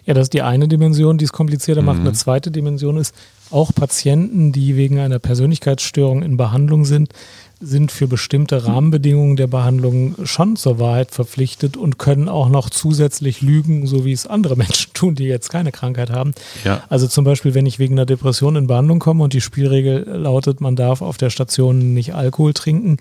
Ja, 0.05 0.13
das 0.13 0.23
ist 0.23 0.33
die 0.33 0.41
eine 0.41 0.67
Dimension, 0.67 1.17
die 1.17 1.25
es 1.25 1.31
komplizierter 1.31 1.81
macht. 1.81 1.99
Mhm. 1.99 2.07
Eine 2.07 2.13
zweite 2.13 2.51
Dimension 2.51 2.97
ist, 2.97 3.13
auch 3.51 3.73
Patienten, 3.73 4.51
die 4.51 4.75
wegen 4.75 4.99
einer 4.99 5.19
Persönlichkeitsstörung 5.19 6.21
in 6.21 6.37
Behandlung 6.37 6.85
sind, 6.85 7.13
sind 7.61 7.91
für 7.91 8.07
bestimmte 8.07 8.65
Rahmenbedingungen 8.65 9.35
der 9.35 9.47
Behandlung 9.47 10.15
schon 10.23 10.55
zur 10.55 10.79
Wahrheit 10.79 11.11
verpflichtet 11.11 11.75
und 11.75 11.99
können 11.99 12.29
auch 12.29 12.47
noch 12.47 12.69
zusätzlich 12.69 13.41
lügen, 13.41 13.85
so 13.85 14.05
wie 14.05 14.13
es 14.13 14.27
andere 14.27 14.55
Menschen 14.57 14.93
tun, 14.93 15.15
die 15.15 15.25
jetzt 15.25 15.49
keine 15.49 15.71
Krankheit 15.71 16.09
haben. 16.09 16.33
Ja. 16.63 16.83
Also 16.89 17.07
zum 17.07 17.25
Beispiel, 17.25 17.53
wenn 17.53 17.65
ich 17.65 17.77
wegen 17.77 17.95
einer 17.95 18.05
Depression 18.05 18.55
in 18.55 18.67
Behandlung 18.67 18.99
komme 18.99 19.23
und 19.23 19.33
die 19.33 19.41
Spielregel 19.41 20.05
lautet, 20.07 20.61
man 20.61 20.77
darf 20.77 21.01
auf 21.01 21.17
der 21.17 21.29
Station 21.29 21.93
nicht 21.93 22.15
Alkohol 22.15 22.53
trinken, 22.53 22.97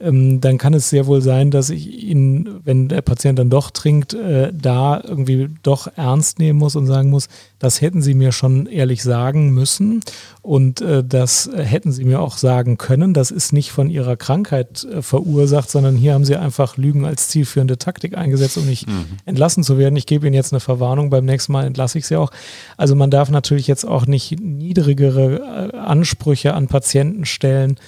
ähm, 0.00 0.40
dann 0.40 0.58
kann 0.58 0.74
es 0.74 0.90
sehr 0.90 1.06
wohl 1.06 1.20
sein, 1.20 1.50
dass 1.50 1.70
ich 1.70 2.04
ihn, 2.04 2.60
wenn 2.64 2.88
der 2.88 3.02
Patient 3.02 3.38
dann 3.38 3.50
doch 3.50 3.70
trinkt, 3.70 4.14
äh, 4.14 4.52
da 4.52 5.02
irgendwie 5.02 5.48
doch 5.62 5.88
ernst 5.96 6.38
nehmen 6.38 6.58
muss 6.58 6.76
und 6.76 6.86
sagen 6.86 7.10
muss, 7.10 7.28
das 7.58 7.80
hätten 7.80 8.00
Sie 8.00 8.14
mir 8.14 8.30
schon 8.30 8.66
ehrlich 8.66 9.02
sagen 9.02 9.50
müssen 9.50 10.00
und 10.40 10.80
äh, 10.80 11.02
das 11.02 11.50
hätten 11.52 11.90
Sie 11.90 12.04
mir 12.04 12.20
auch 12.20 12.36
sagen 12.36 12.78
können. 12.78 13.12
Das 13.12 13.32
ist 13.32 13.52
nicht 13.52 13.72
von 13.72 13.90
Ihrer 13.90 14.16
Krankheit 14.16 14.84
äh, 14.84 15.02
verursacht, 15.02 15.68
sondern 15.68 15.96
hier 15.96 16.14
haben 16.14 16.24
Sie 16.24 16.36
einfach 16.36 16.76
Lügen 16.76 17.04
als 17.04 17.28
zielführende 17.28 17.78
Taktik 17.78 18.16
eingesetzt, 18.16 18.56
um 18.56 18.66
nicht 18.66 18.86
entlassen 19.24 19.64
zu 19.64 19.78
werden. 19.78 19.96
Ich 19.96 20.06
gebe 20.06 20.26
Ihnen 20.26 20.34
jetzt 20.34 20.52
eine 20.52 20.60
Verwarnung, 20.60 21.10
beim 21.10 21.24
nächsten 21.24 21.52
Mal 21.52 21.66
entlasse 21.66 21.98
ich 21.98 22.06
Sie 22.06 22.16
auch. 22.16 22.30
Also 22.76 22.94
man 22.94 23.10
darf 23.10 23.30
natürlich 23.30 23.66
jetzt 23.66 23.84
auch 23.84 24.06
nicht 24.06 24.40
niedrigere 24.40 25.72
äh, 25.74 25.76
Ansprüche 25.76 26.54
an 26.54 26.68
Patienten 26.68 27.24
stellen, 27.24 27.78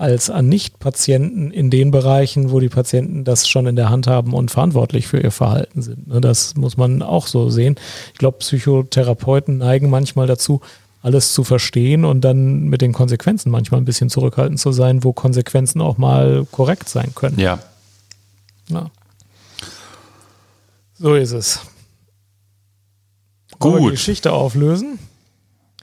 als 0.00 0.30
an 0.30 0.48
Nicht-Patienten 0.48 1.50
in 1.50 1.68
den 1.68 1.90
Bereichen, 1.90 2.50
wo 2.50 2.58
die 2.58 2.70
Patienten 2.70 3.24
das 3.24 3.46
schon 3.46 3.66
in 3.66 3.76
der 3.76 3.90
Hand 3.90 4.06
haben 4.06 4.32
und 4.32 4.50
verantwortlich 4.50 5.06
für 5.06 5.20
ihr 5.20 5.30
Verhalten 5.30 5.82
sind. 5.82 6.08
Ne, 6.08 6.20
Das 6.20 6.56
muss 6.56 6.78
man 6.78 7.02
auch 7.02 7.26
so 7.26 7.50
sehen. 7.50 7.76
Ich 8.12 8.18
glaube, 8.18 8.38
Psychotherapeuten 8.38 9.58
neigen 9.58 9.90
manchmal 9.90 10.26
dazu, 10.26 10.62
alles 11.02 11.34
zu 11.34 11.44
verstehen 11.44 12.04
und 12.06 12.22
dann 12.22 12.64
mit 12.68 12.80
den 12.80 12.92
Konsequenzen 12.92 13.50
manchmal 13.50 13.80
ein 13.80 13.84
bisschen 13.84 14.08
zurückhaltend 14.08 14.58
zu 14.58 14.72
sein, 14.72 15.04
wo 15.04 15.12
Konsequenzen 15.12 15.80
auch 15.82 15.98
mal 15.98 16.46
korrekt 16.50 16.88
sein 16.88 17.14
können. 17.14 17.38
Ja. 17.38 17.58
Ja. 18.68 18.90
So 20.98 21.14
ist 21.14 21.32
es. 21.32 21.60
Wollen 23.58 23.74
wir 23.74 23.78
die 23.80 23.84
Gut. 23.84 23.92
Geschichte 23.92 24.32
auflösen. 24.32 24.98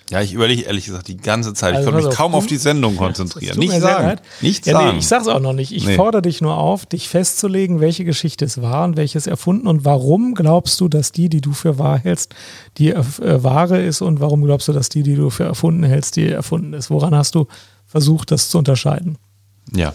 Ja, 0.09 0.21
ich 0.21 0.31
überlege 0.31 0.61
ehrlich 0.61 0.85
gesagt 0.85 1.09
die 1.09 1.17
ganze 1.17 1.53
Zeit. 1.53 1.71
Ich 1.73 1.77
Also 1.79 1.91
konnte 1.91 1.97
pass 1.97 2.05
mich 2.05 2.13
auf, 2.13 2.17
kaum 2.17 2.33
auf 2.35 2.45
die 2.47 2.55
Sendung 2.55 2.95
konzentrieren. 2.95 3.59
Nicht 3.59 3.73
sagen. 3.81 4.05
leid. 4.05 4.21
Nicht 4.41 4.65
ja, 4.65 4.73
sagen. 4.73 4.91
Nee, 4.93 4.99
ich 4.99 5.07
sag's 5.07 5.27
auch 5.27 5.41
noch 5.41 5.51
nicht. 5.51 5.73
Ich 5.73 5.85
Nee. 5.85 5.95
fordere 5.97 6.21
dich 6.21 6.39
nur 6.39 6.55
auf, 6.57 6.85
dich 6.85 7.09
festzulegen, 7.09 7.81
welche 7.81 8.05
Geschichte 8.05 8.45
es 8.45 8.61
war 8.61 8.85
und 8.85 8.95
welches 8.95 9.27
erfunden 9.27 9.67
und 9.67 9.83
warum 9.83 10.33
glaubst 10.33 10.79
du, 10.79 10.87
dass 10.87 11.11
die, 11.11 11.27
die 11.27 11.41
du 11.41 11.51
für 11.51 11.77
wahr 11.77 11.97
hältst, 11.99 12.33
die 12.77 12.91
äh, 12.91 13.03
wahre 13.43 13.81
ist 13.81 14.01
und 14.01 14.21
warum 14.21 14.43
glaubst 14.45 14.69
du, 14.69 14.73
dass 14.73 14.87
die, 14.87 15.03
die 15.03 15.15
du 15.15 15.29
für 15.29 15.43
erfunden 15.43 15.83
hältst, 15.83 16.15
die 16.15 16.29
erfunden 16.29 16.71
ist? 16.73 16.89
Woran 16.89 17.13
hast 17.13 17.35
du 17.35 17.47
versucht, 17.85 18.31
das 18.31 18.47
zu 18.47 18.57
unterscheiden? 18.59 19.17
Ja. 19.75 19.93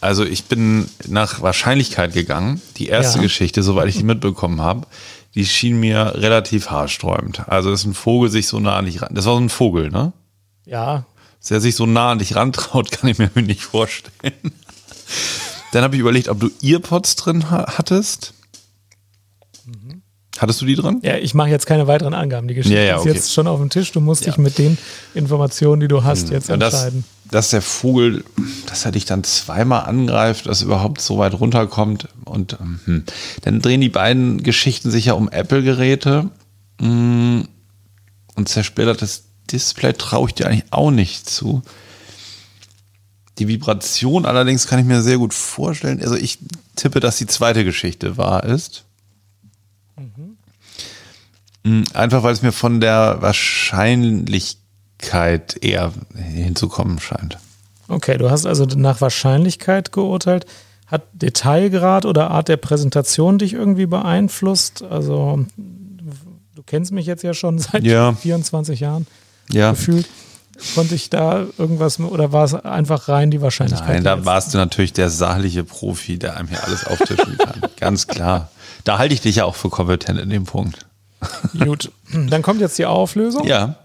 Also 0.00 0.24
ich 0.24 0.44
bin 0.46 0.86
nach 1.06 1.40
Wahrscheinlichkeit 1.42 2.12
gegangen. 2.12 2.60
Die 2.76 2.88
erste 2.88 3.18
Ja. 3.18 3.22
Geschichte, 3.22 3.62
soweit 3.62 3.88
ich 3.88 3.96
die 3.98 4.02
mitbekommen 4.02 4.60
habe, 4.60 4.86
die 5.34 5.46
schien 5.46 5.78
mir 5.78 6.14
relativ 6.16 6.70
haarsträubend. 6.70 7.48
Also 7.48 7.70
dass 7.70 7.84
ein 7.84 7.94
Vogel 7.94 8.30
sich 8.30 8.46
so 8.46 8.60
nah 8.60 8.76
an 8.76 8.86
dich 8.86 9.02
ran. 9.02 9.14
Das 9.14 9.26
war 9.26 9.34
so 9.34 9.40
ein 9.40 9.48
Vogel, 9.48 9.90
ne? 9.90 10.12
Ja, 10.64 11.04
Dass 11.40 11.50
er 11.50 11.60
sich 11.60 11.74
so 11.74 11.86
nah 11.86 12.12
an 12.12 12.18
dich 12.18 12.36
rantraut, 12.36 12.90
kann 12.92 13.10
ich 13.10 13.18
mir 13.18 13.30
nicht 13.34 13.62
vorstellen. 13.62 14.52
Dann 15.72 15.82
habe 15.82 15.96
ich 15.96 16.00
überlegt, 16.00 16.28
ob 16.28 16.40
du 16.40 16.50
Earpods 16.62 17.16
drin 17.16 17.50
ha 17.50 17.74
hattest. 17.76 18.32
Hattest 20.38 20.60
du 20.60 20.66
die 20.66 20.74
drin? 20.74 20.98
ja 21.02 21.16
ich 21.16 21.32
mache 21.34 21.48
jetzt 21.50 21.66
keine 21.66 21.86
weiteren 21.86 22.12
Angaben. 22.14 22.48
Die 22.48 22.54
Geschichte 22.54 22.76
Ja, 22.76 22.82
ja, 22.84 22.94
ist 22.96 23.02
okay. 23.02 23.12
jetzt 23.12 23.32
schon 23.32 23.46
auf 23.46 23.60
dem 23.60 23.70
Tisch. 23.70 23.92
Du 23.92 24.00
musst 24.00 24.26
dich 24.26 24.36
Ja. 24.36 24.42
mit 24.42 24.58
den 24.58 24.78
Informationen, 25.14 25.80
die 25.80 25.88
du 25.88 26.02
hast, 26.02 26.30
jetzt 26.30 26.48
Ja, 26.48 26.56
dass, 26.56 26.74
entscheiden. 26.74 27.04
dass 27.30 27.50
der 27.50 27.62
Vogel, 27.62 28.24
dass 28.66 28.84
er 28.84 28.90
dich 28.92 29.04
dann 29.04 29.22
zweimal 29.22 29.84
angreift, 29.84 30.46
dass 30.46 30.60
er 30.62 30.66
überhaupt 30.66 31.00
so 31.00 31.18
weit 31.18 31.34
runterkommt. 31.34 32.08
Und 32.24 32.54
ähm, 32.60 32.80
hm. 32.84 33.04
dann 33.42 33.60
drehen 33.62 33.80
die 33.80 33.88
beiden 33.90 34.42
Geschichten 34.42 34.90
sich 34.90 35.04
ja 35.06 35.12
um 35.12 35.28
Apple-Geräte. 35.28 36.30
Mm, 36.80 37.42
Und 38.34 38.48
zersplittertes 38.48 39.24
Display 39.52 39.92
traue 39.92 40.28
ich 40.28 40.34
dir 40.34 40.48
eigentlich 40.48 40.64
auch 40.72 40.90
nicht 40.90 41.30
zu. 41.30 41.62
Die 43.38 43.46
Vibration 43.46 44.26
allerdings 44.26 44.66
kann 44.66 44.80
ich 44.80 44.84
mir 44.84 45.00
sehr 45.02 45.18
gut 45.18 45.32
vorstellen. 45.34 46.00
Also 46.02 46.16
ich 46.16 46.38
tippe, 46.76 46.98
dass 46.98 47.18
die 47.18 47.26
zweite 47.26 47.64
Geschichte 47.64 48.16
wahr 48.16 48.42
ist. 48.44 48.84
Mm, 49.96 50.23
Einfach 51.94 52.22
weil 52.22 52.32
es 52.34 52.42
mir 52.42 52.52
von 52.52 52.80
der 52.80 53.16
Wahrscheinlichkeit 53.20 55.56
eher 55.62 55.92
hinzukommen 56.14 56.98
scheint. 57.00 57.38
Okay, 57.88 58.16
du 58.18 58.30
hast 58.30 58.46
also 58.46 58.64
nach 58.64 59.00
Wahrscheinlichkeit 59.00 59.92
geurteilt. 59.92 60.46
Hat 60.86 61.02
Detailgrad 61.14 62.04
oder 62.04 62.30
Art 62.30 62.48
der 62.48 62.58
Präsentation 62.58 63.38
dich 63.38 63.54
irgendwie 63.54 63.86
beeinflusst? 63.86 64.82
Also, 64.82 65.46
du 66.54 66.62
kennst 66.66 66.92
mich 66.92 67.06
jetzt 67.06 67.22
ja 67.22 67.32
schon 67.34 67.58
seit 67.58 67.84
Ja. 67.84 68.12
24 68.12 68.80
Jahren 68.80 69.06
Ja, 69.50 69.70
gefühlt. 69.70 70.06
konnte 70.74 70.94
ich 70.94 71.08
da 71.10 71.46
irgendwas 71.58 71.98
oder 72.00 72.32
war 72.32 72.44
es 72.44 72.54
einfach 72.54 73.08
rein 73.08 73.30
die 73.30 73.40
Wahrscheinlichkeit? 73.40 73.88
Nein, 73.88 74.04
da 74.04 74.24
warst 74.26 74.52
du 74.52 74.58
natürlich 74.58 74.92
der 74.92 75.08
sachliche 75.10 75.64
Profi, 75.64 76.18
der 76.18 76.36
einem 76.36 76.48
hier 76.48 76.62
alles 76.62 76.86
auftischen 76.86 77.38
kann. 77.38 77.62
Ganz 77.80 78.06
klar. 78.06 78.50
Da 78.84 78.98
halte 78.98 79.14
ich 79.14 79.22
dich 79.22 79.36
ja 79.36 79.44
auch 79.46 79.54
für 79.56 79.70
kompetent 79.70 80.20
in 80.20 80.28
dem 80.30 80.44
Punkt. 80.44 80.86
Gut, 81.58 81.90
dann 82.12 82.42
kommt 82.42 82.60
jetzt 82.60 82.78
die 82.78 82.86
Auflösung. 82.86 83.46
Ja. 83.46 83.76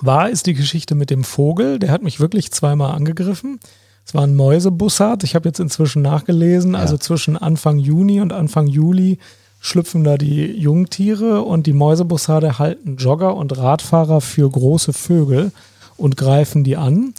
Wahr 0.00 0.28
ist 0.28 0.46
die 0.46 0.54
Geschichte 0.54 0.94
mit 0.94 1.10
dem 1.10 1.24
Vogel. 1.24 1.78
Der 1.78 1.90
hat 1.90 2.02
mich 2.02 2.20
wirklich 2.20 2.52
zweimal 2.52 2.94
angegriffen. 2.94 3.60
Es 4.06 4.14
war 4.14 4.22
ein 4.22 4.36
Mäusebussard. 4.36 5.24
Ich 5.24 5.34
habe 5.34 5.48
jetzt 5.48 5.58
inzwischen 5.58 6.02
nachgelesen. 6.02 6.74
Ja. 6.74 6.80
Also 6.80 6.98
zwischen 6.98 7.36
Anfang 7.36 7.78
Juni 7.78 8.20
und 8.20 8.32
Anfang 8.32 8.66
Juli 8.66 9.18
schlüpfen 9.60 10.04
da 10.04 10.16
die 10.16 10.44
Jungtiere 10.52 11.42
und 11.42 11.66
die 11.66 11.72
Mäusebussarde 11.72 12.58
halten 12.58 12.96
Jogger 12.96 13.34
und 13.34 13.56
Radfahrer 13.56 14.20
für 14.20 14.48
große 14.48 14.92
Vögel 14.92 15.50
und 15.96 16.16
greifen 16.16 16.62
die 16.62 16.76
an. 16.76 17.14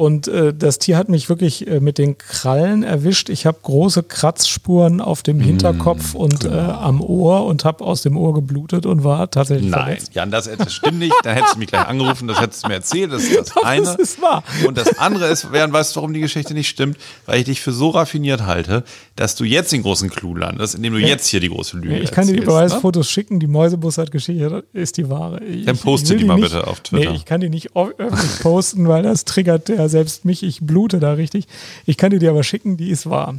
Und 0.00 0.28
äh, 0.28 0.54
das 0.54 0.78
Tier 0.78 0.96
hat 0.96 1.10
mich 1.10 1.28
wirklich 1.28 1.68
äh, 1.68 1.78
mit 1.78 1.98
den 1.98 2.16
Krallen 2.16 2.84
erwischt. 2.84 3.28
Ich 3.28 3.44
habe 3.44 3.58
große 3.60 4.02
Kratzspuren 4.02 5.02
auf 5.02 5.22
dem 5.22 5.40
Hinterkopf 5.40 6.14
und 6.14 6.46
äh, 6.46 6.48
am 6.48 7.02
Ohr 7.02 7.44
und 7.44 7.66
habe 7.66 7.84
aus 7.84 8.00
dem 8.00 8.16
Ohr 8.16 8.32
geblutet 8.32 8.86
und 8.86 9.04
war 9.04 9.30
tatsächlich 9.30 9.70
Nein, 9.70 9.84
verletzt. 9.84 10.14
Jan, 10.14 10.30
das, 10.30 10.48
das 10.56 10.72
stimmt 10.72 11.00
nicht. 11.00 11.12
Dann 11.22 11.34
hättest 11.34 11.56
du 11.56 11.58
mich 11.58 11.68
gleich 11.68 11.86
angerufen, 11.86 12.28
das 12.28 12.40
hättest 12.40 12.64
du 12.64 12.68
mir 12.68 12.76
erzählt. 12.76 13.12
Das 13.12 13.24
ist 13.24 13.38
das 13.38 13.48
Doch, 13.54 13.62
eine. 13.62 13.84
das 13.84 13.96
ist 13.96 14.22
wahr. 14.22 14.42
Und 14.66 14.78
das 14.78 14.98
andere 14.98 15.26
ist, 15.26 15.48
Jan, 15.52 15.70
weißt 15.70 15.94
du, 15.94 15.96
warum 15.96 16.14
die 16.14 16.20
Geschichte 16.20 16.54
nicht 16.54 16.70
stimmt? 16.70 16.96
Weil 17.26 17.40
ich 17.40 17.44
dich 17.44 17.60
für 17.60 17.72
so 17.72 17.90
raffiniert 17.90 18.46
halte, 18.46 18.84
dass 19.16 19.36
du 19.36 19.44
jetzt 19.44 19.70
den 19.70 19.82
großen 19.82 20.08
Clou 20.08 20.34
landest, 20.34 20.76
indem 20.76 20.94
du 20.94 20.98
jetzt 20.98 21.26
hier 21.26 21.40
die 21.40 21.50
große 21.50 21.76
Lüge 21.76 21.98
Ich 21.98 22.10
kann 22.10 22.26
dir 22.26 22.32
die 22.32 22.40
ne? 22.40 22.46
Beweisfotos 22.46 23.10
schicken. 23.10 23.38
Die 23.38 23.48
Mäusebussard-Geschichte 23.48 24.64
ist 24.72 24.96
die 24.96 25.10
wahre. 25.10 25.44
Ich, 25.44 25.66
Dann 25.66 25.76
poste 25.76 26.08
will 26.08 26.20
die 26.20 26.24
mal 26.24 26.36
nicht, 26.36 26.44
bitte 26.44 26.66
auf 26.66 26.80
Twitter. 26.80 27.10
Nee, 27.10 27.16
ich 27.16 27.26
kann 27.26 27.42
die 27.42 27.50
nicht 27.50 27.76
öffentlich 27.76 28.40
posten, 28.40 28.88
weil 28.88 29.02
das 29.02 29.26
triggert 29.26 29.68
ja 29.68 29.89
selbst 29.90 30.24
mich. 30.24 30.42
Ich 30.42 30.60
blute 30.62 30.98
da 31.00 31.12
richtig. 31.12 31.46
Ich 31.84 31.98
kann 31.98 32.10
dir 32.10 32.18
die 32.18 32.28
aber 32.28 32.42
schicken, 32.42 32.78
die 32.78 32.88
ist 32.90 33.08
wahr. 33.10 33.34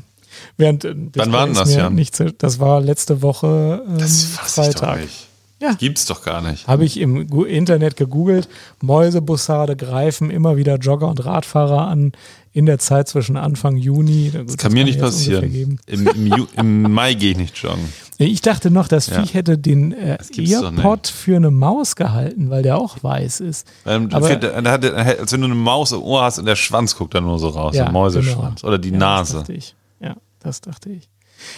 Während, 0.57 0.85
äh, 0.85 0.93
Wann 1.15 1.31
war 1.31 1.45
denn 1.45 1.55
das, 1.55 1.73
Jan? 1.73 1.95
Nicht, 1.95 2.23
das 2.37 2.59
war 2.59 2.79
letzte 2.79 3.21
Woche 3.23 3.83
ähm, 3.87 3.97
Das 3.97 4.23
ich 4.23 4.29
Freitag. 4.29 5.01
nicht. 5.01 5.27
Ja. 5.59 5.73
Gibt's 5.73 6.05
doch 6.05 6.23
gar 6.23 6.41
nicht. 6.41 6.67
Habe 6.67 6.85
ich 6.85 6.99
im 6.99 7.27
Internet 7.45 7.95
gegoogelt. 7.95 8.47
Mäusebussarde 8.81 9.75
greifen 9.75 10.29
immer 10.31 10.57
wieder 10.57 10.77
Jogger 10.77 11.07
und 11.07 11.23
Radfahrer 11.23 11.87
an 11.87 12.13
in 12.53 12.65
der 12.65 12.79
Zeit 12.79 13.07
zwischen 13.07 13.37
Anfang 13.37 13.77
Juni. 13.77 14.31
Das 14.33 14.57
Kann 14.57 14.73
mir 14.73 14.83
nicht 14.83 14.99
passieren. 14.99 15.79
Im, 15.85 16.07
im, 16.07 16.25
Ju- 16.33 16.47
Im 16.57 16.81
Mai 16.93 17.13
gehe 17.13 17.31
ich 17.31 17.37
nicht 17.37 17.57
joggen. 17.57 17.85
Ich 18.27 18.41
dachte 18.41 18.71
noch, 18.71 18.87
das 18.87 19.07
Ja. 19.07 19.19
Viech 19.21 19.33
hätte 19.33 19.57
den 19.57 19.91
äh, 19.93 20.17
Earpod 20.37 21.07
für 21.07 21.35
eine 21.35 21.51
Maus 21.51 21.95
gehalten, 21.95 22.49
weil 22.49 22.63
der 22.63 22.77
auch 22.77 23.03
weiß 23.03 23.39
ist. 23.41 23.67
Ähm, 23.85 24.09
Aber- 24.11 24.27
für- 24.27 24.37
da 24.37 24.71
hat- 24.71 24.85
als 24.85 25.31
wenn 25.33 25.41
du 25.41 25.45
eine 25.45 25.55
Maus 25.55 25.91
im 25.91 26.01
Ohr 26.01 26.23
hast 26.23 26.39
und 26.39 26.45
der 26.45 26.55
Schwanz 26.55 26.95
guckt 26.95 27.13
dann 27.15 27.23
nur 27.25 27.39
so 27.39 27.49
raus, 27.49 27.75
Ja, 27.75 27.83
der 27.85 27.91
Mäuseschwanz. 27.93 28.61
genau. 28.61 28.67
Oder 28.69 28.77
die 28.79 28.89
ja, 28.89 28.93
Das 28.93 28.99
Nase. 28.99 29.37
dachte 29.39 29.53
ich. 29.53 29.75
Ja, 29.99 30.15
das 30.39 30.61
dachte 30.61 30.89
ich. 30.89 31.09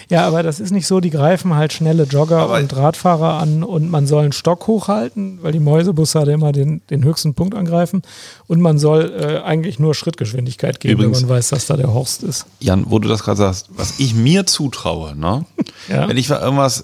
Ja, 0.10 0.26
aber 0.28 0.44
das 0.44 0.60
ist 0.60 0.72
nicht 0.72 0.88
so, 0.88 1.00
die 1.00 1.10
greifen 1.10 1.56
halt 1.56 1.74
schnelle 1.74 2.04
Jogger 2.04 2.40
Aber- 2.40 2.58
und 2.60 2.76
Radfahrer 2.76 3.40
an 3.40 3.64
und 3.64 3.90
man 3.90 4.08
soll 4.08 4.24
einen 4.24 4.32
Stock 4.34 4.68
hochhalten, 4.68 5.40
weil 5.42 5.52
die 5.52 5.60
Mäusebussarde 5.60 6.32
immer 6.32 6.52
den, 6.52 6.82
den 6.90 7.04
höchsten 7.04 7.34
Punkt 7.34 7.56
angreifen 7.56 8.02
und 8.48 8.62
man 8.62 8.80
soll 8.80 9.14
äh, 9.18 9.40
eigentlich 9.46 9.80
nur 9.80 9.96
Schrittgeschwindigkeit 9.96 10.80
geben, 10.80 10.94
Übrigens- 11.02 11.22
wenn 11.22 11.28
man 11.30 11.38
weiß, 11.38 11.50
dass 11.50 11.66
da 11.68 11.78
der 11.78 11.94
Horst 11.94 12.24
ist. 12.24 12.46
Jan, 12.60 12.86
wo 12.90 13.00
du 13.00 13.08
das 13.08 13.24
gerade 13.24 13.38
sagst, 13.38 13.68
was 13.76 14.00
ich 14.00 14.14
mir 14.14 14.46
zutraue, 14.46 15.16
ne? 15.16 15.46
Ja. 15.90 16.08
wenn 16.08 16.18
ich 16.18 16.30
irgendwas 16.30 16.84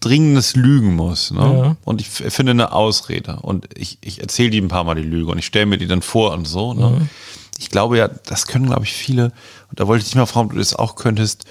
Dringendes 0.00 0.56
lügen 0.56 0.96
muss, 0.96 1.30
ne? 1.30 1.40
Ja. 1.40 1.76
und 1.84 2.00
ich 2.00 2.08
finde 2.08 2.52
eine 2.52 2.72
Ausrede 2.72 3.38
und 3.42 3.68
ich, 3.76 3.98
ich 4.00 4.20
erzähle 4.22 4.48
die 4.50 4.58
ein 4.60 4.68
paar 4.68 4.84
Mal 4.84 4.94
die 4.94 5.02
Lüge 5.02 5.30
und 5.30 5.38
ich 5.38 5.44
stelle 5.46 5.66
mir 5.66 5.76
die 5.76 5.86
dann 5.86 6.00
vor 6.00 6.32
und 6.32 6.46
so. 6.48 6.72
Ne? 6.72 6.88
Mhm. 7.00 7.08
Ich 7.58 7.68
glaube 7.68 7.98
ja, 7.98 8.08
das 8.08 8.46
können, 8.46 8.64
glaube 8.66 8.84
ich, 8.84 8.94
viele, 8.94 9.24
und 9.70 9.78
da 9.78 9.86
wollte 9.86 10.00
ich 10.02 10.06
dich 10.08 10.14
mal 10.16 10.24
fragen, 10.24 10.46
ob 10.46 10.52
du 10.54 10.58
das 10.58 10.74
auch 10.74 10.94
könntest, 10.94 11.44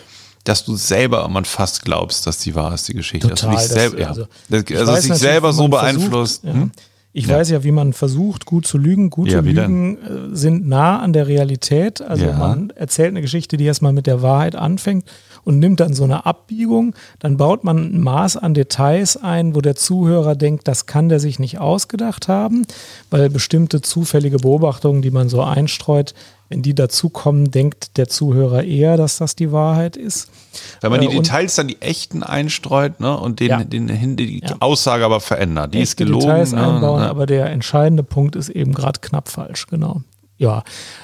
dass 0.50 0.66
du 0.66 0.76
selber 0.76 1.28
man 1.30 1.45
fast 1.45 1.84
glaubst, 1.86 2.26
dass 2.28 2.39
die 2.39 2.56
wahr 2.56 2.74
ist, 2.74 2.88
die 2.88 2.93
Geschichte. 2.93 3.30
Total, 3.30 3.54
dass 3.56 3.68
du 3.68 3.70
dich 3.70 3.76
das- 3.76 3.82
selber, 3.91 4.00
ja. 4.02 4.08
also, 4.10 4.26
Das- 4.50 4.64
Ich 4.68 4.78
also, 4.78 4.88
weiß 4.91 4.95
dass 4.95 5.02
dich 5.02 5.10
natürlich, 5.12 5.32
selber 5.32 5.54
so 5.54 5.68
man 5.68 5.72
versucht, 5.80 6.00
beeinflusst. 6.02 6.43
Ja. 6.43 6.54
Hm? 6.54 6.72
Ich 7.12 7.26
Ja. 7.26 7.38
weiß 7.38 7.50
ja, 7.50 7.64
wie 7.64 7.72
man 7.72 7.93
versucht, 7.93 8.45
gut 8.45 8.68
zu 8.68 8.78
lügen. 8.78 9.10
Gute 9.10 9.32
Ja, 9.32 9.39
Lügen 9.39 9.97
äh, 9.97 10.36
sind 10.36 10.68
nah 10.68 11.00
an 11.00 11.12
der 11.12 11.26
Realität. 11.28 12.02
Also 12.02 12.26
Ja. 12.26 12.34
man 12.38 12.70
erzählt 12.76 13.10
eine 13.10 13.22
Geschichte, 13.22 13.58
die 13.58 13.66
erstmal 13.66 13.93
mit 13.93 14.06
der 14.06 14.22
Wahrheit 14.22 14.56
anfängt 14.56 15.06
und 15.43 15.58
nimmt 15.58 15.80
dann 15.80 15.93
so 15.95 16.04
eine 16.04 16.28
Abbiegung. 16.28 16.93
Dann 17.18 17.36
baut 17.38 17.64
man 17.64 17.78
ein 17.95 18.00
Maß 18.02 18.38
an 18.38 18.54
Details 18.54 19.18
ein, 19.18 19.56
wo 19.56 19.62
der 19.62 19.76
Zuhörer 19.76 20.36
denkt, 20.36 20.68
das 20.68 20.86
kann 20.86 21.10
der 21.10 21.20
sich 21.20 21.39
nicht 21.39 21.58
ausgedacht 21.60 22.28
haben, 22.28 22.68
weil 23.10 23.32
bestimmte 23.32 23.82
zufällige 23.82 24.38
Beobachtungen, 24.38 25.02
die 25.02 25.12
man 25.12 25.30
so 25.30 25.41
einstreut, 25.41 26.14
wenn 26.50 26.62
die 26.64 26.74
dazukommen, 26.76 27.52
denkt 27.52 27.97
der 27.97 28.08
Zuhörer 28.10 28.64
eher, 28.64 28.97
dass 28.97 29.18
das 29.18 29.36
die 29.36 29.52
Wahrheit 29.52 29.95
ist. 29.95 30.30
Wenn 30.82 30.91
man 30.91 31.00
die 31.02 31.08
Äh, 31.08 31.10
und- 31.18 31.26
Details 31.28 31.56
dann 31.56 31.68
die 31.68 31.82
echten 31.82 32.24
einstreut 32.24 33.00
ne, 33.00 33.16
und 33.18 33.39
den, 33.39 33.50
Ja. 33.50 33.64
den, 33.64 33.88
den, 33.88 34.18
die 34.18 34.41
Ja. 34.43 34.56
Aussage 34.60 35.06
aber 35.06 35.20
verändert. 35.20 35.74
Die 35.74 35.80
ist 35.80 35.91
echte 35.91 36.06
gelogen. 36.06 36.26
Details 36.26 36.52
ne, 36.54 36.66
einbauen, 36.68 37.02
ne. 37.02 37.10
aber 37.10 37.26
der 37.28 37.50
entscheidende 37.52 38.04
Punkt 38.04 38.36
ist 38.36 38.50
eben 38.50 38.74
gerade 38.74 39.00
knapp 39.00 39.30
falsch, 39.30 39.68
genau. 39.68 40.02
Ja, 40.38 40.64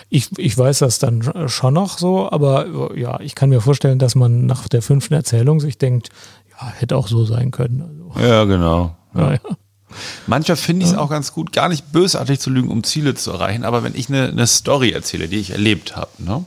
ich, 0.10 0.30
ich 0.38 0.58
weiß 0.58 0.80
das 0.80 0.98
dann 1.00 1.22
schon 1.50 1.74
noch 1.74 1.98
so, 1.98 2.32
aber 2.32 2.96
ja, 2.98 3.20
ich 3.20 3.36
kann 3.36 3.50
mir 3.50 3.60
vorstellen, 3.62 4.00
dass 4.00 4.16
man 4.16 4.46
nach 4.46 4.68
der 4.70 4.82
fünften 4.82 5.14
Erzählung 5.14 5.60
sich 5.60 5.78
denkt, 5.78 6.10
ja, 6.60 6.68
hätte 6.70 6.96
auch 6.96 7.08
so 7.10 7.26
sein 7.26 7.52
können. 7.52 7.82
Also, 8.16 8.26
Ja, 8.26 8.46
genau. 8.46 8.96
Ja. 9.14 9.34
ja. 9.34 9.40
Manchmal 10.28 10.58
finde 10.58 10.86
ich 10.86 10.92
es 10.92 10.98
auch 10.98 11.10
ganz 11.10 11.34
gut, 11.34 11.52
gar 11.54 11.70
nicht 11.70 11.92
bösartig 11.92 12.40
zu 12.40 12.50
lügen, 12.50 12.70
um 12.70 12.84
Ziele 12.84 13.16
zu 13.16 13.32
erreichen, 13.32 13.64
aber 13.64 13.84
wenn 13.84 13.96
ich 13.96 14.10
eine, 14.10 14.28
eine 14.30 14.48
Story 14.48 14.92
erzähle, 14.92 15.28
die 15.28 15.38
ich 15.38 15.52
erlebt 15.52 15.96
habe, 15.96 16.10
ne? 16.20 16.46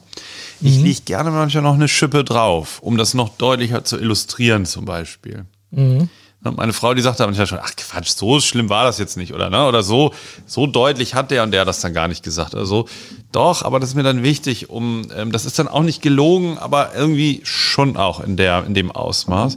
ich 0.61 0.79
Mhm. 0.79 0.85
lege 0.85 1.01
gerne 1.05 1.31
manchmal 1.31 1.63
noch 1.63 1.75
eine 1.75 1.89
Schippe 1.89 2.25
drauf, 2.25 2.79
um 2.81 2.97
das 2.97 3.15
noch 3.15 3.29
deutlicher 3.31 3.85
zu 3.85 3.99
illustrieren 3.99 4.67
zum 4.67 4.85
Beispiel. 4.85 5.45
Mhm. 5.71 6.09
Ne, 6.41 6.53
Meine 6.53 6.73
Frau, 6.73 6.95
die 6.95 7.03
sagt 7.03 7.19
da 7.19 7.27
manchmal 7.27 7.47
schon, 7.49 7.59
ach 7.61 7.73
Quatsch, 7.77 8.11
so 8.11 8.39
schlimm 8.41 8.69
war 8.69 8.85
das 8.85 8.99
jetzt 8.99 9.17
nicht, 9.17 9.35
oder? 9.35 9.51
Ne? 9.51 9.67
Oder 9.67 9.83
so, 9.83 10.13
so 10.47 10.67
deutlich 10.69 11.15
hat 11.15 11.31
der 11.33 11.43
und 11.43 11.51
der 11.51 11.65
das 11.65 11.81
dann 11.81 11.93
gar 11.95 12.07
nicht 12.07 12.23
gesagt. 12.23 12.55
Also 12.55 12.87
doch, 13.33 13.63
aber 13.65 13.81
das 13.81 13.91
ist 13.91 13.95
mir 13.97 14.05
dann 14.05 14.23
wichtig, 14.23 14.71
um, 14.71 15.03
ähm, 15.17 15.33
das 15.33 15.47
ist 15.47 15.59
dann 15.59 15.67
auch 15.69 15.83
nicht 15.83 16.01
gelogen, 16.01 16.57
aber 16.59 16.95
irgendwie 16.95 17.41
schon 17.43 17.97
auch 17.97 18.21
in 18.21 18.37
der, 18.37 18.65
in 18.67 18.75
dem 18.75 18.91
Ausmaß. 18.93 19.57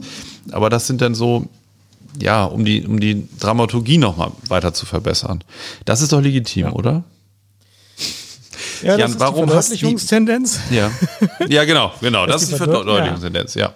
Aber 0.50 0.70
das 0.70 0.88
sind 0.88 1.00
dann 1.00 1.14
so, 1.14 1.46
ja, 2.20 2.44
um 2.44 2.64
die, 2.64 2.86
um 2.86 3.00
die 3.00 3.28
Dramaturgie 3.38 3.98
nochmal 3.98 4.32
weiter 4.48 4.74
zu 4.74 4.86
verbessern. 4.86 5.42
Das 5.84 6.00
ist 6.00 6.12
doch 6.12 6.20
legitim, 6.20 6.72
oder? 6.72 7.04
Ja, 8.82 8.92
das 8.92 8.98
Jan, 8.98 9.10
ist 9.12 9.20
warum 9.20 9.46
die 9.46 9.52
Verdeutlichungstendenz. 9.52 10.58
Ja. 10.70 10.90
Ja, 11.48 11.64
genau, 11.64 11.92
genau. 12.00 12.26
Das, 12.26 12.34
Das 12.36 12.42
ist 12.42 12.48
die 12.48 12.54
die 12.54 12.58
Verdeut- 12.58 12.84
Verdeutlichungstendenz, 12.84 13.54
ja. 13.54 13.72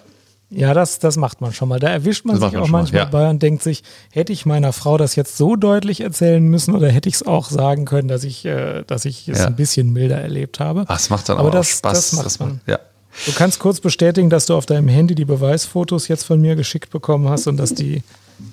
Ja, 0.49 0.73
das, 0.73 0.99
das 0.99 1.17
macht 1.17 1.41
man 1.41 1.51
schon 1.53 1.67
mal. 1.67 1.77
Da 1.79 1.89
erwischt 1.89 2.23
man 2.23 2.39
Das 2.39 2.43
sich 2.45 2.53
man 2.53 2.61
auch 2.61 2.65
schon 2.67 2.71
mal, 2.71 2.77
manchmal 2.79 3.01
ja. 3.01 3.05
bei 3.09 3.29
und 3.29 3.43
denkt 3.43 3.63
sich, 3.63 3.83
hätte 4.11 4.31
ich 4.31 4.45
meiner 4.45 4.71
Frau 4.71 4.97
das 4.97 5.17
jetzt 5.17 5.35
so 5.35 5.57
deutlich 5.57 5.99
erzählen 5.99 6.41
müssen 6.41 6.73
oder 6.73 6.89
hätte 6.89 7.09
ich 7.09 7.15
es 7.15 7.23
auch 7.27 7.49
sagen 7.49 7.83
können, 7.83 8.07
dass 8.07 8.23
ich, 8.23 8.45
äh, 8.45 8.83
dass 8.87 9.03
ich 9.03 9.27
es 9.27 9.39
Ja. 9.39 9.47
ein 9.47 9.57
bisschen 9.57 9.91
milder 9.91 10.21
erlebt 10.21 10.61
habe. 10.61 10.85
Ach, 10.87 10.95
das 10.95 11.09
macht 11.09 11.27
dann 11.27 11.37
Aber 11.37 11.49
aber, 11.49 11.57
das- 11.57 11.67
auch 11.67 11.77
Spaß. 11.79 12.11
das 12.11 12.39
macht 12.39 12.39
man. 12.39 12.61
ja. 12.65 12.79
Du 13.25 13.31
kannst 13.33 13.59
kurz 13.59 13.79
bestätigen, 13.81 14.29
dass 14.29 14.45
du 14.45 14.53
auf 14.55 14.65
deinem 14.67 14.87
Handy 14.87 15.15
die 15.15 15.25
Beweisfotos 15.25 16.07
jetzt 16.07 16.23
von 16.23 16.39
mir 16.39 16.55
geschickt 16.55 16.91
bekommen 16.91 17.27
hast 17.27 17.47
und 17.47 17.57
dass 17.57 17.73
die, 17.73 18.03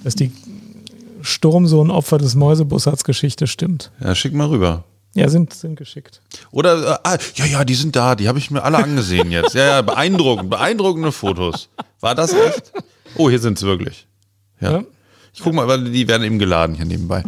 dass 0.02 0.14
die 0.14 0.32
Sturmsohn 1.22 1.90
Opfer 1.90 2.18
des 2.18 2.34
Mäusebussards 2.34 3.04
Geschichte 3.04 3.46
stimmt. 3.46 3.90
ja, 4.00 4.14
schick 4.14 4.34
mal 4.34 4.48
rüber. 4.48 4.84
Ja, 5.14 5.28
sind, 5.28 5.54
sind 5.54 5.76
geschickt. 5.76 6.20
Oder, 6.50 6.94
äh, 6.94 6.98
ah, 7.04 7.18
ja, 7.36 7.44
ja, 7.46 7.64
die 7.64 7.74
sind 7.74 7.94
da, 7.94 8.16
die 8.16 8.26
habe 8.26 8.38
ich 8.38 8.50
mir 8.50 8.64
alle 8.64 8.78
angesehen 8.78 9.30
jetzt. 9.30 9.54
Ja, 9.54 9.64
ja, 9.66 9.82
beeindruckend, 9.82 10.50
beeindruckende 10.50 11.12
Fotos. 11.12 11.68
War 12.00 12.16
das 12.16 12.32
echt? 12.32 12.72
Oh, 13.16 13.30
hier 13.30 13.38
sind 13.38 13.56
es 13.56 13.62
wirklich. 13.62 14.08
Ja. 14.60 14.72
Ja. 14.72 14.84
Ich 15.32 15.40
guck 15.40 15.52
mal, 15.52 15.66
weil 15.66 15.84
die 15.84 16.06
werden 16.06 16.22
eben 16.24 16.38
geladen 16.38 16.74
hier 16.76 16.84
nebenbei. 16.84 17.22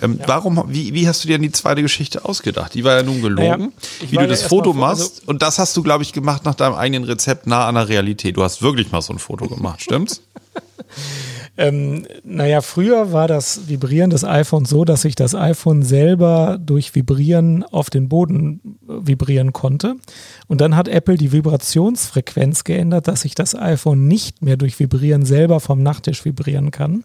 Ähm, 0.00 0.18
Warum, 0.26 0.64
wie, 0.68 0.94
wie 0.94 1.06
hast 1.06 1.22
du 1.22 1.28
dir 1.28 1.34
denn 1.34 1.42
die 1.42 1.52
zweite 1.52 1.82
Geschichte 1.82 2.24
ausgedacht? 2.24 2.74
Die 2.74 2.82
war 2.82 2.96
ja 2.96 3.02
nun 3.02 3.22
gelogen. 3.22 3.72
Naja, 4.00 4.10
wie 4.10 4.16
du 4.16 4.22
ja 4.22 4.26
das 4.26 4.40
erst 4.40 4.48
Foto 4.48 4.72
machst, 4.72 5.26
und 5.28 5.42
das 5.42 5.58
hast 5.58 5.76
du, 5.76 5.82
glaube 5.82 6.02
ich, 6.02 6.12
gemacht 6.12 6.44
nach 6.44 6.54
deinem 6.54 6.74
eigenen 6.74 7.04
Rezept 7.04 7.46
nah 7.46 7.66
an 7.66 7.74
der 7.74 7.88
Realität. 7.88 8.36
Du 8.36 8.42
hast 8.42 8.62
wirklich 8.62 8.90
mal 8.90 9.02
so 9.02 9.12
ein 9.12 9.18
Foto 9.18 9.48
gemacht, 9.48 9.82
stimmt's? 9.82 10.22
Ähm, 11.58 12.06
naja, 12.24 12.62
früher 12.62 13.12
war 13.12 13.28
das 13.28 13.68
Vibrieren 13.68 14.08
des 14.08 14.24
iPhones 14.24 14.70
so, 14.70 14.86
dass 14.86 15.02
sich 15.02 15.16
das 15.16 15.34
iPhone 15.34 15.82
selber 15.82 16.58
durch 16.58 16.94
Vibrieren 16.94 17.62
auf 17.62 17.90
den 17.90 18.08
Boden 18.08 18.78
äh, 18.88 19.06
vibrieren 19.06 19.52
konnte. 19.52 19.96
Und 20.48 20.62
dann 20.62 20.76
hat 20.76 20.88
Apple 20.88 21.18
die 21.18 21.30
Vibrationsfrequenz 21.30 22.64
geändert, 22.64 23.06
dass 23.06 23.20
sich 23.20 23.34
das 23.34 23.54
iPhone 23.54 24.08
nicht 24.08 24.40
mehr 24.40 24.56
durch 24.56 24.80
Vibrieren 24.80 25.26
selber 25.26 25.60
vom 25.60 25.82
Nachttisch 25.82 26.24
vibrieren 26.24 26.70
kann. 26.70 27.04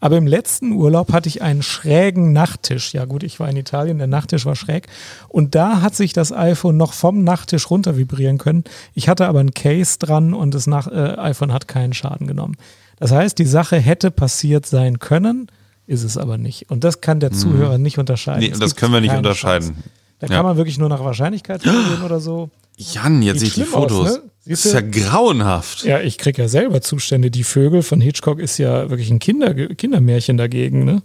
Aber 0.00 0.16
im 0.16 0.26
letzten 0.26 0.72
Urlaub 0.72 1.12
hatte 1.12 1.28
ich 1.28 1.42
einen 1.42 1.62
schrägen 1.62 2.32
Nachttisch. 2.32 2.94
Ja 2.94 3.04
gut, 3.04 3.22
ich 3.22 3.40
war 3.40 3.50
in 3.50 3.58
Italien, 3.58 3.98
der 3.98 4.06
Nachttisch 4.06 4.46
war 4.46 4.56
schräg. 4.56 4.86
Und 5.28 5.54
da 5.54 5.82
hat 5.82 5.94
sich 5.94 6.14
das 6.14 6.32
iPhone 6.32 6.78
noch 6.78 6.94
vom 6.94 7.24
Nachttisch 7.24 7.68
runter 7.68 7.98
vibrieren 7.98 8.38
können. 8.38 8.64
Ich 8.94 9.10
hatte 9.10 9.26
aber 9.26 9.40
ein 9.40 9.52
Case 9.52 9.98
dran 9.98 10.32
und 10.32 10.54
das 10.54 10.66
äh, 10.66 11.14
iPhone 11.18 11.52
hat 11.52 11.68
keinen 11.68 11.92
Schaden 11.92 12.26
genommen. 12.26 12.56
Das 13.02 13.10
heißt, 13.10 13.36
die 13.36 13.46
Sache 13.46 13.78
hätte 13.80 14.12
passiert 14.12 14.64
sein 14.64 15.00
können, 15.00 15.48
ist 15.88 16.04
es 16.04 16.16
aber 16.16 16.38
nicht. 16.38 16.70
Und 16.70 16.84
das 16.84 17.00
kann 17.00 17.18
der 17.18 17.32
Zuhörer 17.32 17.76
nicht 17.76 17.98
unterscheiden. 17.98 18.40
Nee, 18.48 18.54
das 18.56 18.76
können 18.76 18.92
wir 18.92 19.00
nicht 19.00 19.12
unterscheiden. 19.12 19.70
Chance. 19.74 19.88
Da 20.20 20.28
Ja. 20.28 20.36
kann 20.36 20.44
man 20.44 20.56
wirklich 20.56 20.78
nur 20.78 20.88
nach 20.88 21.00
Wahrscheinlichkeit 21.02 21.64
vorgehen 21.64 22.02
oder 22.04 22.20
so. 22.20 22.48
Jan, 22.76 23.20
jetzt 23.22 23.40
sehe 23.40 23.48
ich 23.48 23.54
die 23.54 23.62
schlimm 23.62 23.74
aus, 23.74 23.90
Fotos. 23.90 24.12
ne? 24.12 24.22
Das 24.46 24.64
ist 24.64 24.72
ja 24.72 24.80
grauenhaft. 24.82 25.82
Ja, 25.82 25.98
ich 26.00 26.16
kriege 26.16 26.42
ja 26.42 26.46
selber 26.48 26.80
Zustände. 26.80 27.32
Die 27.32 27.42
Vögel 27.42 27.82
von 27.82 28.00
Hitchcock 28.00 28.38
ist 28.38 28.58
ja 28.58 28.88
wirklich 28.88 29.10
ein 29.10 29.18
Kinder, 29.18 29.52
Kindermärchen 29.52 30.36
dagegen, 30.36 30.84
ne? 30.84 31.02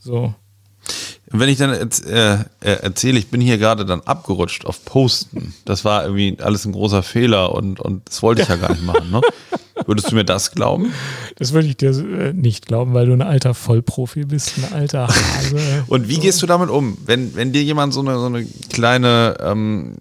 So. 0.00 0.34
Wenn 1.28 1.48
ich 1.48 1.58
dann 1.58 1.70
äh, 1.70 1.84
äh, 2.34 2.38
erzähle, 2.60 3.20
ich 3.20 3.28
bin 3.28 3.40
hier 3.40 3.58
gerade 3.58 3.84
dann 3.86 4.00
abgerutscht 4.00 4.66
auf 4.66 4.84
Posten, 4.84 5.54
das 5.64 5.84
war 5.84 6.02
irgendwie 6.02 6.38
alles 6.40 6.64
ein 6.64 6.72
großer 6.72 7.04
Fehler 7.04 7.52
und, 7.54 7.78
und 7.78 8.08
das 8.08 8.20
wollte 8.22 8.42
ich 8.42 8.48
ja 8.48 8.56
gar 8.56 8.70
nicht 8.72 8.82
machen. 8.84 9.12
Ne? 9.12 9.20
Würdest 9.86 10.10
du 10.10 10.16
mir 10.16 10.24
das 10.24 10.50
glauben? 10.50 10.92
Das 11.36 11.52
würde 11.52 11.68
ich 11.68 11.76
dir 11.76 11.90
äh, 11.90 12.32
nicht 12.32 12.66
glauben, 12.66 12.92
weil 12.92 13.06
du 13.06 13.12
ein 13.12 13.22
alter 13.22 13.54
Vollprofi 13.54 14.24
bist, 14.24 14.54
ein 14.58 14.72
alter 14.72 15.08
Hase. 15.08 15.84
Und 15.86 16.08
wie 16.08 16.18
gehst 16.18 16.42
du 16.42 16.46
damit 16.46 16.70
um, 16.70 16.98
wenn, 17.06 17.34
wenn 17.36 17.52
dir 17.52 17.62
jemand 17.62 17.94
so 17.94 18.00
eine, 18.00 18.18
so 18.18 18.26
eine 18.26 18.44
kleine 18.72 19.36
ähm, 19.40 19.96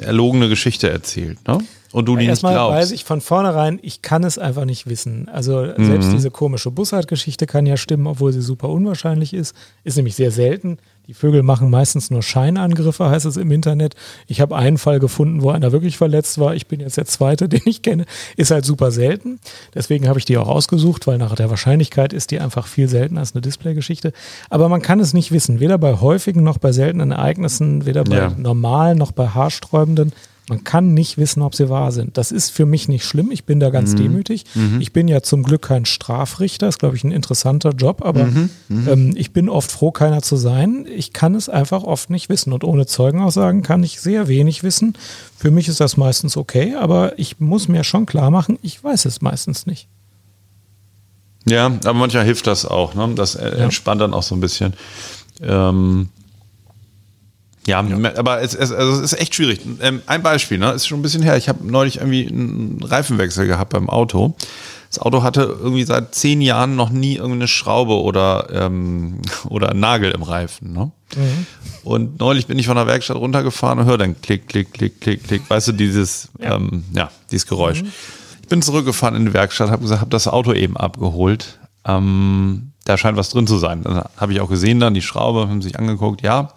erlogene 0.00 0.48
Geschichte 0.48 0.88
erzählt 0.88 1.38
ne? 1.48 1.58
und 1.92 2.06
du 2.06 2.14
die 2.14 2.20
nicht 2.20 2.28
Erstmal 2.28 2.54
glaubst? 2.54 2.78
weiß 2.78 2.90
ich 2.92 3.04
von 3.04 3.20
vornherein, 3.20 3.80
ich 3.82 4.00
kann 4.02 4.22
es 4.22 4.38
einfach 4.38 4.64
nicht 4.64 4.86
wissen. 4.86 5.28
Also 5.28 5.66
selbst 5.76 6.12
diese 6.12 6.30
komische 6.30 6.70
Bussard-Geschichte 6.70 7.46
kann 7.46 7.66
ja 7.66 7.76
stimmen, 7.76 8.06
obwohl 8.06 8.32
sie 8.32 8.42
super 8.42 8.68
unwahrscheinlich 8.68 9.34
ist. 9.34 9.56
Ist 9.82 9.96
nämlich 9.96 10.14
sehr 10.14 10.30
selten. 10.30 10.78
Die 11.06 11.12
Vögel 11.12 11.42
machen 11.42 11.68
meistens 11.68 12.10
nur 12.10 12.22
Scheinangriffe, 12.22 13.10
heißt 13.10 13.26
es 13.26 13.36
im 13.36 13.50
Internet. 13.50 13.94
Ich 14.26 14.40
habe 14.40 14.56
einen 14.56 14.78
Fall 14.78 15.00
gefunden, 15.00 15.42
wo 15.42 15.50
einer 15.50 15.70
wirklich 15.70 15.98
verletzt 15.98 16.38
war. 16.38 16.54
Ich 16.54 16.66
bin 16.66 16.80
jetzt 16.80 16.96
der 16.96 17.04
zweite, 17.04 17.46
den 17.50 17.60
ich 17.66 17.82
kenne. 17.82 18.06
Ist 18.36 18.50
halt 18.50 18.64
super 18.64 18.90
selten. 18.90 19.38
Deswegen 19.74 20.08
habe 20.08 20.18
ich 20.18 20.24
die 20.24 20.38
auch 20.38 20.48
ausgesucht, 20.48 21.06
weil 21.06 21.18
nach 21.18 21.34
der 21.34 21.50
Wahrscheinlichkeit 21.50 22.14
ist 22.14 22.30
die 22.30 22.40
einfach 22.40 22.66
viel 22.66 22.88
seltener 22.88 23.20
als 23.20 23.34
eine 23.34 23.42
Display-Geschichte. 23.42 24.12
Aber 24.48 24.70
man 24.70 24.80
kann 24.80 24.98
es 24.98 25.12
nicht 25.12 25.30
wissen. 25.30 25.60
Weder 25.60 25.76
bei 25.76 26.00
häufigen 26.00 26.42
noch 26.42 26.56
bei 26.56 26.72
seltenen 26.72 27.10
Ereignissen, 27.10 27.84
weder 27.84 28.04
bei 28.04 28.16
Ja. 28.16 28.32
normalen 28.38 28.96
noch 28.96 29.12
bei 29.12 29.28
haarsträubenden. 29.28 30.12
Man 30.48 30.62
kann 30.62 30.92
nicht 30.92 31.16
wissen, 31.16 31.40
ob 31.40 31.54
sie 31.54 31.70
wahr 31.70 31.90
sind. 31.90 32.18
Das 32.18 32.30
ist 32.30 32.50
für 32.50 32.66
mich 32.66 32.86
nicht 32.86 33.06
schlimm. 33.06 33.30
Ich 33.30 33.44
bin 33.44 33.60
da 33.60 33.70
ganz 33.70 33.94
demütig. 33.94 34.44
Ich 34.78 34.92
bin 34.92 35.08
ja 35.08 35.22
zum 35.22 35.42
Glück 35.42 35.62
kein 35.62 35.86
Strafrichter. 35.86 36.68
Ist, 36.68 36.80
glaube 36.80 36.96
ich, 36.96 37.04
ein 37.04 37.12
interessanter 37.12 37.70
Job. 37.70 38.02
Aber 38.04 38.28
ähm, 38.68 39.14
ich 39.16 39.32
bin 39.32 39.48
oft 39.48 39.72
froh, 39.72 39.90
keiner 39.90 40.20
zu 40.20 40.36
sein. 40.36 40.86
Ich 40.94 41.14
kann 41.14 41.34
es 41.34 41.48
einfach 41.48 41.82
oft 41.82 42.10
nicht 42.10 42.28
wissen. 42.28 42.52
Und 42.52 42.62
ohne 42.62 42.84
Zeugenaussagen 42.84 43.62
kann 43.62 43.82
ich 43.82 44.02
sehr 44.02 44.28
wenig 44.28 44.62
wissen. 44.62 44.98
Für 45.38 45.50
mich 45.50 45.68
ist 45.68 45.80
das 45.80 45.96
meistens 45.96 46.36
okay. 46.36 46.74
Aber 46.74 47.18
ich 47.18 47.40
muss 47.40 47.68
mir 47.68 47.82
schon 47.82 48.04
klar 48.04 48.30
machen, 48.30 48.58
ich 48.60 48.84
weiß 48.84 49.06
es 49.06 49.22
meistens 49.22 49.64
nicht. 49.64 49.88
Ja, 51.46 51.66
aber 51.66 51.94
manchmal 51.94 52.24
hilft 52.24 52.46
das 52.46 52.66
auch. 52.66 52.94
Ne? 52.94 53.12
Das 53.14 53.34
äh, 53.34 53.48
entspannt 53.48 54.02
dann 54.02 54.12
auch 54.12 54.22
so 54.22 54.34
ein 54.34 54.40
bisschen. 54.40 54.74
Ähm, 55.42 56.10
ja, 57.66 57.78
aber 58.16 58.42
es, 58.42 58.54
es, 58.54 58.72
also 58.72 58.92
es 58.92 59.12
ist 59.12 59.20
echt 59.20 59.34
schwierig. 59.34 59.60
Ähm, 59.80 60.02
ein 60.06 60.22
Beispiel, 60.22 60.58
ne? 60.58 60.72
ist 60.72 60.86
schon 60.86 60.98
ein 60.98 61.02
bisschen 61.02 61.22
her. 61.22 61.36
Ich 61.36 61.48
habe 61.48 61.66
neulich 61.66 61.96
irgendwie 61.96 62.28
einen 62.28 62.82
Reifenwechsel 62.82 63.46
gehabt 63.46 63.72
beim 63.72 63.88
Auto. 63.88 64.36
Das 64.90 64.98
Auto 65.00 65.22
hatte 65.22 65.42
irgendwie 65.42 65.82
seit 65.84 66.14
zehn 66.14 66.40
Jahren 66.40 66.76
noch 66.76 66.90
nie 66.90 67.16
irgendeine 67.16 67.48
Schraube 67.48 68.00
oder, 68.00 68.48
ähm, 68.52 69.22
oder 69.48 69.70
einen 69.70 69.80
Nagel 69.80 70.12
im 70.12 70.22
Reifen. 70.22 70.72
Ne? 70.72 70.92
Und 71.82 72.20
neulich 72.20 72.46
bin 72.46 72.58
ich 72.58 72.66
von 72.66 72.76
der 72.76 72.86
Werkstatt 72.86 73.16
runtergefahren 73.16 73.78
und 73.78 73.86
höre 73.86 73.98
dann 73.98 74.20
klick, 74.20 74.46
klick, 74.48 74.72
klick, 74.72 75.00
klick, 75.00 75.24
klick. 75.24 75.48
Weißt 75.48 75.68
du, 75.68 75.72
dieses, 75.72 76.28
ja, 76.38 76.54
ähm, 76.54 76.84
ja 76.94 77.10
dieses 77.30 77.46
Geräusch. 77.46 77.82
Ich 78.42 78.48
bin 78.48 78.62
zurückgefahren 78.62 79.16
in 79.16 79.26
die 79.26 79.32
Werkstatt, 79.34 79.70
habe 79.70 79.82
gesagt, 79.82 80.00
habe 80.00 80.10
das 80.10 80.28
Auto 80.28 80.52
eben 80.52 80.76
abgeholt. 80.76 81.58
Ähm, 81.86 82.72
da 82.84 82.98
scheint 82.98 83.16
was 83.16 83.30
drin 83.30 83.46
zu 83.46 83.58
sein. 83.58 83.82
Dann 83.82 84.04
habe 84.16 84.32
ich 84.32 84.40
auch 84.40 84.48
gesehen, 84.48 84.80
dann 84.80 84.94
die 84.94 85.02
Schraube, 85.02 85.48
haben 85.48 85.62
sich 85.62 85.78
angeguckt, 85.78 86.22
ja. 86.22 86.52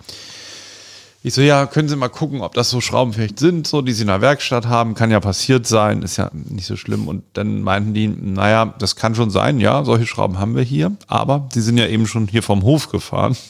Ich 1.23 1.33
so, 1.33 1.41
ja, 1.41 1.65
können 1.65 1.89
Sie 1.89 1.95
mal 1.95 2.09
gucken, 2.09 2.41
ob 2.41 2.53
das 2.53 2.69
so 2.69 2.79
Schrauben 2.79 3.11
vielleicht 3.11 3.39
sind, 3.39 3.67
so, 3.67 3.81
die 3.81 3.91
Sie 3.91 4.03
in 4.03 4.07
der 4.07 4.21
Werkstatt 4.21 4.67
haben. 4.67 4.93
Kann 4.93 5.11
ja 5.11 5.19
passiert 5.19 5.65
sein, 5.65 6.03
ist 6.03 6.17
ja 6.17 6.29
nicht 6.31 6.67
so 6.67 6.75
schlimm. 6.75 7.07
Und 7.07 7.23
dann 7.33 7.63
meinten 7.63 7.93
die, 7.93 8.07
naja, 8.07 8.73
das 8.77 8.95
kann 8.95 9.15
schon 9.15 9.29
sein, 9.29 9.59
ja, 9.59 9.83
solche 9.83 10.05
Schrauben 10.05 10.39
haben 10.39 10.55
wir 10.55 10.63
hier. 10.63 10.95
Aber 11.07 11.49
Sie 11.51 11.61
sind 11.61 11.77
ja 11.77 11.87
eben 11.87 12.07
schon 12.07 12.27
hier 12.27 12.43
vom 12.43 12.63
Hof 12.63 12.89
gefahren. 12.89 13.35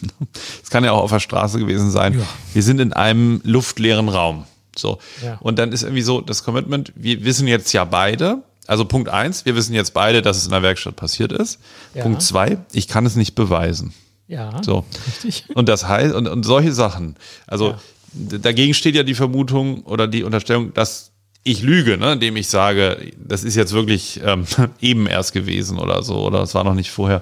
Es 0.64 0.70
kann 0.70 0.84
ja 0.84 0.92
auch 0.92 1.04
auf 1.04 1.12
der 1.12 1.20
Straße 1.20 1.60
gewesen 1.60 1.92
sein. 1.92 2.20
Ja. 2.20 2.26
Wir 2.54 2.64
sind 2.64 2.80
in 2.80 2.94
einem 2.94 3.42
luftleeren 3.44 4.10
Raum. 4.10 4.46
So. 4.76 5.00
Ja. 5.24 5.38
Und 5.40 5.60
dann 5.60 5.72
ist 5.72 5.84
irgendwie 5.84 6.02
so 6.02 6.22
das 6.22 6.44
Commitment, 6.44 6.92
wir 6.96 7.24
wissen 7.24 7.48
jetzt 7.48 7.72
ja 7.74 7.86
beide, 7.86 8.44
also 8.68 8.86
Punkt 8.86 9.10
eins, 9.10 9.46
wir 9.46 9.56
wissen 9.56 9.74
jetzt 9.74 9.94
beide, 9.94 10.22
dass 10.22 10.38
es 10.38 10.46
in 10.46 10.52
der 10.52 10.62
Werkstatt 10.62 10.96
passiert 10.96 11.32
ist. 11.32 11.60
Ja. 11.94 12.04
Punkt 12.04 12.22
zwei, 12.22 12.58
ich 12.74 12.88
kann 12.88 13.06
es 13.06 13.16
nicht 13.16 13.34
beweisen. 13.36 13.94
Ja, 14.28 14.62
So. 14.64 14.84
richtig. 15.08 15.46
Und 15.56 15.70
das 15.70 15.88
heißt, 15.88 16.14
und, 16.14 16.28
und 16.28 16.44
solche 16.44 16.74
Sachen. 16.74 17.16
Also 17.48 17.70
Ja. 17.72 18.38
dagegen 18.40 18.74
steht 18.74 18.96
ja 18.96 19.04
die 19.04 19.16
Vermutung 19.16 19.82
oder 19.84 20.08
die 20.08 20.24
Unterstellung, 20.24 20.74
dass 20.74 21.12
ich 21.44 21.62
lüge, 21.62 21.98
ne, 21.98 22.14
indem 22.14 22.36
ich 22.36 22.50
sage, 22.50 22.98
das 23.18 23.44
ist 23.46 23.56
jetzt 23.56 23.72
wirklich 23.72 24.20
ähm, 24.26 24.46
eben 24.82 25.08
erst 25.08 25.32
gewesen 25.34 25.80
oder 25.80 26.04
so, 26.04 26.26
oder 26.26 26.42
es 26.42 26.54
war 26.56 26.64
noch 26.66 26.74
nicht 26.74 26.92
vorher. 26.92 27.22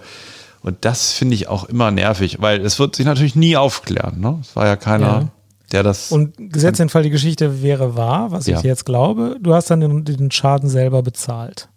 Und 0.64 0.78
das 0.82 1.12
finde 1.14 1.36
ich 1.36 1.47
auch 1.47 1.66
immer 1.66 1.91
nervig, 1.91 2.38
weil 2.41 2.60
es 2.66 2.80
wird 2.80 2.95
sich 2.95 3.06
natürlich 3.06 3.36
nie 3.36 3.56
aufklären. 3.56 4.20
Ne? 4.20 4.39
Es 4.41 4.56
war 4.56 4.66
ja 4.66 4.76
keiner, 4.76 5.06
Ja. 5.06 5.28
der 5.72 5.84
das. 5.84 6.12
Und 6.12 6.34
gesetzt 6.51 6.80
den 6.80 6.89
Fall, 6.89 7.03
die 7.03 7.12
Geschichte 7.12 7.62
wäre 7.62 7.95
wahr, 7.95 8.32
was 8.32 8.47
Ja. 8.47 8.58
ich 8.58 8.64
jetzt 8.64 8.84
glaube, 8.86 9.38
du 9.39 9.53
hast 9.53 9.70
dann 9.70 9.80
den, 9.82 10.06
den 10.06 10.32
Schaden 10.32 10.70
selber 10.70 11.03
bezahlt. 11.03 11.70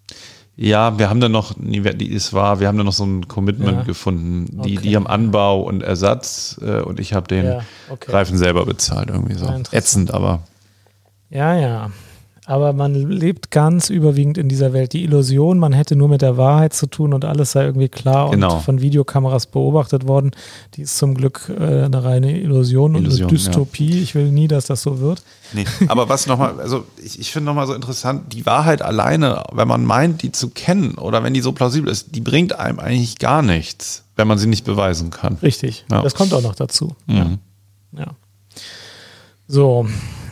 Ja, 0.60 0.98
wir 0.98 1.08
haben 1.08 1.20
dann 1.20 1.30
noch, 1.30 1.56
ist 1.56 2.32
wahr, 2.34 2.58
wir 2.58 2.66
haben 2.66 2.76
dann 2.78 2.86
noch 2.86 2.92
so 2.92 3.04
ein 3.04 3.28
Commitment 3.28 3.78
Ja. 3.78 3.82
gefunden. 3.84 4.60
Die, 4.64 4.76
Okay. 4.76 4.88
die 4.88 4.96
haben 4.96 5.06
Anbau 5.06 5.60
und 5.62 5.84
Ersatz 5.84 6.58
äh, 6.60 6.80
und 6.80 6.98
ich 6.98 7.14
habe 7.14 7.28
den 7.28 7.46
Ja, 7.46 7.60
okay. 7.88 8.10
Reifen 8.10 8.36
selber 8.36 8.66
bezahlt 8.66 9.08
irgendwie 9.08 9.34
so. 9.34 9.46
Ätzend, 9.70 10.12
aber 10.12 10.40
Ja, 11.30 11.54
ja. 11.54 11.90
Aber 12.48 12.72
man 12.72 12.94
lebt 12.94 13.50
ganz 13.50 13.90
überwiegend 13.90 14.38
in 14.38 14.48
dieser 14.48 14.72
Welt. 14.72 14.94
Die 14.94 15.04
Illusion, 15.04 15.58
man 15.58 15.74
hätte 15.74 15.96
nur 15.96 16.08
mit 16.08 16.22
der 16.22 16.38
Wahrheit 16.38 16.72
zu 16.72 16.86
tun 16.86 17.12
und 17.12 17.26
alles 17.26 17.52
sei 17.52 17.66
irgendwie 17.66 17.90
klar 17.90 18.30
Genau. 18.30 18.54
und 18.54 18.62
von 18.62 18.80
Videokameras 18.80 19.48
beobachtet 19.48 20.08
worden, 20.08 20.30
die 20.74 20.80
ist 20.80 20.96
zum 20.96 21.12
Glück 21.12 21.50
äh, 21.50 21.84
eine 21.84 22.02
reine 22.02 22.40
Illusion, 22.40 22.94
Illusion, 22.94 23.04
und 23.04 23.20
eine 23.20 23.26
Dystopie. 23.26 24.00
Ich 24.00 24.14
will 24.14 24.30
nie, 24.30 24.48
dass 24.48 24.64
das 24.64 24.80
so 24.80 24.98
wird. 24.98 25.22
Nee, 25.52 25.66
aber 25.88 26.08
was 26.08 26.26
nochmal, 26.26 26.58
also 26.58 26.86
ich, 27.04 27.20
ich 27.20 27.30
finde 27.32 27.44
nochmal 27.50 27.66
so 27.66 27.74
interessant, 27.74 28.32
die 28.32 28.46
Wahrheit 28.46 28.80
alleine, 28.80 29.44
wenn 29.52 29.68
man 29.68 29.84
meint, 29.84 30.22
die 30.22 30.32
zu 30.32 30.48
kennen 30.48 30.94
oder 30.94 31.22
wenn 31.22 31.34
die 31.34 31.42
so 31.42 31.52
plausibel 31.52 31.90
ist, 31.92 32.14
die 32.14 32.22
bringt 32.22 32.58
einem 32.58 32.78
eigentlich 32.78 33.18
gar 33.18 33.42
nichts, 33.42 34.04
wenn 34.16 34.26
man 34.26 34.38
sie 34.38 34.46
nicht 34.46 34.64
beweisen 34.64 35.10
kann. 35.10 35.36
Richtig. 35.42 35.84
Ja. 35.90 36.00
Das 36.00 36.14
kommt 36.14 36.32
auch 36.32 36.42
noch 36.42 36.54
dazu. 36.54 36.96
Mhm. 37.08 37.40
Ja. 37.92 38.06
So, 39.46 39.86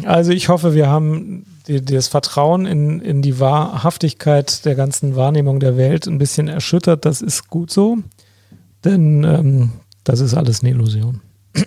also 0.04 0.30
ich 0.32 0.48
hoffe, 0.48 0.72
wir 0.72 0.88
haben 0.88 1.44
die, 1.68 1.84
das 1.84 2.08
Vertrauen 2.08 2.66
in, 2.66 3.00
in 3.00 3.22
die 3.22 3.40
Wahrhaftigkeit 3.40 4.64
der 4.64 4.74
ganzen 4.74 5.16
Wahrnehmung 5.16 5.60
der 5.60 5.76
Welt 5.76 6.06
ein 6.06 6.18
bisschen 6.18 6.48
erschüttert. 6.48 7.04
Das 7.04 7.20
ist 7.22 7.48
gut 7.48 7.70
so, 7.72 7.98
denn 8.84 9.24
ähm, 9.24 9.70
das 10.04 10.20
ist 10.20 10.34
alles 10.34 10.60
eine 10.60 10.70
Illusion. 10.70 11.20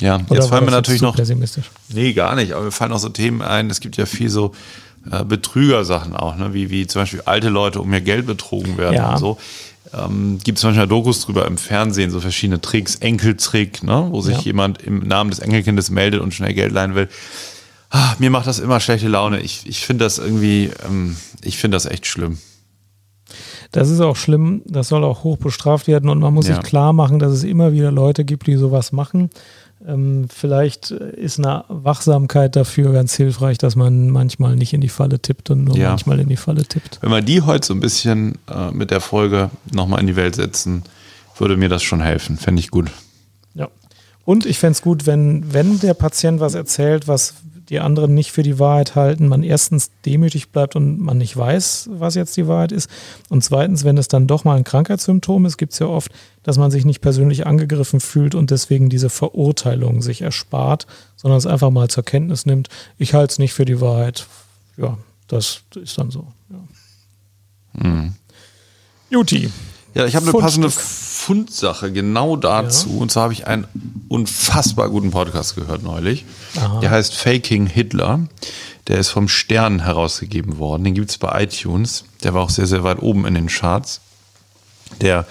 Ja, 0.00 0.20
jetzt 0.30 0.46
fallen 0.48 0.64
mir 0.64 0.70
natürlich 0.70 1.02
noch, 1.02 1.16
pessimistisch. 1.16 1.70
nee, 1.88 2.12
gar 2.12 2.36
nicht, 2.36 2.52
aber 2.52 2.66
mir 2.66 2.70
fallen 2.70 2.92
auch 2.92 3.00
so 3.00 3.08
Themen 3.08 3.42
ein, 3.42 3.68
es 3.68 3.80
gibt 3.80 3.96
ja 3.96 4.06
viel 4.06 4.30
so 4.30 4.52
äh, 5.10 5.24
Betrügersachen 5.24 6.14
auch, 6.14 6.36
ne? 6.36 6.54
wie, 6.54 6.70
wie 6.70 6.86
zum 6.86 7.02
Beispiel 7.02 7.22
alte 7.24 7.48
Leute 7.48 7.80
um 7.80 7.92
ihr 7.92 8.00
Geld 8.00 8.24
betrogen 8.26 8.78
werden 8.78 8.94
Ja. 8.94 9.10
und 9.14 9.18
so. 9.18 9.38
Ähm, 9.92 10.38
gibt 10.44 10.58
es 10.58 10.64
manchmal 10.64 10.86
Dokus 10.86 11.22
drüber 11.22 11.46
im 11.46 11.58
Fernsehen, 11.58 12.12
so 12.12 12.20
verschiedene 12.20 12.60
Tricks, 12.60 12.94
Enkeltrick, 12.96 13.82
ne? 13.82 14.06
wo 14.10 14.20
sich 14.20 14.36
Ja. 14.36 14.42
jemand 14.42 14.82
im 14.82 15.00
Namen 15.00 15.30
des 15.30 15.40
Enkelkindes 15.40 15.90
meldet 15.90 16.20
und 16.20 16.32
schnell 16.32 16.54
Geld 16.54 16.70
leihen 16.72 16.94
will. 16.94 17.08
Ah, 17.90 18.14
mir 18.18 18.30
macht 18.30 18.46
das 18.46 18.58
immer 18.58 18.80
schlechte 18.80 19.08
Laune. 19.08 19.40
Ich, 19.40 19.66
ich 19.66 19.84
finde 19.86 20.04
das 20.04 20.18
irgendwie, 20.18 20.70
ähm, 20.86 21.16
ich 21.42 21.56
finde 21.58 21.76
das 21.76 21.86
echt 21.86 22.06
schlimm. 22.06 22.38
Das 23.72 23.90
ist 23.90 24.00
auch 24.00 24.16
schlimm, 24.16 24.62
das 24.66 24.88
soll 24.88 25.04
auch 25.04 25.24
hoch 25.24 25.36
bestraft 25.36 25.86
werden 25.86 26.08
und 26.08 26.18
man 26.18 26.32
muss 26.32 26.48
Ja. 26.48 26.54
sich 26.56 26.64
klar 26.64 26.92
machen, 26.92 27.18
dass 27.18 27.32
es 27.32 27.44
immer 27.44 27.72
wieder 27.72 27.90
Leute 27.92 28.24
gibt, 28.24 28.46
die 28.46 28.56
sowas 28.56 28.92
machen. 28.92 29.30
Ähm, 29.86 30.26
vielleicht 30.34 30.90
ist 30.90 31.38
eine 31.38 31.64
Wachsamkeit 31.68 32.56
dafür 32.56 32.92
ganz 32.92 33.14
hilfreich, 33.14 33.58
dass 33.58 33.76
man 33.76 34.10
manchmal 34.10 34.56
nicht 34.56 34.72
in 34.72 34.80
die 34.80 34.88
Falle 34.88 35.20
tippt 35.20 35.50
und 35.50 35.64
nur 35.64 35.76
Ja. 35.76 35.90
manchmal 35.90 36.18
in 36.20 36.28
die 36.28 36.36
Falle 36.36 36.64
tippt. 36.64 36.98
Wenn 37.02 37.10
wir 37.10 37.20
die 37.20 37.42
heute 37.42 37.66
so 37.66 37.74
ein 37.74 37.80
bisschen 37.80 38.38
äh, 38.50 38.70
mit 38.70 38.90
der 38.90 39.00
Folge 39.00 39.50
nochmal 39.70 40.00
in 40.00 40.06
die 40.06 40.16
Welt 40.16 40.34
setzen, 40.34 40.82
würde 41.36 41.56
mir 41.56 41.68
das 41.68 41.82
schon 41.82 42.00
helfen. 42.00 42.36
Fände 42.38 42.60
ich 42.60 42.70
gut. 42.70 42.90
Ja. 43.54 43.68
Und 44.24 44.46
ich 44.46 44.58
fände 44.58 44.72
es 44.72 44.82
gut, 44.82 45.06
wenn, 45.06 45.52
wenn 45.52 45.78
der 45.80 45.94
Patient 45.94 46.40
was 46.40 46.54
erzählt, 46.54 47.06
was 47.06 47.34
die 47.68 47.80
anderen 47.80 48.14
nicht 48.14 48.32
für 48.32 48.42
die 48.42 48.58
Wahrheit 48.58 48.94
halten, 48.94 49.28
man 49.28 49.42
erstens 49.42 49.90
demütig 50.06 50.50
bleibt 50.50 50.76
und 50.76 51.00
man 51.00 51.18
nicht 51.18 51.36
weiß, 51.36 51.90
was 51.92 52.14
jetzt 52.14 52.36
die 52.36 52.46
Wahrheit 52.46 52.72
ist. 52.72 52.88
Und 53.28 53.44
zweitens, 53.44 53.84
wenn 53.84 53.98
es 53.98 54.08
dann 54.08 54.26
doch 54.26 54.44
mal 54.44 54.56
ein 54.56 54.64
Krankheitssymptom 54.64 55.44
ist, 55.44 55.58
gibt 55.58 55.74
es 55.74 55.78
ja 55.78 55.86
oft, 55.86 56.10
dass 56.42 56.56
man 56.56 56.70
sich 56.70 56.84
nicht 56.84 57.00
persönlich 57.00 57.46
angegriffen 57.46 58.00
fühlt 58.00 58.34
und 58.34 58.50
deswegen 58.50 58.88
diese 58.88 59.10
Verurteilung 59.10 60.00
sich 60.00 60.22
erspart, 60.22 60.86
sondern 61.16 61.38
es 61.38 61.46
einfach 61.46 61.70
mal 61.70 61.88
zur 61.88 62.04
Kenntnis 62.04 62.46
nimmt. 62.46 62.68
Ich 62.96 63.14
halte 63.14 63.32
es 63.32 63.38
nicht 63.38 63.52
für 63.52 63.64
die 63.64 63.80
Wahrheit. 63.80 64.26
Ja, 64.76 64.96
das 65.26 65.62
ist 65.74 65.98
dann 65.98 66.10
so. 66.10 66.26
Ja. 66.50 68.10
Juti. 69.10 69.50
Ja, 69.98 70.06
ich 70.06 70.14
habe 70.14 70.30
eine 70.30 70.38
passende 70.38 70.70
Fundsache 70.70 71.90
genau 71.90 72.36
dazu. 72.36 72.88
Ja. 72.88 73.00
Und 73.00 73.10
zwar 73.10 73.24
habe 73.24 73.32
ich 73.32 73.48
einen 73.48 73.66
unfassbar 74.06 74.88
guten 74.90 75.10
Podcast 75.10 75.56
gehört 75.56 75.82
neulich. 75.82 76.24
Aha. 76.56 76.78
Der 76.78 76.90
heißt 76.90 77.16
Faking 77.16 77.66
Hitler. 77.66 78.20
Der 78.86 78.98
ist 78.98 79.08
vom 79.08 79.26
Stern 79.26 79.80
herausgegeben 79.80 80.58
worden. 80.58 80.84
Den 80.84 80.94
gibt 80.94 81.10
es 81.10 81.18
bei 81.18 81.42
iTunes. 81.42 82.04
Der 82.22 82.32
war 82.32 82.42
auch 82.42 82.50
sehr, 82.50 82.68
sehr 82.68 82.84
weit 82.84 83.02
oben 83.02 83.26
in 83.26 83.34
den 83.34 83.48
Charts. 83.48 84.00
Der 85.00 85.26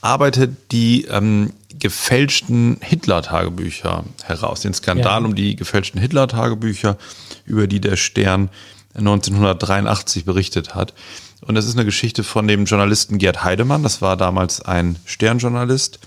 arbeitet 0.00 0.72
die 0.72 1.04
ähm, 1.04 1.52
gefälschten 1.78 2.78
Hitler-Tagebücher 2.80 4.04
heraus. 4.24 4.62
Den 4.62 4.72
Skandal 4.72 5.20
ja. 5.20 5.26
um 5.26 5.34
die 5.34 5.56
gefälschten 5.56 6.00
Hitler-Tagebücher, 6.00 6.96
über 7.44 7.66
die 7.66 7.82
der 7.82 7.96
Stern 7.96 8.48
1983 8.94 10.24
berichtet 10.24 10.74
hat. 10.74 10.94
Und 11.40 11.54
das 11.54 11.64
ist 11.64 11.74
eine 11.74 11.86
Geschichte 11.86 12.22
von 12.22 12.46
dem 12.46 12.66
Journalisten 12.66 13.18
Gerd 13.18 13.42
Heidemann, 13.42 13.82
das 13.82 14.02
war 14.02 14.16
damals 14.16 14.60
ein 14.60 14.96
Sternjournalist, 15.06 15.98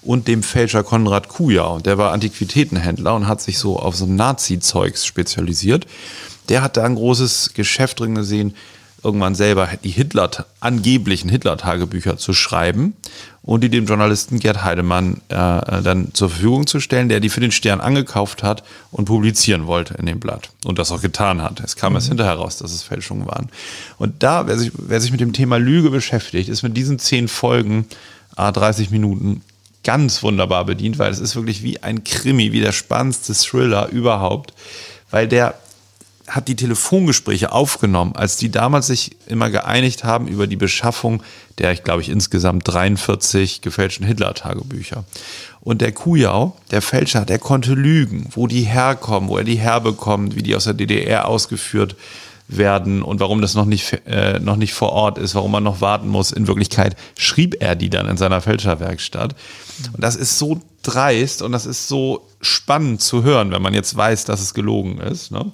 und 0.00 0.28
dem 0.28 0.42
Fälscher 0.42 0.82
Konrad 0.82 1.28
Kujau. 1.28 1.80
Der 1.80 1.98
war 1.98 2.12
Antiquitätenhändler 2.12 3.14
und 3.14 3.26
hat 3.28 3.42
sich 3.42 3.58
so 3.58 3.78
auf 3.78 3.96
so 3.96 4.06
Nazi-Zeugs 4.06 5.04
spezialisiert. 5.04 5.86
Der 6.48 6.62
hat 6.62 6.78
da 6.78 6.84
ein 6.84 6.94
großes 6.94 7.52
Geschäft 7.52 8.00
drin 8.00 8.14
gesehen, 8.14 8.54
irgendwann 9.02 9.34
selber 9.34 9.68
die 9.82 9.90
Hitler, 9.90 10.30
angeblichen 10.60 11.28
Hitler-Tagebücher 11.28 12.16
zu 12.16 12.32
schreiben 12.32 12.94
und 13.42 13.62
die 13.62 13.68
dem 13.68 13.86
Journalisten 13.86 14.40
Gerd 14.40 14.64
Heidemann 14.64 15.22
äh, 15.28 15.82
dann 15.82 16.12
zur 16.12 16.30
Verfügung 16.30 16.66
zu 16.66 16.80
stellen, 16.80 17.08
der 17.08 17.20
die 17.20 17.28
für 17.28 17.40
den 17.40 17.52
Stern 17.52 17.80
angekauft 17.80 18.42
hat 18.42 18.64
und 18.90 19.06
publizieren 19.06 19.66
wollte 19.66 19.94
in 19.94 20.06
dem 20.06 20.20
Blatt. 20.20 20.50
Und 20.64 20.78
das 20.78 20.92
auch 20.92 21.00
getan 21.00 21.42
hat. 21.42 21.60
Es 21.60 21.76
kam 21.76 21.92
mhm. 21.92 21.96
erst 21.96 22.08
hinterher 22.08 22.34
raus, 22.34 22.58
dass 22.58 22.72
es 22.72 22.82
Fälschungen 22.82 23.26
waren. 23.26 23.48
Und 23.98 24.22
da, 24.22 24.46
wer 24.46 24.58
sich, 24.58 24.72
wer 24.74 25.00
sich 25.00 25.12
mit 25.12 25.20
dem 25.20 25.32
Thema 25.32 25.58
Lüge 25.58 25.90
beschäftigt, 25.90 26.48
ist 26.48 26.62
mit 26.62 26.76
diesen 26.76 26.98
zehn 26.98 27.28
Folgen, 27.28 27.86
a 28.36 28.52
30 28.52 28.90
Minuten, 28.90 29.42
ganz 29.84 30.22
wunderbar 30.22 30.64
bedient, 30.64 30.98
weil 30.98 31.10
es 31.10 31.18
ist 31.18 31.36
wirklich 31.36 31.62
wie 31.62 31.82
ein 31.82 32.04
Krimi, 32.04 32.52
wie 32.52 32.60
der 32.60 32.72
spannendste 32.72 33.32
Thriller 33.32 33.88
überhaupt, 33.88 34.52
weil 35.10 35.28
der 35.28 35.54
hat 36.28 36.48
die 36.48 36.56
Telefongespräche 36.56 37.52
aufgenommen, 37.52 38.14
als 38.14 38.36
die 38.36 38.50
damals 38.50 38.86
sich 38.86 39.16
immer 39.26 39.50
geeinigt 39.50 40.04
haben 40.04 40.28
über 40.28 40.46
die 40.46 40.56
Beschaffung 40.56 41.22
der, 41.58 41.72
ich 41.72 41.82
glaube 41.82 42.02
ich, 42.02 42.08
insgesamt 42.08 42.66
43 42.66 43.60
gefälschten 43.60 44.06
Hitler-Tagebücher. 44.06 45.04
Und 45.60 45.80
der 45.80 45.92
Kujau, 45.92 46.56
der 46.70 46.82
Fälscher, 46.82 47.24
der 47.24 47.38
konnte 47.38 47.74
lügen, 47.74 48.28
wo 48.30 48.46
die 48.46 48.62
herkommen, 48.62 49.28
wo 49.28 49.38
er 49.38 49.44
die 49.44 49.58
herbekommt, 49.58 50.36
wie 50.36 50.42
die 50.42 50.54
aus 50.54 50.64
der 50.64 50.74
DDR 50.74 51.26
ausgeführt 51.26 51.96
werden 52.46 53.02
und 53.02 53.20
warum 53.20 53.42
das 53.42 53.54
noch 53.54 53.66
nicht, 53.66 54.00
äh, 54.06 54.38
noch 54.38 54.56
nicht 54.56 54.72
vor 54.72 54.92
Ort 54.92 55.18
ist, 55.18 55.34
warum 55.34 55.52
man 55.52 55.62
noch 55.62 55.80
warten 55.80 56.08
muss. 56.08 56.32
In 56.32 56.46
Wirklichkeit 56.46 56.96
schrieb 57.18 57.56
er 57.60 57.76
die 57.76 57.90
dann 57.90 58.08
in 58.08 58.16
seiner 58.16 58.40
Fälscherwerkstatt. 58.40 59.34
Und 59.92 60.02
das 60.02 60.16
ist 60.16 60.38
so 60.38 60.62
dreist 60.82 61.42
und 61.42 61.52
das 61.52 61.66
ist 61.66 61.88
so 61.88 62.26
spannend 62.40 63.02
zu 63.02 63.22
hören, 63.22 63.50
wenn 63.50 63.60
man 63.60 63.74
jetzt 63.74 63.94
weiß, 63.94 64.24
dass 64.24 64.40
es 64.40 64.54
gelogen 64.54 64.98
ist. 64.98 65.30
Ne? 65.30 65.52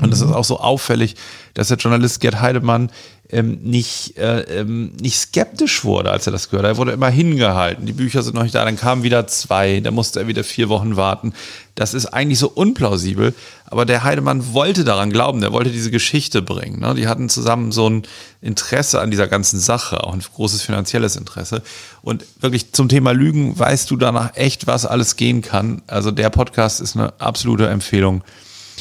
Und 0.00 0.12
es 0.12 0.20
mhm. 0.20 0.30
ist 0.30 0.34
auch 0.34 0.44
so 0.44 0.58
auffällig, 0.58 1.16
dass 1.52 1.68
der 1.68 1.76
Journalist 1.76 2.20
Gerd 2.20 2.40
Heidemann 2.40 2.90
ähm, 3.32 3.58
nicht, 3.62 4.16
äh, 4.18 4.40
ähm, 4.60 4.92
nicht 5.00 5.16
skeptisch 5.16 5.84
wurde, 5.84 6.10
als 6.10 6.26
er 6.26 6.32
das 6.32 6.48
gehört 6.48 6.64
hat. 6.64 6.74
Er 6.74 6.76
wurde 6.78 6.92
immer 6.92 7.08
hingehalten. 7.08 7.84
Die 7.84 7.92
Bücher 7.92 8.22
sind 8.22 8.34
noch 8.34 8.42
nicht 8.42 8.54
da, 8.54 8.64
dann 8.64 8.76
kamen 8.76 9.02
wieder 9.02 9.26
zwei, 9.26 9.80
da 9.80 9.90
musste 9.90 10.20
er 10.20 10.28
wieder 10.28 10.44
vier 10.44 10.70
Wochen 10.70 10.96
warten. 10.96 11.32
Das 11.74 11.94
ist 11.94 12.06
eigentlich 12.06 12.38
so 12.38 12.48
unplausibel. 12.48 13.34
Aber 13.66 13.86
der 13.86 14.04
Heidemann 14.04 14.52
wollte 14.52 14.84
daran 14.84 15.10
glauben, 15.10 15.40
der 15.40 15.52
wollte 15.52 15.70
diese 15.70 15.90
Geschichte 15.90 16.42
bringen. 16.42 16.80
Ne? 16.80 16.94
Die 16.94 17.08
hatten 17.08 17.30
zusammen 17.30 17.72
so 17.72 17.88
ein 17.88 18.02
Interesse 18.42 19.00
an 19.00 19.10
dieser 19.10 19.28
ganzen 19.28 19.58
Sache, 19.58 20.04
auch 20.04 20.12
ein 20.12 20.22
großes 20.22 20.62
finanzielles 20.62 21.16
Interesse. 21.16 21.62
Und 22.02 22.24
wirklich 22.40 22.72
zum 22.72 22.88
Thema 22.90 23.12
Lügen 23.12 23.58
weißt 23.58 23.90
du 23.90 23.96
danach 23.96 24.36
echt, 24.36 24.66
was 24.66 24.84
alles 24.84 25.16
gehen 25.16 25.40
kann. 25.40 25.80
Also 25.86 26.10
der 26.10 26.28
Podcast 26.28 26.82
ist 26.82 26.96
eine 26.96 27.14
absolute 27.18 27.68
Empfehlung 27.68 28.22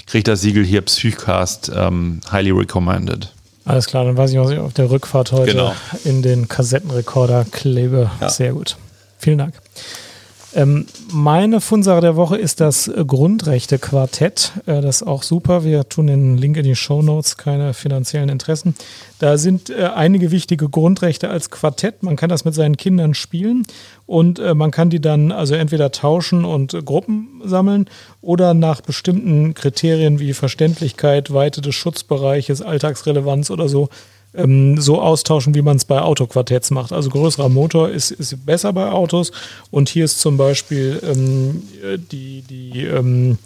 kriegt 0.05 0.27
das 0.27 0.41
Siegel 0.41 0.63
hier 0.63 0.81
Psychcast 0.81 1.71
ähm, 1.75 2.21
highly 2.31 2.51
recommended. 2.51 3.31
Alles 3.65 3.85
klar, 3.85 4.05
dann 4.05 4.17
weiß 4.17 4.31
ich, 4.31 4.39
was 4.39 4.51
ich 4.51 4.59
auf 4.59 4.73
der 4.73 4.89
Rückfahrt 4.89 5.31
heute 5.31 5.51
genau. 5.51 5.75
in 6.03 6.21
den 6.21 6.47
Kassettenrekorder 6.47 7.45
klebe. 7.51 8.09
Ja. 8.19 8.29
Sehr 8.29 8.53
gut. 8.53 8.75
Vielen 9.19 9.37
Dank. 9.37 9.53
Ähm, 10.53 10.85
meine 11.11 11.61
Fundsache 11.61 12.01
der 12.01 12.17
Woche 12.17 12.37
ist 12.37 12.59
das 12.59 12.91
Grundrechte-Quartett. 13.07 14.51
Äh, 14.65 14.81
das 14.81 14.97
ist 14.97 15.07
auch 15.07 15.23
super. 15.23 15.63
Wir 15.63 15.87
tun 15.87 16.07
den 16.07 16.37
Link 16.37 16.57
in 16.57 16.63
die 16.63 16.75
Show 16.75 17.01
Notes, 17.01 17.37
keine 17.37 17.73
finanziellen 17.73 18.27
Interessen. 18.27 18.75
Da 19.19 19.37
sind 19.37 19.69
äh, 19.69 19.89
einige 19.95 20.31
wichtige 20.31 20.67
Grundrechte 20.67 21.29
als 21.29 21.51
Quartett. 21.51 22.03
Man 22.03 22.17
kann 22.17 22.29
das 22.29 22.43
mit 22.43 22.53
seinen 22.53 22.75
Kindern 22.75 23.13
spielen 23.13 23.65
und 24.05 24.39
äh, 24.39 24.53
man 24.53 24.71
kann 24.71 24.89
die 24.89 24.99
dann 24.99 25.31
also 25.31 25.55
entweder 25.55 25.91
tauschen 25.91 26.43
und 26.43 26.73
äh, 26.73 26.81
Gruppen 26.81 27.41
sammeln 27.45 27.85
oder 28.21 28.53
nach 28.53 28.81
bestimmten 28.81 29.53
Kriterien 29.53 30.19
wie 30.19 30.33
Verständlichkeit, 30.33 31.33
Weite 31.33 31.61
des 31.61 31.75
Schutzbereiches, 31.75 32.61
Alltagsrelevanz 32.61 33.51
oder 33.51 33.69
so 33.69 33.87
ähm, 34.33 34.79
so 34.79 35.01
austauschen, 35.01 35.55
wie 35.55 35.61
man 35.61 35.77
es 35.77 35.85
bei 35.85 36.01
Autoquartetts 36.01 36.71
macht. 36.71 36.91
Also 36.91 37.09
größerer 37.09 37.49
Motor 37.49 37.89
ist, 37.89 38.11
ist 38.11 38.45
besser 38.45 38.73
bei 38.73 38.89
Autos 38.89 39.31
und 39.69 39.89
hier 39.89 40.05
ist 40.05 40.19
zum 40.19 40.37
Beispiel 40.37 41.01
ähm, 41.03 41.63
die, 42.11 42.41
die, 42.41 42.85
ähm, 42.85 43.37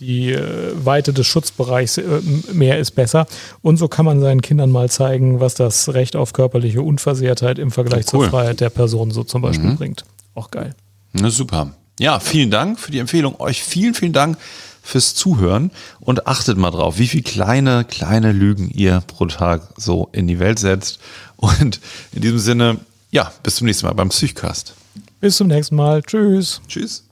die 0.00 0.32
äh, 0.32 0.72
Weite 0.82 1.12
des 1.12 1.26
Schutzbereichs 1.26 1.98
äh, 1.98 2.04
mehr 2.52 2.78
ist 2.78 2.92
besser. 2.92 3.26
Und 3.62 3.76
so 3.76 3.88
kann 3.88 4.04
man 4.04 4.20
seinen 4.20 4.42
Kindern 4.42 4.70
mal 4.70 4.88
zeigen, 4.88 5.40
was 5.40 5.54
das 5.54 5.92
Recht 5.92 6.16
auf 6.16 6.32
körperliche 6.32 6.82
Unversehrtheit 6.82 7.58
im 7.58 7.70
Vergleich 7.70 8.06
cool. 8.12 8.22
zur 8.22 8.30
Freiheit 8.30 8.60
der 8.60 8.70
Person 8.70 9.10
so 9.10 9.24
zum 9.24 9.42
Beispiel 9.42 9.70
mhm. 9.70 9.76
bringt. 9.76 10.04
Auch 10.34 10.50
geil. 10.50 10.74
Na 11.12 11.30
super. 11.30 11.74
Ja, 11.98 12.18
vielen 12.18 12.50
Dank 12.50 12.80
für 12.80 12.90
die 12.90 12.98
Empfehlung. 12.98 13.38
Euch 13.40 13.62
vielen, 13.62 13.94
vielen 13.94 14.14
Dank 14.14 14.38
fürs 14.82 15.14
Zuhören 15.14 15.70
und 16.00 16.26
achtet 16.26 16.56
mal 16.58 16.70
drauf, 16.70 16.98
wie 16.98 17.06
viele 17.06 17.22
kleine, 17.22 17.84
kleine 17.84 18.32
Lügen 18.32 18.70
ihr 18.70 19.02
pro 19.06 19.26
Tag 19.26 19.62
so 19.76 20.08
in 20.12 20.26
die 20.26 20.38
Welt 20.38 20.58
setzt. 20.58 21.00
Und 21.36 21.80
in 22.12 22.22
diesem 22.22 22.38
Sinne, 22.38 22.78
ja, 23.10 23.32
bis 23.42 23.56
zum 23.56 23.66
nächsten 23.66 23.86
Mal 23.86 23.94
beim 23.94 24.10
Psychcast. 24.10 24.74
Bis 25.20 25.36
zum 25.36 25.48
nächsten 25.48 25.76
Mal. 25.76 26.02
Tschüss. 26.02 26.60
Tschüss. 26.68 27.04